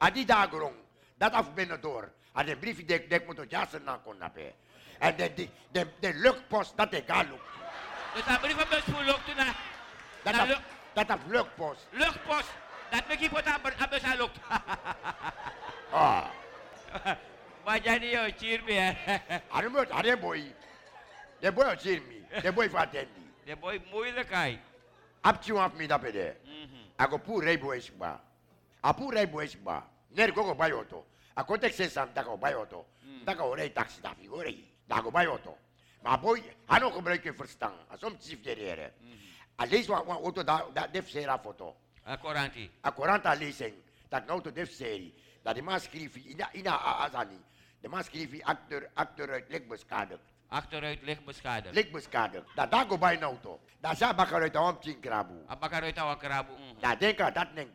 A 0.00 0.10
di 0.10 0.24
da 0.24 0.46
grong. 0.46 0.74
Dat 1.16 1.34
a 1.34 1.42
fu 1.44 1.50
bene 1.50 1.78
door. 1.80 2.12
A 2.36 2.42
de 2.42 2.56
brief 2.56 2.84
dek 2.84 3.10
dek 3.10 3.26
moto 3.26 3.44
jasen 3.48 3.84
na 3.84 4.00
kon 4.04 4.18
nape. 4.18 4.52
En 4.98 5.16
de 5.16 5.34
de 5.34 5.48
de 5.70 5.86
de 6.00 6.14
lukpost 6.14 6.76
dat 6.76 6.92
e 6.92 7.02
ga 7.06 7.22
luk. 7.22 7.40
Dus 8.14 8.24
dat 8.24 8.40
brief 8.40 8.68
bus 8.68 8.82
voor 8.94 9.04
lucht 9.04 9.34
na. 9.36 9.44
Dat 10.22 10.34
Na 10.34 10.40
a 10.40 10.44
lu- 10.44 10.56
dat 10.92 11.10
a 11.10 11.18
lukpost. 11.26 11.86
Luchtpost. 11.90 12.50
Dat 12.90 13.08
mek 13.08 13.20
ik 13.20 13.30
wat 13.36 13.44
aan 13.46 13.60
bus 13.90 14.02
aan 14.02 14.16
lucht. 14.16 14.38
Ah. 15.90 16.26
Maar 17.64 17.80
jij 17.82 17.98
niet, 17.98 18.10
joh, 18.10 18.28
cheer 18.38 18.62
me. 18.64 18.72
hè. 18.72 19.18
Are 19.48 19.68
mo 19.68 19.84
are 19.90 20.16
boy. 20.16 20.54
De 21.40 21.52
boy 21.52 21.64
o 21.64 21.76
chirmi. 21.76 22.24
De 22.42 22.52
boy 22.52 22.68
fa 22.70 22.86
tendi. 22.86 23.30
De 23.44 23.56
boy 23.56 23.82
moeilijk 23.90 24.32
ai. 24.32 24.60
Ap 25.20 25.42
chi 25.42 25.52
wan 25.52 25.72
mi 25.76 25.86
da 25.86 25.98
pede. 25.98 26.36
Ako 26.96 27.18
pu 27.18 27.40
rei 27.40 27.58
boy 27.58 27.80
sba. 27.80 28.20
A 28.84 28.92
pu 28.92 29.10
rei 30.14 30.32
boy 30.32 30.32
sba. 30.32 30.32
Ner 30.32 30.32
go 30.32 30.42
go 30.42 30.54
bayoto. 30.54 31.04
A 31.36 31.44
kontek 31.44 31.72
se 31.72 31.88
sam 31.88 32.08
da 32.14 32.22
go 32.22 32.36
bayoto. 32.36 32.84
Da 33.24 33.34
go 33.34 33.54
rei 33.54 33.72
taxi 33.72 34.00
da 34.00 34.14
figure. 34.14 34.54
Da 34.86 35.00
go 35.00 35.10
bayoto. 35.10 35.56
Maar 36.02 36.20
boy, 36.20 36.42
ano 36.66 36.90
gebruik 36.90 37.22
je 37.24 37.32
verstand. 37.32 37.74
Asom 37.88 38.16
chief 38.20 38.42
derere. 38.42 38.92
A 39.60 39.64
lees 39.64 39.86
wa 39.86 40.02
wa 40.02 40.14
auto 40.14 40.42
da 40.42 40.64
da 40.72 40.86
def 40.86 41.08
sera 41.10 41.38
foto. 41.38 41.76
A. 42.06 42.16
A 42.84 42.92
40 42.92 43.38
lezing. 43.38 43.74
Dat 44.08 44.26
nou 44.26 44.40
to 44.40 44.50
def 44.52 44.70
serie. 44.70 45.14
Dat 45.42 45.54
die 45.54 45.62
man 45.62 45.80
schreef 45.80 46.16
ina 46.16 46.48
ina 46.52 46.70
a- 46.72 47.04
azani. 47.04 47.40
De 47.80 47.88
man 47.88 48.02
schreef 48.04 48.42
acteur 48.42 48.90
acteur 48.94 49.30
uit 49.30 49.48
Lekbeskader. 49.48 50.18
Achteruit 50.52 51.02
licht 51.02 51.24
beschadigd. 51.24 51.74
Lekbeskader. 51.74 52.44
Dat 52.54 52.70
daar 52.70 52.86
go 52.86 52.98
bij 52.98 53.16
nou 53.16 53.36
to. 53.40 53.60
Dat 53.80 53.96
sa 53.96 54.14
bakar 54.14 54.42
uit 54.42 54.52
de 54.52 54.60
omtien 54.60 55.00
krabu. 55.00 55.34
Apakah 55.46 55.82
uit 55.82 55.98
awak 55.98 56.20
kerabu? 56.20 56.52
Mhm. 56.52 56.80
Da 56.80 56.94
denka 56.96 57.30
dat 57.30 57.54
denk 57.54 57.70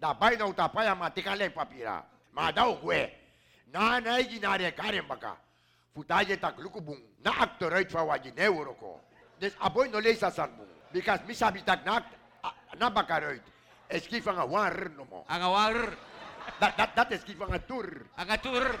bai 0.00 0.36
nou 0.36 0.52
ta 0.52 0.68
paya 0.68 0.94
ma 0.94 1.08
tika 1.10 1.34
len 1.34 1.52
papira. 1.52 2.04
Ma 2.32 2.50
da 2.52 2.64
gue. 2.72 3.10
Na 3.72 3.98
na 4.00 4.18
igi 4.20 4.38
na 4.38 4.56
re 4.56 4.72
karen 4.72 5.06
baka. 5.08 5.36
Futaje 5.94 6.36
tak 6.40 6.58
lukubung. 6.58 7.00
Na 7.24 7.32
actor 7.40 7.72
uit 7.72 7.90
van 7.90 8.06
waji 8.06 8.32
ne 8.36 8.48
uroko. 8.48 9.00
Dus 9.40 9.52
aboy 9.60 9.88
no 9.88 9.98
leesa 10.00 10.30
san 10.30 10.50
bung. 10.56 10.68
Because 10.92 11.20
mi 11.26 11.34
sabi 11.34 11.62
tak 11.62 11.84
na 11.84 12.00
a- 12.44 12.54
na 12.78 12.90
bakar 12.90 13.24
uit. 13.24 13.42
Eski 13.88 14.20
van 14.20 14.38
a 14.38 14.44
wan 14.46 14.70
r 14.72 14.90
no 14.96 15.04
mo. 15.04 15.24
Ang 15.28 15.42
war. 15.50 15.76
Dat 16.60 16.76
dat 16.76 16.90
dat 16.94 17.10
eski 17.10 17.34
van 17.34 17.52
a 17.52 17.58
tur. 17.58 18.06
Ang 18.16 18.40
tur. 18.40 18.78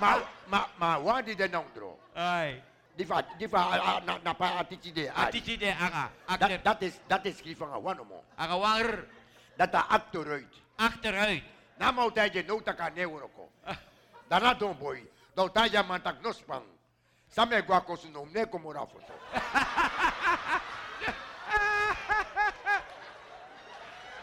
Ma 0.00 0.22
ma 0.46 0.66
ma 0.78 0.98
wan 0.98 1.24
di 1.24 1.34
de 1.34 1.48
nondro. 1.48 1.98
Ai. 2.14 2.62
Di 2.96 3.04
fa 3.04 3.22
di 3.38 3.46
fa 3.48 3.58
a- 3.58 3.96
a- 3.98 4.00
na 4.06 4.18
na 4.22 4.32
pa 4.34 4.58
atiti 4.62 4.92
de. 4.92 5.10
Atiti 5.10 5.56
de 5.58 5.74
anga. 5.74 6.10
Dat 6.38 6.62
dat 6.64 6.82
is 6.82 6.94
dat 7.06 7.24
is 7.26 7.34
eski 7.34 7.54
van 7.56 7.72
a 7.74 7.78
wan 7.80 7.96
no 7.96 8.04
mo. 8.04 8.22
Ang 8.38 8.60
war. 8.60 9.04
Dat 9.56 9.74
a 9.74 9.86
actor 9.88 10.30
uit. 10.30 10.54
Achteruit. 10.76 11.42
Na 11.78 11.90
mau 11.90 12.10
taje 12.10 12.42
no 12.46 12.60
taka 12.60 12.90
ne 12.94 13.04
uroko. 13.06 13.50
Dana 14.28 14.54
don 14.54 14.76
boy. 14.78 15.02
Do 15.34 15.48
taja 15.48 15.82
mantak 15.82 16.22
no 16.22 16.32
spang. 16.32 16.64
Same 17.28 17.62
gua 17.62 17.80
ko 17.80 17.96
su 17.96 18.10
nom 18.10 18.28
ne 18.32 18.46
como 18.46 18.72
ra 18.72 18.86
foto. 18.86 19.12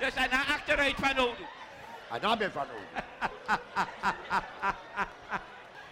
Dus 0.02 0.16
aan 0.16 0.32
achteruit 0.32 0.98
van 1.00 1.16
nodig. 1.16 1.48
Ana 2.10 2.36
be 2.36 2.50
fano. 2.50 2.74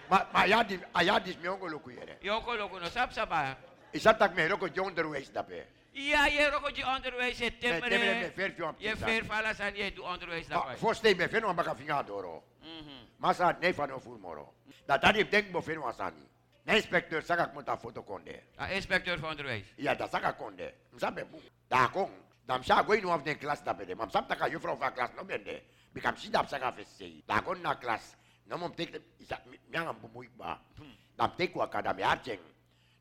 Ma 0.09 0.27
ma 0.33 0.43
ya 0.45 0.63
di 0.63 0.79
aya 0.91 1.19
dis 1.19 1.37
mi 1.37 1.47
ongo 1.47 1.67
loku 1.67 1.89
yere. 1.89 2.17
Yoko 2.21 2.55
loko 2.55 2.79
no 2.79 2.89
sap 2.89 3.13
sapa. 3.13 3.57
Isa 3.93 4.13
tak 4.13 4.33
me 4.35 4.47
roko 4.47 4.67
jonder 4.67 5.07
wees 5.07 5.29
dape. 5.31 5.78
Ja, 5.99 6.25
je 6.25 6.49
roko 6.49 6.69
je 6.73 6.85
onderwijs 6.85 7.37
je 7.37 7.57
timmeren. 7.57 8.31
fer 8.31 8.51
fi 8.53 8.63
Je 8.77 8.95
ver 8.97 9.75
je 9.75 9.93
doet 9.93 10.05
onderwijs 10.05 10.47
Ma 10.47 10.55
daarbij. 10.55 10.77
foste 10.77 11.15
me 11.15 11.29
feno 11.29 11.47
ambaka 11.47 11.75
finga 11.75 12.03
doro. 12.03 12.43
Masa 13.17 13.57
ne 13.59 13.73
fano 13.73 13.99
ful 13.99 14.17
moro. 14.17 14.53
Da 14.85 14.97
tadi 14.97 15.29
denk 15.29 15.51
bo 15.51 15.61
feno 15.61 15.87
asani. 15.87 16.27
Inspecteur 16.65 17.23
saka 17.23 17.51
monta 17.53 17.77
foto 17.77 18.03
konde. 18.03 18.43
Ah, 18.55 18.71
inspecteur 18.71 19.19
van 19.19 19.29
onderwijs. 19.29 19.73
Ja, 19.75 19.95
da 19.95 20.07
saka 20.07 20.31
konde. 20.31 20.73
Msabe 20.91 21.25
bu. 21.25 21.41
Da 21.67 21.87
kon. 21.87 22.09
Dam 22.45 22.63
sa 22.63 22.83
go 22.83 22.93
inu 22.93 23.09
af 23.09 23.23
den 23.23 23.37
klas 23.37 23.63
da 23.63 23.73
bede. 23.73 23.95
Mam 23.95 24.09
sapta 24.09 24.35
ka 24.35 24.47
juffrouw 24.47 24.77
van 24.77 24.93
klas 24.93 25.09
no 25.15 25.23
bende. 25.23 25.61
Bikam 25.93 26.17
si 26.17 26.29
dap 26.29 26.47
saka 26.47 26.71
fesse. 26.71 27.23
Da 27.25 27.41
kon 27.41 27.61
na 27.61 27.75
klas. 27.75 28.15
No 28.43 28.57
mom 28.57 28.73
tek 28.73 29.01
isa 29.17 29.41
mianga 29.69 29.93
bumuik 29.93 30.37
ba. 30.37 30.59
Dam 31.17 31.33
tek 31.37 31.55
wa 31.55 31.67
kada 31.67 31.93
me 31.93 32.03
archeng. 32.03 32.39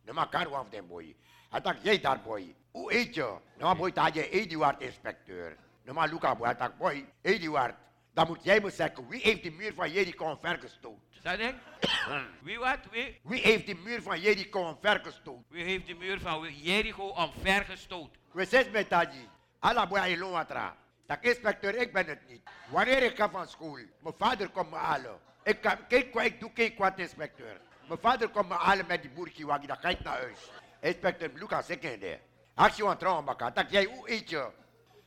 No 0.04 0.12
ma 0.12 0.26
kar 0.26 0.54
af 0.54 0.70
den 0.70 0.86
boy. 0.86 1.16
Atak 1.50 1.76
jij 1.82 2.00
daar 2.00 2.20
boy. 2.22 2.54
U 2.72 2.86
eet 2.88 3.14
je. 3.14 3.36
No 3.58 3.66
ma 3.66 3.74
boy 3.74 3.92
ta 3.92 4.10
je 4.12 4.30
Eduard 4.30 4.80
inspecteur. 4.80 5.56
No 5.84 5.92
ma 5.92 6.04
luka 6.04 6.34
boy 6.34 6.48
atak 6.48 6.78
boy. 6.78 7.04
Eduard. 7.22 7.74
Dan 8.14 8.26
moet 8.26 8.44
jij 8.44 8.60
me 8.60 8.70
zeggen, 8.70 9.08
wie 9.08 9.20
heeft 9.20 9.42
die 9.42 9.52
muur 9.52 9.74
van 9.74 9.92
Jericho 9.92 10.24
omvergestoot? 10.24 10.98
Zeg 11.22 11.38
ik? 11.38 11.54
Wie 12.42 12.58
wat? 12.58 12.78
Wie? 12.90 13.20
Wie 13.22 13.40
heeft 13.40 13.66
die 13.66 13.76
muur 13.76 14.02
van 14.02 14.20
Jericho 14.20 14.68
omvergestoot? 14.68 15.44
Wie 15.48 15.64
heeft 15.64 15.86
de 15.86 15.94
muur 15.94 16.20
van 16.20 16.54
Jericho 16.54 17.08
omvergestoot? 17.08 18.10
We 18.32 18.44
zitten 18.44 18.72
met 18.72 18.88
Taji. 18.88 19.28
Alla 19.58 20.06
ilon 20.06 20.30
watra. 20.30 20.76
Dat 21.06 21.18
inspecteur, 21.20 21.74
ik 21.74 21.92
ben 21.92 22.06
het 22.06 22.28
niet. 22.28 22.42
Wanneer 22.70 23.02
ik 23.02 23.16
ga 23.16 23.30
van 23.30 23.48
school, 23.48 23.78
mijn 24.00 24.14
vader 24.18 24.48
komt 24.48 24.70
me 24.70 24.76
halen. 24.76 25.18
Ik, 25.42 25.60
kan, 25.60 25.86
kijk, 25.88 26.14
wat 26.14 26.24
ik 26.24 26.40
doe 26.40 26.52
kijk 26.52 26.78
wat 26.78 26.98
inspecteur. 26.98 27.60
Mijn 27.86 28.00
vader 28.00 28.28
komt 28.28 28.48
me 28.48 28.54
halen 28.54 28.86
met 28.86 29.02
die 29.02 29.10
waggie, 29.14 29.66
dan 29.66 29.76
ga 29.76 29.88
ik 29.88 30.02
naar 30.02 30.18
huis. 30.18 30.50
Inspecteur 30.80 31.30
Lucas, 31.34 31.68
ik 31.68 31.80
ken 31.80 32.00
de. 32.00 32.18
Als 32.58 32.76
je 32.76 32.86
aan 32.86 32.98
trouwen 32.98 33.36
dat 33.54 33.70
jij 33.70 33.84
hoe 33.84 34.10
eet 34.10 34.30
je? 34.30 34.48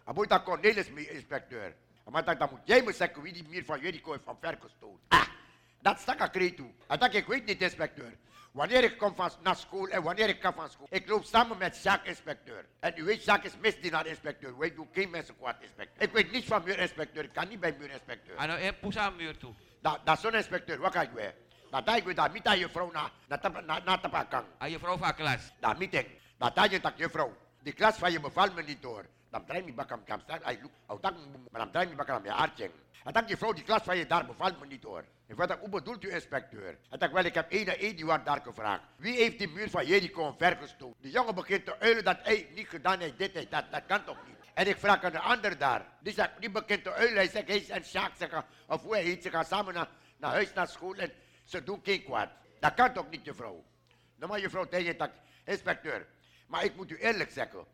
Dan 0.05 0.15
moet 0.15 0.29
dat 0.29 0.43
Cornelis 0.43 0.87
inspecteur. 0.87 1.75
Maar 2.09 2.25
dan, 2.25 2.37
dan 2.37 2.47
moet 2.51 2.59
jij 2.63 2.83
me 2.83 2.93
zeggen 2.93 3.21
wie 3.21 3.33
die 3.33 3.47
muur 3.47 3.65
van 3.65 3.79
Jericho 3.79 4.11
heeft 4.11 4.25
omvergestoot. 4.25 4.99
Ah, 5.07 5.27
dat 5.81 5.99
stak 5.99 6.21
ik 6.21 6.31
kreeg 6.31 6.53
toe. 6.53 6.69
En 6.87 6.99
dat 6.99 7.13
ik 7.13 7.27
weet 7.27 7.45
niet, 7.45 7.61
inspecteur. 7.61 8.17
Wanneer 8.51 8.83
ik 8.83 8.97
kom 8.97 9.15
van, 9.15 9.31
naar 9.43 9.55
school 9.55 9.87
en 9.87 10.03
wanneer 10.03 10.29
ik 10.29 10.41
ga 10.41 10.53
van 10.53 10.69
school. 10.69 10.87
Ik 10.89 11.09
loop 11.09 11.23
samen 11.23 11.57
met 11.57 11.83
Jacques, 11.83 12.09
inspecteur. 12.09 12.65
En 12.79 12.93
u 12.95 13.03
weet, 13.03 13.23
Jacques 13.23 13.53
is 13.53 13.59
misdienaar, 13.59 14.05
inspecteur. 14.05 14.57
Wij 14.57 14.73
doen 14.73 14.89
geen 14.93 15.09
mensen 15.09 15.37
kwaad, 15.37 15.61
inspecteur. 15.61 16.01
Ik 16.03 16.11
weet 16.11 16.31
niets 16.31 16.47
van 16.47 16.63
muurinspecteur. 16.63 17.23
Ik 17.23 17.33
kan 17.33 17.47
niet 17.47 17.59
bij 17.59 17.75
muurinspecteur. 17.77 18.35
En 18.37 18.47
nou, 18.47 18.73
poes 18.73 18.97
aan 18.97 19.15
muur 19.15 19.37
toe. 19.37 19.53
Dat, 19.81 19.99
dat 20.03 20.15
is 20.15 20.21
zo'n 20.21 20.35
inspecteur. 20.35 20.79
Wat 20.79 20.93
ga 20.93 21.01
ik 21.01 21.11
weer? 21.11 21.35
Dat 21.69 21.95
ik 21.95 22.03
weer 22.03 22.15
daar, 22.15 22.31
niet 22.31 22.47
aan 22.47 22.59
je 22.59 22.69
vrouw 22.69 22.91
na, 22.91 23.11
na, 23.27 23.39
na, 23.49 23.61
na, 23.61 23.81
na 23.85 23.97
te 23.97 24.09
pakken. 24.09 24.45
Aan 24.57 24.69
je 24.69 24.79
vrouw 24.79 24.97
van 24.97 25.15
klas. 25.15 25.51
Dat 25.59 25.77
had 26.41 26.97
je 26.97 27.09
vrouw. 27.09 27.33
Die 27.61 27.73
klas 27.73 27.97
van 27.97 28.11
je 28.11 28.19
bevalt 28.19 28.55
me 28.55 28.63
niet 28.63 28.81
door. 28.81 29.05
Dan 29.29 29.45
draai 29.45 29.63
me 29.63 29.73
bakken, 29.73 30.03
kan 30.03 30.19
staan. 30.19 30.39
Hij 30.41 30.59
look. 30.61 30.71
Oh, 30.87 31.01
dan, 31.01 31.15
maar 31.51 31.61
dan 31.61 31.71
draai 31.71 31.87
me 31.87 31.95
bakken 31.95 32.15
aan 32.15 32.23
je 32.23 32.31
aardje. 32.31 32.71
En 33.03 33.13
dan 33.13 33.25
die 33.25 33.63
klas 33.63 33.81
van 33.81 33.97
je 33.97 34.07
daar 34.07 34.25
bevalt 34.25 34.59
me 34.59 34.65
niet 34.65 34.81
door. 34.81 35.03
Ik 35.27 35.35
weet 35.35 35.51
hoe 35.51 35.69
bedoelt 35.69 36.03
u, 36.03 36.11
inspecteur? 36.11 36.77
En 36.89 36.99
dan 36.99 37.11
wel, 37.13 37.23
ik 37.23 37.33
heb 37.33 37.51
één 37.51 37.79
één 37.79 37.95
die 37.95 38.05
wordt 38.05 38.25
daar 38.25 38.41
gevraagd. 38.41 38.81
Wie 38.95 39.15
heeft 39.15 39.37
die 39.37 39.49
muur 39.49 39.69
van 39.69 39.85
Jericho 39.85 40.21
omvergestoken? 40.21 40.95
Die 41.01 41.11
jongen 41.11 41.35
begint 41.35 41.65
te 41.65 41.79
uilen 41.79 42.03
dat 42.03 42.17
hij 42.21 42.47
niet 42.55 42.67
gedaan 42.67 42.99
heeft, 42.99 43.17
dit 43.17 43.33
heeft, 43.33 43.51
dat, 43.51 43.65
dat 43.71 43.85
kan 43.87 44.03
toch 44.03 44.17
niet? 44.27 44.35
En 44.53 44.67
ik 44.67 44.77
vraag 44.77 45.03
aan 45.03 45.11
de 45.11 45.19
ander 45.19 45.57
daar. 45.57 45.85
Die, 45.99 46.13
zegt, 46.13 46.29
die 46.39 46.51
begint 46.51 46.83
te 46.83 46.93
uilen. 46.93 47.15
Hij 47.15 47.27
zegt, 47.27 47.47
hij 47.47 47.65
en 47.69 47.85
Sjaak 47.85 48.11
zeggen, 48.17 48.45
of 48.67 48.81
hoe 48.81 48.93
hij 48.93 49.03
heet, 49.03 49.23
ze 49.23 49.29
gaan 49.29 49.45
samen 49.45 49.73
naar, 49.73 49.87
naar 50.17 50.31
huis, 50.31 50.53
naar 50.53 50.67
school 50.67 50.95
en 50.95 51.11
ze 51.43 51.63
doen 51.63 51.79
geen 51.83 52.03
kwaad. 52.03 52.29
Dat 52.59 52.73
kan 52.73 52.93
toch 52.93 53.09
niet, 53.09 53.25
juffrouw? 53.25 53.63
Nou, 54.15 54.31
maar 54.31 54.39
juffrouw 54.39 54.67
tegen 54.67 54.97
dat, 54.97 55.11
inspecteur. 55.45 56.07
Maar 56.51 56.63
ik 56.63 56.75
moet 56.75 56.91
u 56.91 56.97
eerlijk 56.97 57.31
zeggen. 57.31 57.65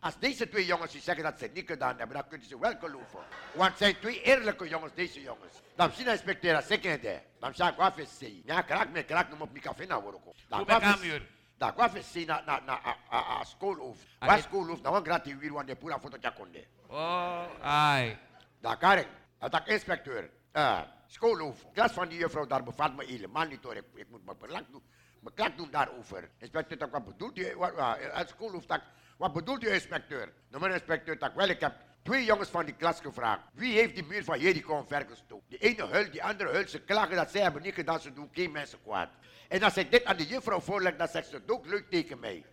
Als 0.00 0.18
deze 0.18 0.48
twee 0.48 0.66
jongens 0.66 0.92
die 0.92 1.00
zeggen 1.00 1.24
dat 1.24 1.38
ze 1.38 1.44
het 1.44 1.54
niet 1.54 1.66
gedaan 1.66 1.98
hebben, 1.98 2.16
dan 2.16 2.28
kunnen 2.28 2.48
ze 2.48 2.58
wel 2.58 2.78
geloven. 2.78 3.20
Want 3.54 3.68
het 3.68 3.78
zijn 3.78 3.98
twee 3.98 4.22
eerlijke 4.22 4.68
jongens, 4.68 4.92
deze 4.94 5.20
jongens. 5.20 5.52
Dan 5.74 5.92
zien 5.92 6.08
inspecteur 6.08 6.52
dat 6.52 6.80
kende. 6.80 7.22
Dan 7.40 7.54
zeg 7.54 7.68
ik, 7.68 7.76
wat 7.76 7.98
is 7.98 8.18
ze? 8.18 8.40
Ja, 8.44 8.62
kraak 8.62 8.90
me, 8.90 9.04
kraak 9.04 9.28
me 9.28 9.42
op 9.42 9.50
mijn 9.50 9.62
café 9.62 9.86
naar 9.86 10.02
worden. 10.02 10.20
Dan 10.48 10.58
Hoe 10.58 10.66
ben 10.66 11.08
je 11.08 11.22
Dan 11.56 11.72
wat 11.76 11.94
is 11.94 12.12
ze 12.12 12.24
na 12.24 12.42
na 12.46 12.60
na 12.60 12.80
a 13.12 13.38
a 13.40 13.44
schoolhof. 13.44 13.98
Waar 14.18 14.38
schoolhof? 14.38 14.80
Dan 14.80 14.92
want 14.92 15.06
gratis 15.06 15.34
weer 15.34 15.52
want 15.52 15.66
de 15.66 15.76
pura 15.76 16.00
foto 16.00 16.16
jakonde. 16.20 16.64
Oh, 16.88 17.44
ai. 17.62 18.18
Daar 18.60 18.78
Karen, 18.78 19.06
dat 19.38 19.68
inspecteur. 19.68 20.30
Uh, 20.52 20.80
schoolhof. 21.06 21.64
Klas 21.72 21.92
van 21.92 22.08
die 22.08 22.18
juffrouw 22.18 22.46
daar 22.46 22.62
bevalt 22.62 22.96
me 22.96 23.04
helemaal 23.04 23.46
niet 23.46 23.62
hoor. 23.62 23.76
Ik, 23.76 23.84
ik 23.94 24.10
moet 24.10 24.24
me 24.24 24.34
belang 24.34 24.66
doen. 24.70 24.82
Me 25.26 25.32
klak 25.34 25.56
doen 25.56 25.70
daarover. 25.70 26.30
Inspecteur, 26.38 26.90
wat 26.90 27.04
bedoelt 27.04 27.38
u? 27.38 27.56
Wat, 27.56 27.72
uh, 27.72 28.20
schoolhof, 28.26 28.66
tak, 28.66 28.82
wat 29.16 29.32
bedoelt 29.32 29.64
u, 29.64 29.68
inspecteur? 29.68 30.32
Nou, 30.48 30.62
mijn 30.62 30.72
inspecteur, 30.72 31.18
tak, 31.18 31.34
wel, 31.34 31.48
ik 31.48 31.60
heb 31.60 31.74
twee 32.02 32.24
jongens 32.24 32.48
van 32.48 32.64
die 32.64 32.74
klas 32.74 33.00
gevraagd. 33.00 33.40
Wie 33.52 33.72
heeft 33.72 33.94
die 33.94 34.04
muur 34.04 34.24
van 34.24 34.40
Jericho 34.40 34.78
omvergestoken? 34.78 35.46
Die 35.48 35.58
ene 35.58 35.86
huilt, 35.86 36.12
die 36.12 36.24
andere 36.24 36.50
huilt. 36.50 36.70
Ze 36.70 36.80
klagen 36.80 37.16
dat 37.16 37.30
zij 37.30 37.40
hebben 37.40 37.62
niet 37.62 37.74
gedaan, 37.74 38.00
ze 38.00 38.12
doen 38.12 38.28
geen 38.32 38.52
mensen 38.52 38.82
kwaad. 38.82 39.08
En 39.48 39.62
als 39.62 39.76
ik 39.76 39.90
dit 39.90 40.04
aan 40.04 40.16
de 40.16 40.26
juffrouw 40.26 40.60
voorleg, 40.60 40.96
dan 40.96 41.08
zegt 41.08 41.28
ze 41.28 41.34
het 41.34 41.50
ook 41.50 41.66
leuk 41.66 41.90
tegen 41.90 42.18
mij. 42.18 42.44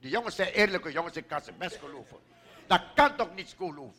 Die 0.00 0.10
jongens 0.10 0.36
zijn 0.36 0.52
eerlijke 0.52 0.92
jongens, 0.92 1.16
ik 1.16 1.26
kan 1.26 1.40
ze 1.40 1.52
best 1.52 1.76
geloven. 1.76 2.18
Dat 2.66 2.82
kan 2.94 3.16
toch 3.16 3.34
niet 3.34 3.48
schoolhof? 3.48 3.94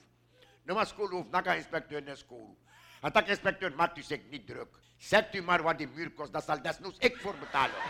Nou, 0.64 0.78
maar 0.78 0.88
schoolhof, 0.88 1.28
dan 1.30 1.44
gaat 1.44 1.56
inspecteur 1.56 2.04
naar 2.04 2.18
school. 2.18 2.58
En 3.02 3.12
dat 3.12 3.28
inspecteur 3.28 3.76
maakt 3.76 3.98
u 3.98 4.02
zich 4.02 4.20
niet 4.30 4.48
druk. 4.48 4.80
Zegt 4.98 5.36
u 5.36 5.42
maar 5.42 5.62
wat 5.62 5.78
die 5.78 5.88
muur 5.88 6.12
kost, 6.12 6.34
dat 6.34 6.44
zal 6.44 6.62
desnoods 6.62 6.98
ik 7.00 7.18
voor 7.18 7.36
betalen. 7.36 7.76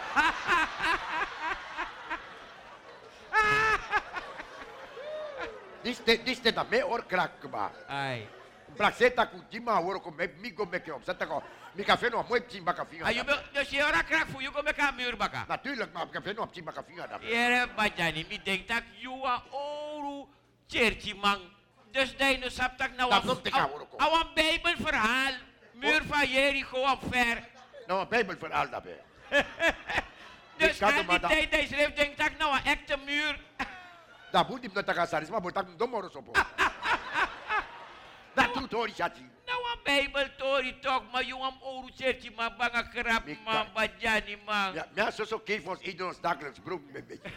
Dis 5.88 6.04
te 6.04 6.20
dis 6.24 6.40
te 6.44 6.52
da 6.52 6.66
me 6.68 6.84
or 6.84 7.06
crack 7.08 7.50
ba. 7.52 7.72
Ai. 7.88 8.28
Placeta 8.76 9.24
ku 9.32 9.40
jima 9.50 9.80
woro 9.80 10.00
ko 10.04 10.12
me 10.12 10.28
mi 10.42 10.52
go 10.52 10.66
me 10.66 10.80
ke 10.84 10.92
op. 10.92 11.04
Zet 11.04 11.24
ko. 11.24 11.42
Mi 11.76 11.84
café 11.84 12.10
no 12.10 12.26
mooi 12.28 12.44
chimba 12.50 12.74
ka 12.74 12.86
finga. 12.86 13.06
Ayo 13.06 13.24
dus 13.54 13.70
je 13.70 13.84
ora 13.84 14.04
crack 14.04 14.28
voor 14.28 14.42
je 14.42 14.52
kom 14.52 14.68
ik 14.68 14.80
aan 14.80 14.96
muur 14.96 15.18
baka. 15.18 15.46
Natuurlijk, 15.48 15.94
maar 15.94 16.10
café 16.10 16.34
no 16.34 16.50
chimba 16.52 16.72
ka 16.72 16.84
finga 16.84 17.08
da. 17.08 17.20
Ere 17.22 17.68
bajani 17.76 18.26
mi 18.30 18.40
denk 18.44 18.68
dat 18.68 18.84
jua 19.00 19.44
oru 19.52 20.28
cherchi 20.68 21.14
mang. 21.14 21.42
Dus 21.92 22.18
deine 22.18 22.50
sap 22.50 22.78
tak 22.78 22.96
nou 22.98 23.10
Dat 23.10 23.24
noemt 23.24 23.48
ik 23.48 23.54
aan 23.54 23.70
woro 23.70 23.86
ko. 23.86 23.98
Awan 23.98 24.28
Bijbelverhaal. 24.34 25.34
Muur 25.80 26.02
van 26.08 26.28
Jericho 26.28 26.78
omver. 26.78 27.44
Nou, 27.88 28.02
een 28.02 28.08
Bijbelverhaal 28.08 28.70
daarbij. 28.70 29.02
Dus 30.58 30.82
aan 30.82 31.08
die 31.08 31.20
tijd 31.20 31.50
hij 31.50 31.68
schreef, 31.68 31.94
denk 31.94 32.20
ik 32.20 32.38
nou 32.38 32.58
een 32.58 32.66
echte 32.66 32.98
muur. 33.06 33.40
Dat 34.32 34.50
moet 34.50 34.62
hem 34.62 34.74
dat 34.74 34.92
gaan 34.92 35.08
staan, 35.08 35.26
maar 35.30 35.42
moet 35.42 35.54
dat 35.54 35.68
een 35.68 35.78
domme 35.78 36.12
op. 36.14 36.46
Dat 38.34 38.54
doet 38.54 38.72
hoor, 38.72 38.90
Jati. 38.90 39.30
Nou 39.46 39.60
een 39.72 39.80
Bijbeltori 39.84 40.80
toch, 40.80 41.04
maar 41.12 41.24
jongen 41.24 41.54
oru 41.62 41.92
cherchi 41.96 42.32
maar 42.36 42.56
banga 42.56 42.82
krap 42.82 43.24
man, 43.44 43.68
bajani 43.74 44.38
man. 44.46 44.74
Ja, 44.74 44.88
maar 44.96 45.12
zo 45.12 45.24
zo 45.24 45.42
geef 45.46 45.66
ons 45.66 45.80
ieder 45.80 46.08
ons 46.08 46.22
dagelijks 46.22 46.60
brood 46.60 46.82
een 46.94 47.06
beetje. 47.08 47.30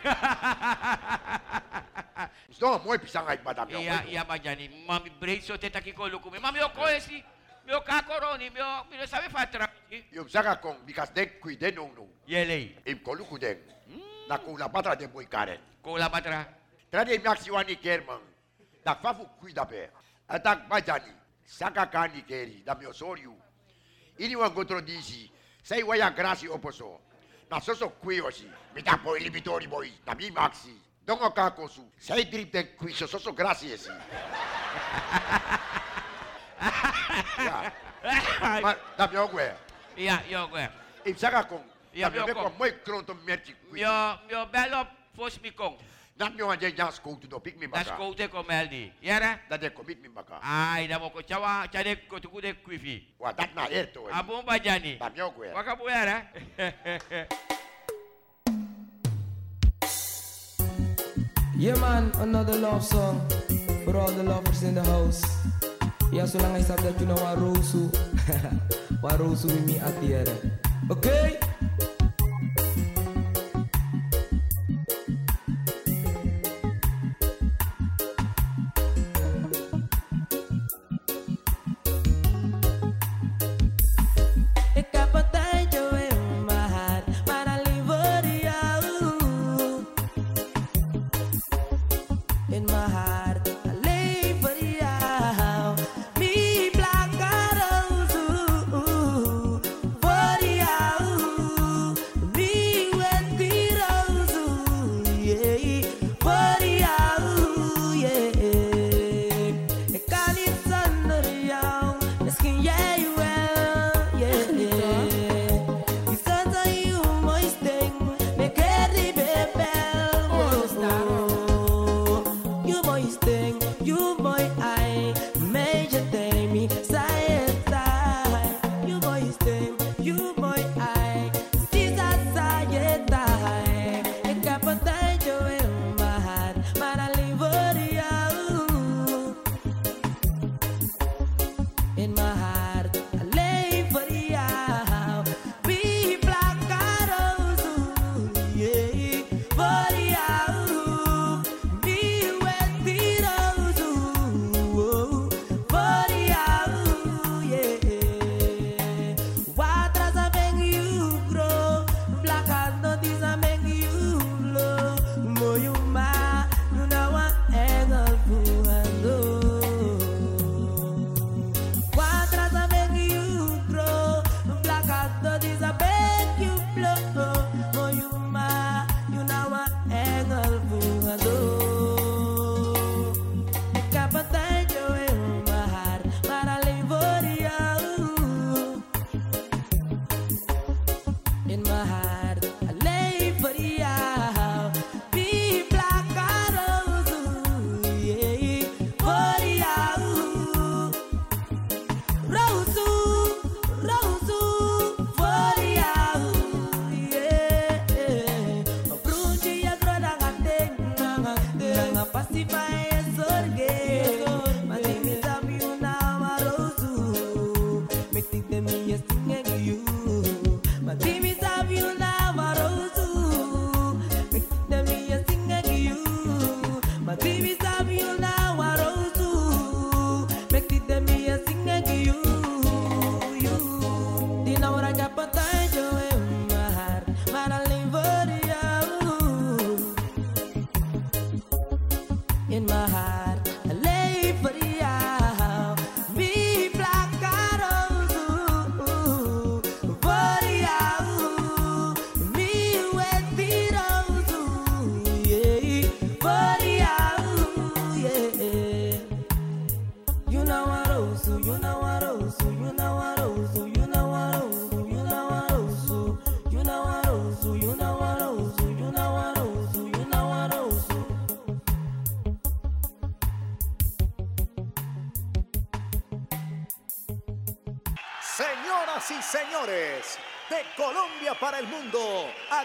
Is 2.48 2.56
toch 2.56 2.74
een 2.74 2.84
mooi 2.84 2.98
pisang 2.98 3.26
uit, 3.26 3.42
madame. 3.42 3.78
Ja, 3.78 4.02
ja, 4.06 4.24
bajani. 4.24 4.84
Mami 4.86 5.12
breed 5.18 5.44
zo 5.44 5.58
teta 5.58 5.80
kiko 5.80 6.06
luku. 6.06 6.40
Mami 6.40 6.62
oko 6.62 6.84
esi. 6.84 7.24
Mi 7.70 7.76
o 7.76 7.82
kakoroni, 7.82 8.50
mi 8.50 8.60
o, 8.60 8.84
mi 8.90 8.96
no 8.96 9.06
sabe 9.06 9.28
fatra. 9.30 9.70
Yung 10.10 10.28
saka 10.28 10.56
kong, 10.58 10.82
bikas 10.82 11.12
dek 11.14 11.38
kui 11.38 11.54
den 11.56 11.76
no 11.76 11.86
no. 11.94 12.08
Yele. 12.26 12.82
Im 12.84 12.98
koluku 12.98 13.38
den. 13.38 13.58
Na 14.28 14.38
kula 14.38 14.68
patra 14.68 14.96
den 14.96 15.10
boy 15.12 15.26
karen. 15.30 15.60
Kula 15.80 16.10
patra. 16.10 16.48
Trade 16.90 17.18
mi 17.22 17.28
aksi 17.30 17.50
wani 17.50 17.76
kerman. 17.76 18.18
Da 18.84 18.96
fafu 18.96 19.24
kui 19.38 19.52
da 19.52 19.64
be. 19.64 19.88
Atak 20.28 20.66
bajani. 20.68 21.14
Saka 21.46 21.86
kani 21.86 22.24
keri, 22.26 22.64
da 22.66 22.74
mi 22.74 22.86
osoriu. 22.86 23.36
Ini 24.18 24.34
wan 24.34 24.52
gotro 24.52 24.80
disi. 24.80 25.30
Sei 25.62 25.82
waya 25.84 26.10
grasi 26.10 26.48
oposo. 26.48 26.98
Na 27.50 27.60
soso 27.60 27.90
kui 28.02 28.20
osi. 28.20 28.50
Mi 28.74 28.82
da 28.82 28.96
boy 28.96 29.20
libitori 29.20 29.68
boy. 29.68 29.92
Da 30.04 30.16
mi 30.16 30.30
maxi. 30.30 30.74
Dongo 31.06 31.30
kakosu. 31.30 31.86
Sei 31.96 32.24
drip 32.24 32.52
den 32.52 32.76
kui 32.76 32.92
so 32.92 33.06
soso 33.06 33.32
grasi 33.32 33.72
esi. 33.72 33.90
Maar 36.60 36.70
dat 36.70 36.72
je 36.72 36.86
ook 36.86 36.89
weer. 39.32 39.54
Ja, 39.94 40.20
ja, 40.28 40.42
ook 40.42 40.52
weer. 40.52 40.70
Ik 41.02 41.18
zeg 41.18 41.30
het 41.32 41.46
kom. 41.46 41.60
Ja, 41.90 42.10
dat 42.10 42.26
je 42.26 42.32
kom. 42.32 42.44
ook 42.44 42.58
mooi 42.58 42.74
kront 42.82 43.10
om 43.10 43.18
merkje. 43.24 43.54
Ja, 43.72 44.20
ja, 44.28 44.46
bel 44.46 44.80
op 44.80 44.86
voor 45.14 45.30
smikong. 45.30 45.76
Dat 46.14 46.30
je 46.36 46.46
aan 46.46 46.56
je 46.60 46.74
jas 46.74 47.00
koot 47.00 47.32
op 47.32 47.46
ik 47.46 47.54
me 47.54 47.60
Dat 47.60 47.70
baka. 47.70 47.90
is 47.90 47.96
kote 47.96 48.28
komel 48.28 48.68
di. 48.68 48.92
Yara? 48.98 49.38
Dat 49.48 49.62
je 49.62 49.72
kom 49.72 49.88
ik 49.88 50.00
me 50.00 50.10
baka. 50.10 50.40
Ai, 50.40 50.86
da 50.86 50.98
mo 50.98 51.10
ko 51.10 51.20
chawa, 51.26 51.66
chade 51.70 52.06
ko 52.06 52.18
tuku 52.18 52.40
de 52.40 52.54
kwifi. 52.62 53.14
Wa 53.16 53.32
dat 53.32 53.54
na 53.54 53.68
er 53.68 53.90
to. 53.90 54.08
Abon 54.10 54.44
bajani. 54.44 54.96
Dat 54.98 55.10
je 55.14 55.22
ook 55.22 55.38
weer. 55.38 55.52
Waka 55.52 55.76
bu 55.76 55.88
yara? 55.88 56.22
Yeah 61.60 61.76
man, 61.78 62.10
another 62.20 62.56
love 62.56 62.82
song 62.82 63.20
for 63.84 63.94
all 63.94 64.10
the 64.10 64.22
lovers 64.22 64.62
in 64.62 64.74
the 64.74 64.82
house. 64.82 65.20
Ja, 66.10 66.26
zolang 66.26 66.52
hij 66.52 66.62
staat 66.62 66.82
dat 66.82 66.98
je 66.98 67.06
nou 67.06 67.20
warosu. 67.20 67.90
warosu 69.02 69.46
with 69.46 69.66
me 69.66 69.80
at 69.82 69.92
the 70.00 70.16
end. 70.16 70.30
Okay? 70.88 71.49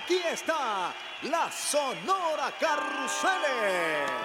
Aquí 0.05 0.21
está 0.31 0.93
la 1.23 1.51
Sonora 1.51 2.53
Carrusel. 2.59 4.24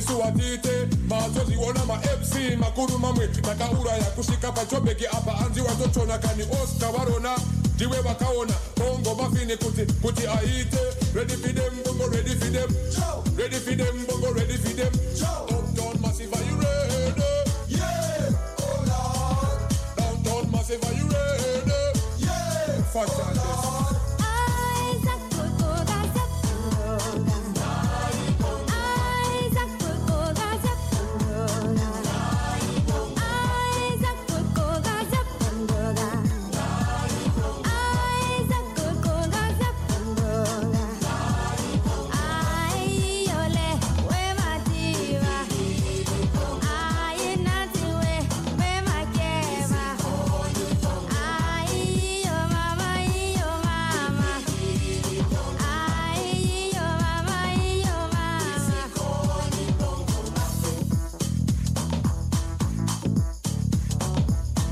nisiwatite 0.00 0.88
mawazoziona 1.08 1.84
mafc 1.86 2.34
makuru 2.58 2.98
mamwe 2.98 3.28
takauraya 3.28 4.04
kusvika 4.04 4.52
pachobheki 4.52 5.06
apa 5.06 5.38
anzi 5.38 5.60
watotona 5.60 6.18
kani 6.18 6.42
oscar 6.62 6.92
varona 6.92 7.38
ndiwe 7.74 8.00
vakaona 8.00 8.52
bongo 8.76 9.14
mafini 9.14 9.56
kuti 9.56 9.92
kuti 10.02 10.26
aite. 10.26 10.78
Ready 11.14 11.34
for 11.36 11.52
them 11.52 11.72
bongo 11.84 12.06
ready 12.08 12.34
for 12.34 12.50
them. 12.52 12.70
Ready 13.36 13.56
for 13.56 13.74
them 13.76 14.06
bongo 14.06 14.32
ready 14.32 14.56
for 14.56 14.72
them. 14.76 14.92
Uptown 15.48 16.00
massive 16.02 16.32
are 16.34 16.44
you 16.44 16.56
ready? 16.56 17.22
Yeah. 17.68 18.30
Oh 18.60 18.84
lord. 18.88 19.60
Downtown 19.96 20.50
massive 20.50 20.84
are 20.84 20.94
you 20.94 21.08
ready? 21.08 22.00
Yeah. 22.18 22.82
Oh 22.94 23.00
and 23.02 23.79